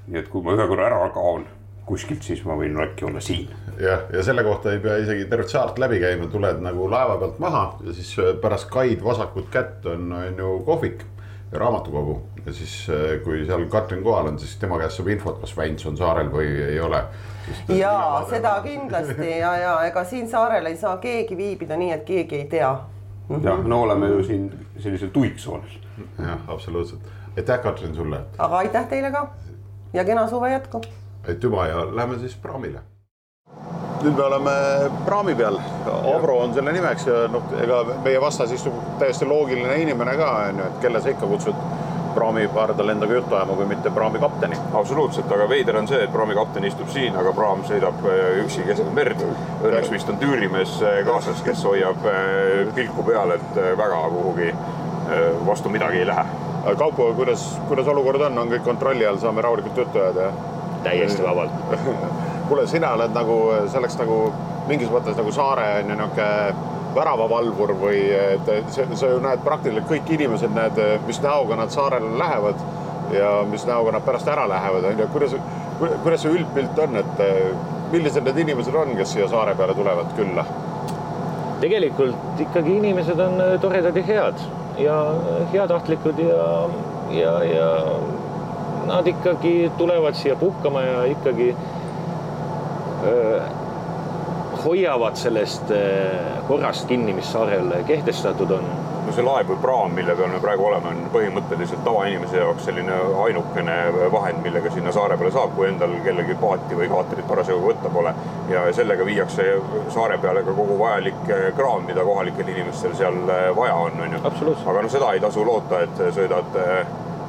nii 0.07 0.19
et 0.19 0.29
kui 0.29 0.43
ma 0.43 0.53
ühe 0.53 0.67
korra 0.67 0.87
ära 0.91 1.09
kaon 1.15 1.47
kuskilt, 1.85 2.23
siis 2.23 2.43
ma 2.47 2.55
võin 2.57 2.77
äkki 2.79 3.05
olla 3.05 3.21
siin. 3.23 3.49
jah, 3.79 4.05
ja 4.13 4.23
selle 4.23 4.43
kohta 4.43 4.71
ei 4.71 4.79
pea 4.79 4.97
isegi 5.03 5.25
tervet 5.29 5.49
saart 5.51 5.79
läbi 5.81 5.99
käima, 5.99 6.27
tuled 6.31 6.61
nagu 6.63 6.87
laeva 6.91 7.17
pealt 7.19 7.39
maha 7.43 7.63
ja 7.83 7.95
siis 7.95 8.13
äh, 8.19 8.35
pärast 8.41 8.69
kaid 8.71 9.03
vasakut 9.03 9.49
kätt 9.51 9.85
on, 9.89 10.11
on 10.13 10.39
ju 10.39 10.59
kohvik 10.65 11.03
ja 11.51 11.59
raamatukogu. 11.59 12.21
ja 12.45 12.53
siis, 12.53 12.87
äh, 12.89 13.19
kui 13.23 13.45
seal 13.45 13.65
Katrin 13.65 14.03
kohal 14.03 14.31
on, 14.31 14.39
siis 14.39 14.55
tema 14.61 14.79
käest 14.79 14.99
saab 14.99 15.11
infot, 15.11 15.41
kas 15.41 15.57
Väints 15.57 15.85
on 15.85 15.97
saarel 15.97 16.31
või 16.31 16.47
ei 16.69 16.79
ole. 16.79 17.03
ja 17.67 18.23
seda 18.29 18.55
kindlasti 18.63 19.29
ja, 19.39 19.55
ja 19.57 19.75
ega 19.89 20.03
siin 20.07 20.29
saarel 20.29 20.71
ei 20.71 20.77
saa 20.77 20.97
keegi 20.97 21.37
viibida 21.37 21.77
nii, 21.77 21.91
et 21.91 22.07
keegi 22.07 22.43
ei 22.45 22.47
tea 22.47 22.71
mm. 22.73 23.35
-hmm. 23.35 23.45
jah, 23.45 23.63
no 23.67 23.81
oleme 23.81 24.07
ju 24.07 24.23
siin 24.23 24.51
sellisel 24.79 25.09
tuiksoonel. 25.09 25.79
jah, 26.19 26.39
absoluutselt. 26.47 27.01
aitäh, 27.37 27.59
Katrin, 27.59 27.95
sulle. 27.95 28.25
aga 28.37 28.57
aitäh 28.57 28.87
teile 28.87 29.11
ka 29.11 29.27
ja 29.93 30.05
kena 30.05 30.27
suve 30.27 30.51
jätku 30.51 30.81
aitüma 31.27 31.67
ja 31.67 31.85
lähme 31.95 32.19
siis 32.19 32.35
praamile. 32.35 32.81
nüüd 34.03 34.17
me 34.19 34.23
oleme 34.23 34.51
praami 35.05 35.35
peal, 35.35 35.57
Avro 36.15 36.37
on 36.43 36.53
selle 36.53 36.73
nimeks 36.75 37.05
ja 37.07 37.21
noh, 37.31 37.45
ega 37.63 37.77
meie 38.03 38.19
vastas 38.21 38.51
istub 38.51 38.75
täiesti 38.99 39.25
loogiline 39.25 39.77
inimene 39.79 40.17
ka 40.19 40.31
onju, 40.49 40.65
et 40.65 40.81
kelle 40.83 41.01
sa 41.01 41.13
ikka 41.13 41.29
kutsud 41.29 41.61
praami 42.13 42.47
pardal 42.47 42.89
endaga 42.89 43.13
juttu 43.13 43.35
ajama, 43.35 43.55
kui 43.55 43.65
mitte 43.65 43.89
praami 43.89 44.19
kapteni. 44.19 44.57
absoluutselt, 44.73 45.31
aga 45.31 45.49
veider 45.49 45.77
on 45.77 45.87
see, 45.87 46.03
et 46.03 46.13
praami 46.13 46.35
kapten 46.37 46.65
istub 46.69 46.89
siin, 46.93 47.15
aga 47.17 47.33
praam 47.33 47.63
sõidab 47.67 48.05
äh, 48.09 48.39
üksi 48.43 48.65
keset 48.67 48.89
merd. 48.93 49.23
Õnneks 49.63 49.91
vist 49.91 50.09
on 50.09 50.19
tüürimees 50.21 50.77
äh, 50.83 51.01
kaasas, 51.07 51.41
kes 51.45 51.63
hoiab 51.67 52.07
äh, 52.09 52.73
pilku 52.75 53.05
peal, 53.07 53.37
et 53.37 53.61
väga 53.77 54.07
kuhugi 54.13 54.53
vastu 55.45 55.69
midagi 55.69 55.99
ei 55.99 56.07
lähe. 56.07 56.23
Kaupo, 56.79 57.09
kuidas, 57.17 57.43
kuidas 57.67 57.87
olukord 57.91 58.23
on, 58.29 58.37
on 58.39 58.51
kõik 58.53 58.63
kontrolli 58.63 59.05
all, 59.05 59.19
saame 59.19 59.43
rahulikult 59.43 59.81
juttu 59.83 59.99
ajada, 59.99 60.29
jah? 60.29 60.52
Täiesti 60.83 61.23
vabalt. 61.23 61.51
Kuule, 62.47 62.67
sina 62.67 62.93
oled 62.97 63.15
nagu 63.15 63.39
selleks 63.71 63.97
nagu 64.01 64.19
mingis 64.67 64.91
mõttes 64.91 65.17
nagu 65.19 65.31
saare 65.31 65.67
on 65.79 65.91
ju 65.91 65.97
niisugune 65.99 66.71
väravavalvur 66.93 67.73
või 67.81 68.01
et 68.13 68.49
sa, 68.69 68.85
sa 68.93 69.09
ju 69.09 69.21
näed 69.23 69.41
praktiliselt 69.45 69.87
kõik 69.89 70.11
inimesed, 70.13 70.51
näed, 70.53 70.77
mis 71.07 71.21
näoga 71.23 71.57
nad 71.57 71.73
saarele 71.73 72.11
lähevad 72.19 72.59
ja 73.13 73.31
mis 73.49 73.65
näoga 73.65 73.95
nad 73.95 74.05
pärast 74.05 74.29
ära 74.29 74.45
lähevad, 74.49 74.85
on 74.91 75.01
ju, 75.01 75.07
kuidas, 75.15 75.33
kuidas 76.03 76.21
see 76.21 76.35
üldpilt 76.37 76.79
on, 76.85 76.99
et 77.01 77.23
millised 77.93 78.25
need 78.27 78.43
inimesed 78.45 78.77
on, 78.77 78.93
kes 78.99 79.15
siia 79.15 79.27
saare 79.31 79.55
peale 79.57 79.75
tulevad 79.77 80.13
külla? 80.17 80.45
tegelikult 81.63 82.41
ikkagi 82.43 82.73
inimesed 82.75 83.19
on 83.23 83.37
toredad 83.63 83.95
ja 83.95 84.03
head 84.03 84.41
ja 84.83 84.95
heatahtlikud 85.53 86.19
ja, 86.19 86.47
ja, 87.15 87.33
ja 87.47 87.69
nad 88.87 89.07
ikkagi 89.07 89.71
tulevad 89.77 90.17
siia 90.19 90.35
puhkama 90.35 90.81
ja 90.81 91.03
ikkagi 91.11 91.55
öö, 93.03 93.41
hoiavad 94.65 95.15
sellest 95.15 95.71
korrast 96.47 96.87
kinni, 96.87 97.13
mis 97.13 97.31
saarel 97.31 97.73
kehtestatud 97.87 98.51
on. 98.51 98.65
no 99.03 99.11
see 99.11 99.23
laev 99.25 99.49
või 99.51 99.57
praam, 99.59 99.91
mille 99.97 100.13
peal 100.15 100.29
me 100.31 100.39
praegu 100.39 100.63
oleme, 100.69 100.91
on 100.93 101.09
põhimõtteliselt 101.11 101.81
tavainimese 101.83 102.37
jaoks 102.39 102.63
selline 102.69 102.95
ainukene 103.25 103.75
vahend, 104.13 104.39
millega 104.45 104.71
sinna 104.71 104.93
saare 104.95 105.17
peale 105.19 105.33
saab, 105.35 105.51
kui 105.57 105.67
endal 105.67 105.95
kellelgi 106.05 106.37
paati 106.39 106.77
või 106.79 106.87
kaatrit 106.91 107.27
parasjagu 107.27 107.65
võtta 107.65 107.91
pole. 107.91 108.13
ja 108.49 108.63
sellega 108.73 109.05
viiakse 109.05 109.47
saare 109.95 110.17
peale 110.23 110.43
ka 110.47 110.55
kogu 110.55 110.79
vajalik 110.79 111.19
kraam, 111.59 111.83
mida 111.89 112.07
kohalikel 112.07 112.53
inimestel 112.55 112.95
seal 112.95 113.19
vaja 113.59 113.75
on, 113.75 113.99
on 114.07 114.17
ju. 114.17 114.55
aga 114.65 114.81
no 114.81 114.93
seda 114.95 115.11
ei 115.13 115.23
tasu 115.27 115.45
loota, 115.51 115.83
et 115.83 116.05
sõidad 116.15 116.59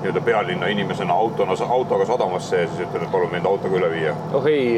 nii-öelda 0.04 0.20
pealinna 0.20 0.66
inimesena 0.66 1.14
autona, 1.14 1.56
autoga 1.68 2.04
sadamasse 2.04 2.60
ja 2.60 2.68
siis 2.68 2.84
ütled, 2.84 3.06
et 3.06 3.12
palun 3.12 3.30
mind 3.32 3.46
autoga 3.48 3.78
üle 3.78 3.88
viia? 3.94 4.12
oh 4.36 4.46
ei, 4.50 4.76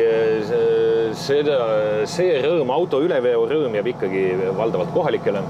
seda, 1.18 1.58
see 2.06 2.38
rõõm, 2.44 2.70
auto 2.70 3.00
üleveo 3.02 3.42
rõõm 3.50 3.74
jääb 3.74 3.90
ikkagi 3.96 4.22
valdavalt 4.56 4.92
kohalikele. 4.94 5.42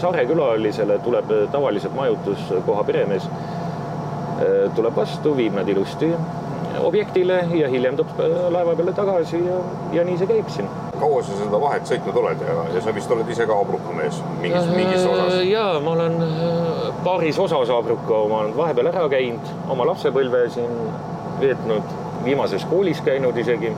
Saare 0.00 0.24
külalisele 0.30 0.98
tuleb 1.04 1.32
tavaliselt 1.52 1.96
majutuskoha 1.98 2.84
peremees, 2.88 3.28
tuleb 4.78 4.96
vastu, 4.96 5.36
viib 5.36 5.56
nad 5.60 5.68
ilusti 5.68 6.12
objektile 6.78 7.42
ja 7.58 7.68
hiljem 7.68 7.96
toob 7.98 8.16
laeva 8.54 8.76
peale 8.78 8.92
tagasi 8.96 9.40
ja, 9.44 9.56
ja 9.98 10.04
nii 10.06 10.18
see 10.20 10.28
käib 10.30 10.52
siin 10.52 10.68
kaua 10.98 11.22
sa 11.26 11.36
seda 11.38 11.60
vahet 11.62 11.88
sõitnud 11.88 12.16
oled 12.20 12.42
ja, 12.44 12.56
ja 12.74 12.82
sa 12.84 12.94
vist 12.94 13.10
oled 13.14 13.28
ise 13.32 13.46
ka 13.48 13.56
abrukamees 13.64 14.20
mingis, 14.42 14.68
mingis 14.74 15.06
osas? 15.06 15.40
ja 15.48 15.64
ma 15.84 15.94
olen 15.96 16.18
paaris 17.04 17.38
osas 17.38 17.70
abruka, 17.70 18.22
ma 18.30 18.42
olen 18.42 18.56
vahepeal 18.56 18.90
ära 18.90 19.04
käinud, 19.12 19.52
oma 19.70 19.86
lapsepõlve 19.88 20.44
siin 20.54 20.74
veetnud, 21.40 21.94
viimases 22.24 22.66
koolis 22.70 23.00
käinud 23.06 23.36
isegi. 23.38 23.72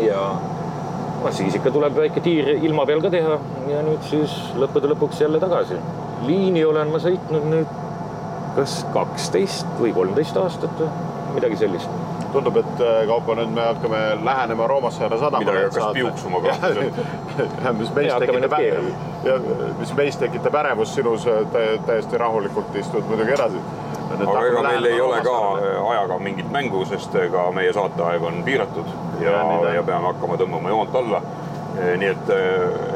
ja 0.00 0.20
noh, 1.22 1.32
siis 1.36 1.54
ikka 1.58 1.72
tuleb 1.74 1.96
väike 1.96 2.22
tiir 2.24 2.54
ilma 2.56 2.86
peal 2.88 3.02
ka 3.04 3.10
teha 3.12 3.36
ja 3.68 3.82
nüüd 3.84 4.04
siis 4.08 4.36
lõppude 4.60 4.92
lõpuks 4.94 5.20
jälle 5.20 5.40
tagasi. 5.42 5.80
liini 6.26 6.64
olen 6.64 6.92
ma 6.92 7.02
sõitnud 7.02 7.48
nüüd 7.52 7.78
kas 8.56 8.80
kaksteist 8.94 9.66
või 9.80 9.92
kolmteist 9.96 10.36
aastat 10.36 10.80
või 10.80 11.36
midagi 11.36 11.60
sellist 11.60 11.99
tundub, 12.32 12.56
et 12.56 12.80
äh, 12.80 13.06
Kaupo, 13.06 13.34
nüüd 13.34 13.50
me 13.54 13.64
hakkame 13.64 14.00
lähenema 14.24 14.66
Roomassaare 14.66 15.18
sadamale. 15.18 15.44
midagi 15.44 15.64
hakkas 15.64 15.92
piuksuma 15.92 16.40
ka. 16.40 17.72
mis 17.78 17.94
meis 17.94 18.14
tekitab, 18.18 18.58
ja 19.24 19.38
mis 19.78 19.94
meis 19.96 20.16
tekitab 20.16 20.54
ärevust 20.62 20.94
sinus 20.94 21.26
äh, 21.26 21.44
täiesti 21.86 22.18
rahulikult 22.18 22.74
istud 22.76 23.06
muidugi 23.08 23.34
edasi. 23.36 23.62
aga 24.20 24.46
ega 24.46 24.62
meil 24.62 24.84
ei 24.84 25.00
ole 25.00 25.20
ka 25.26 25.36
äh, 25.58 25.90
ajaga 25.90 26.18
mingit 26.18 26.50
mängu, 26.50 26.84
sest 26.84 27.14
ka 27.32 27.50
meie 27.54 27.72
saateaeg 27.72 28.22
on 28.22 28.42
piiratud 28.44 28.88
ja, 29.20 29.30
ja, 29.30 29.74
ja 29.74 29.82
peame 29.82 30.12
hakkama 30.12 30.40
tõmbama 30.40 30.74
joont 30.74 30.96
alla. 31.02 31.22
nii 31.80 32.08
et 32.08 32.30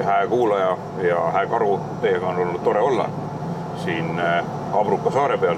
hää 0.04 0.26
kuulaja 0.26 0.76
ja 1.02 1.20
hää 1.32 1.46
karu, 1.46 1.78
teiega 2.02 2.26
on 2.26 2.38
olnud 2.42 2.60
tore 2.64 2.80
olla 2.80 3.06
siin 3.84 4.20
Abruka 4.74 5.10
saare 5.14 5.38
peal 5.38 5.56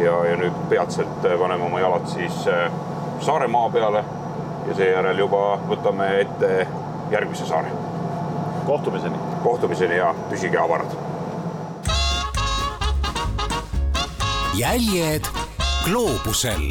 ja, 0.00 0.14
ja 0.24 0.38
nüüd 0.40 0.56
peatselt 0.70 1.28
paneme 1.38 1.68
oma 1.68 1.80
jalad 1.80 2.08
siis 2.08 2.48
Saaremaa 3.20 3.70
peale 3.70 4.04
ja 4.66 4.74
seejärel 4.74 5.18
juba 5.18 5.58
võtame 5.68 6.08
ette 6.20 6.66
järgmise 7.10 7.46
saare. 7.46 7.70
kohtumiseni. 8.66 9.16
kohtumiseni 9.42 9.96
ja 9.96 10.14
püsige 10.30 10.58
avarad. 10.58 10.96
jäljed 14.54 15.24
gloobusel 15.84 16.70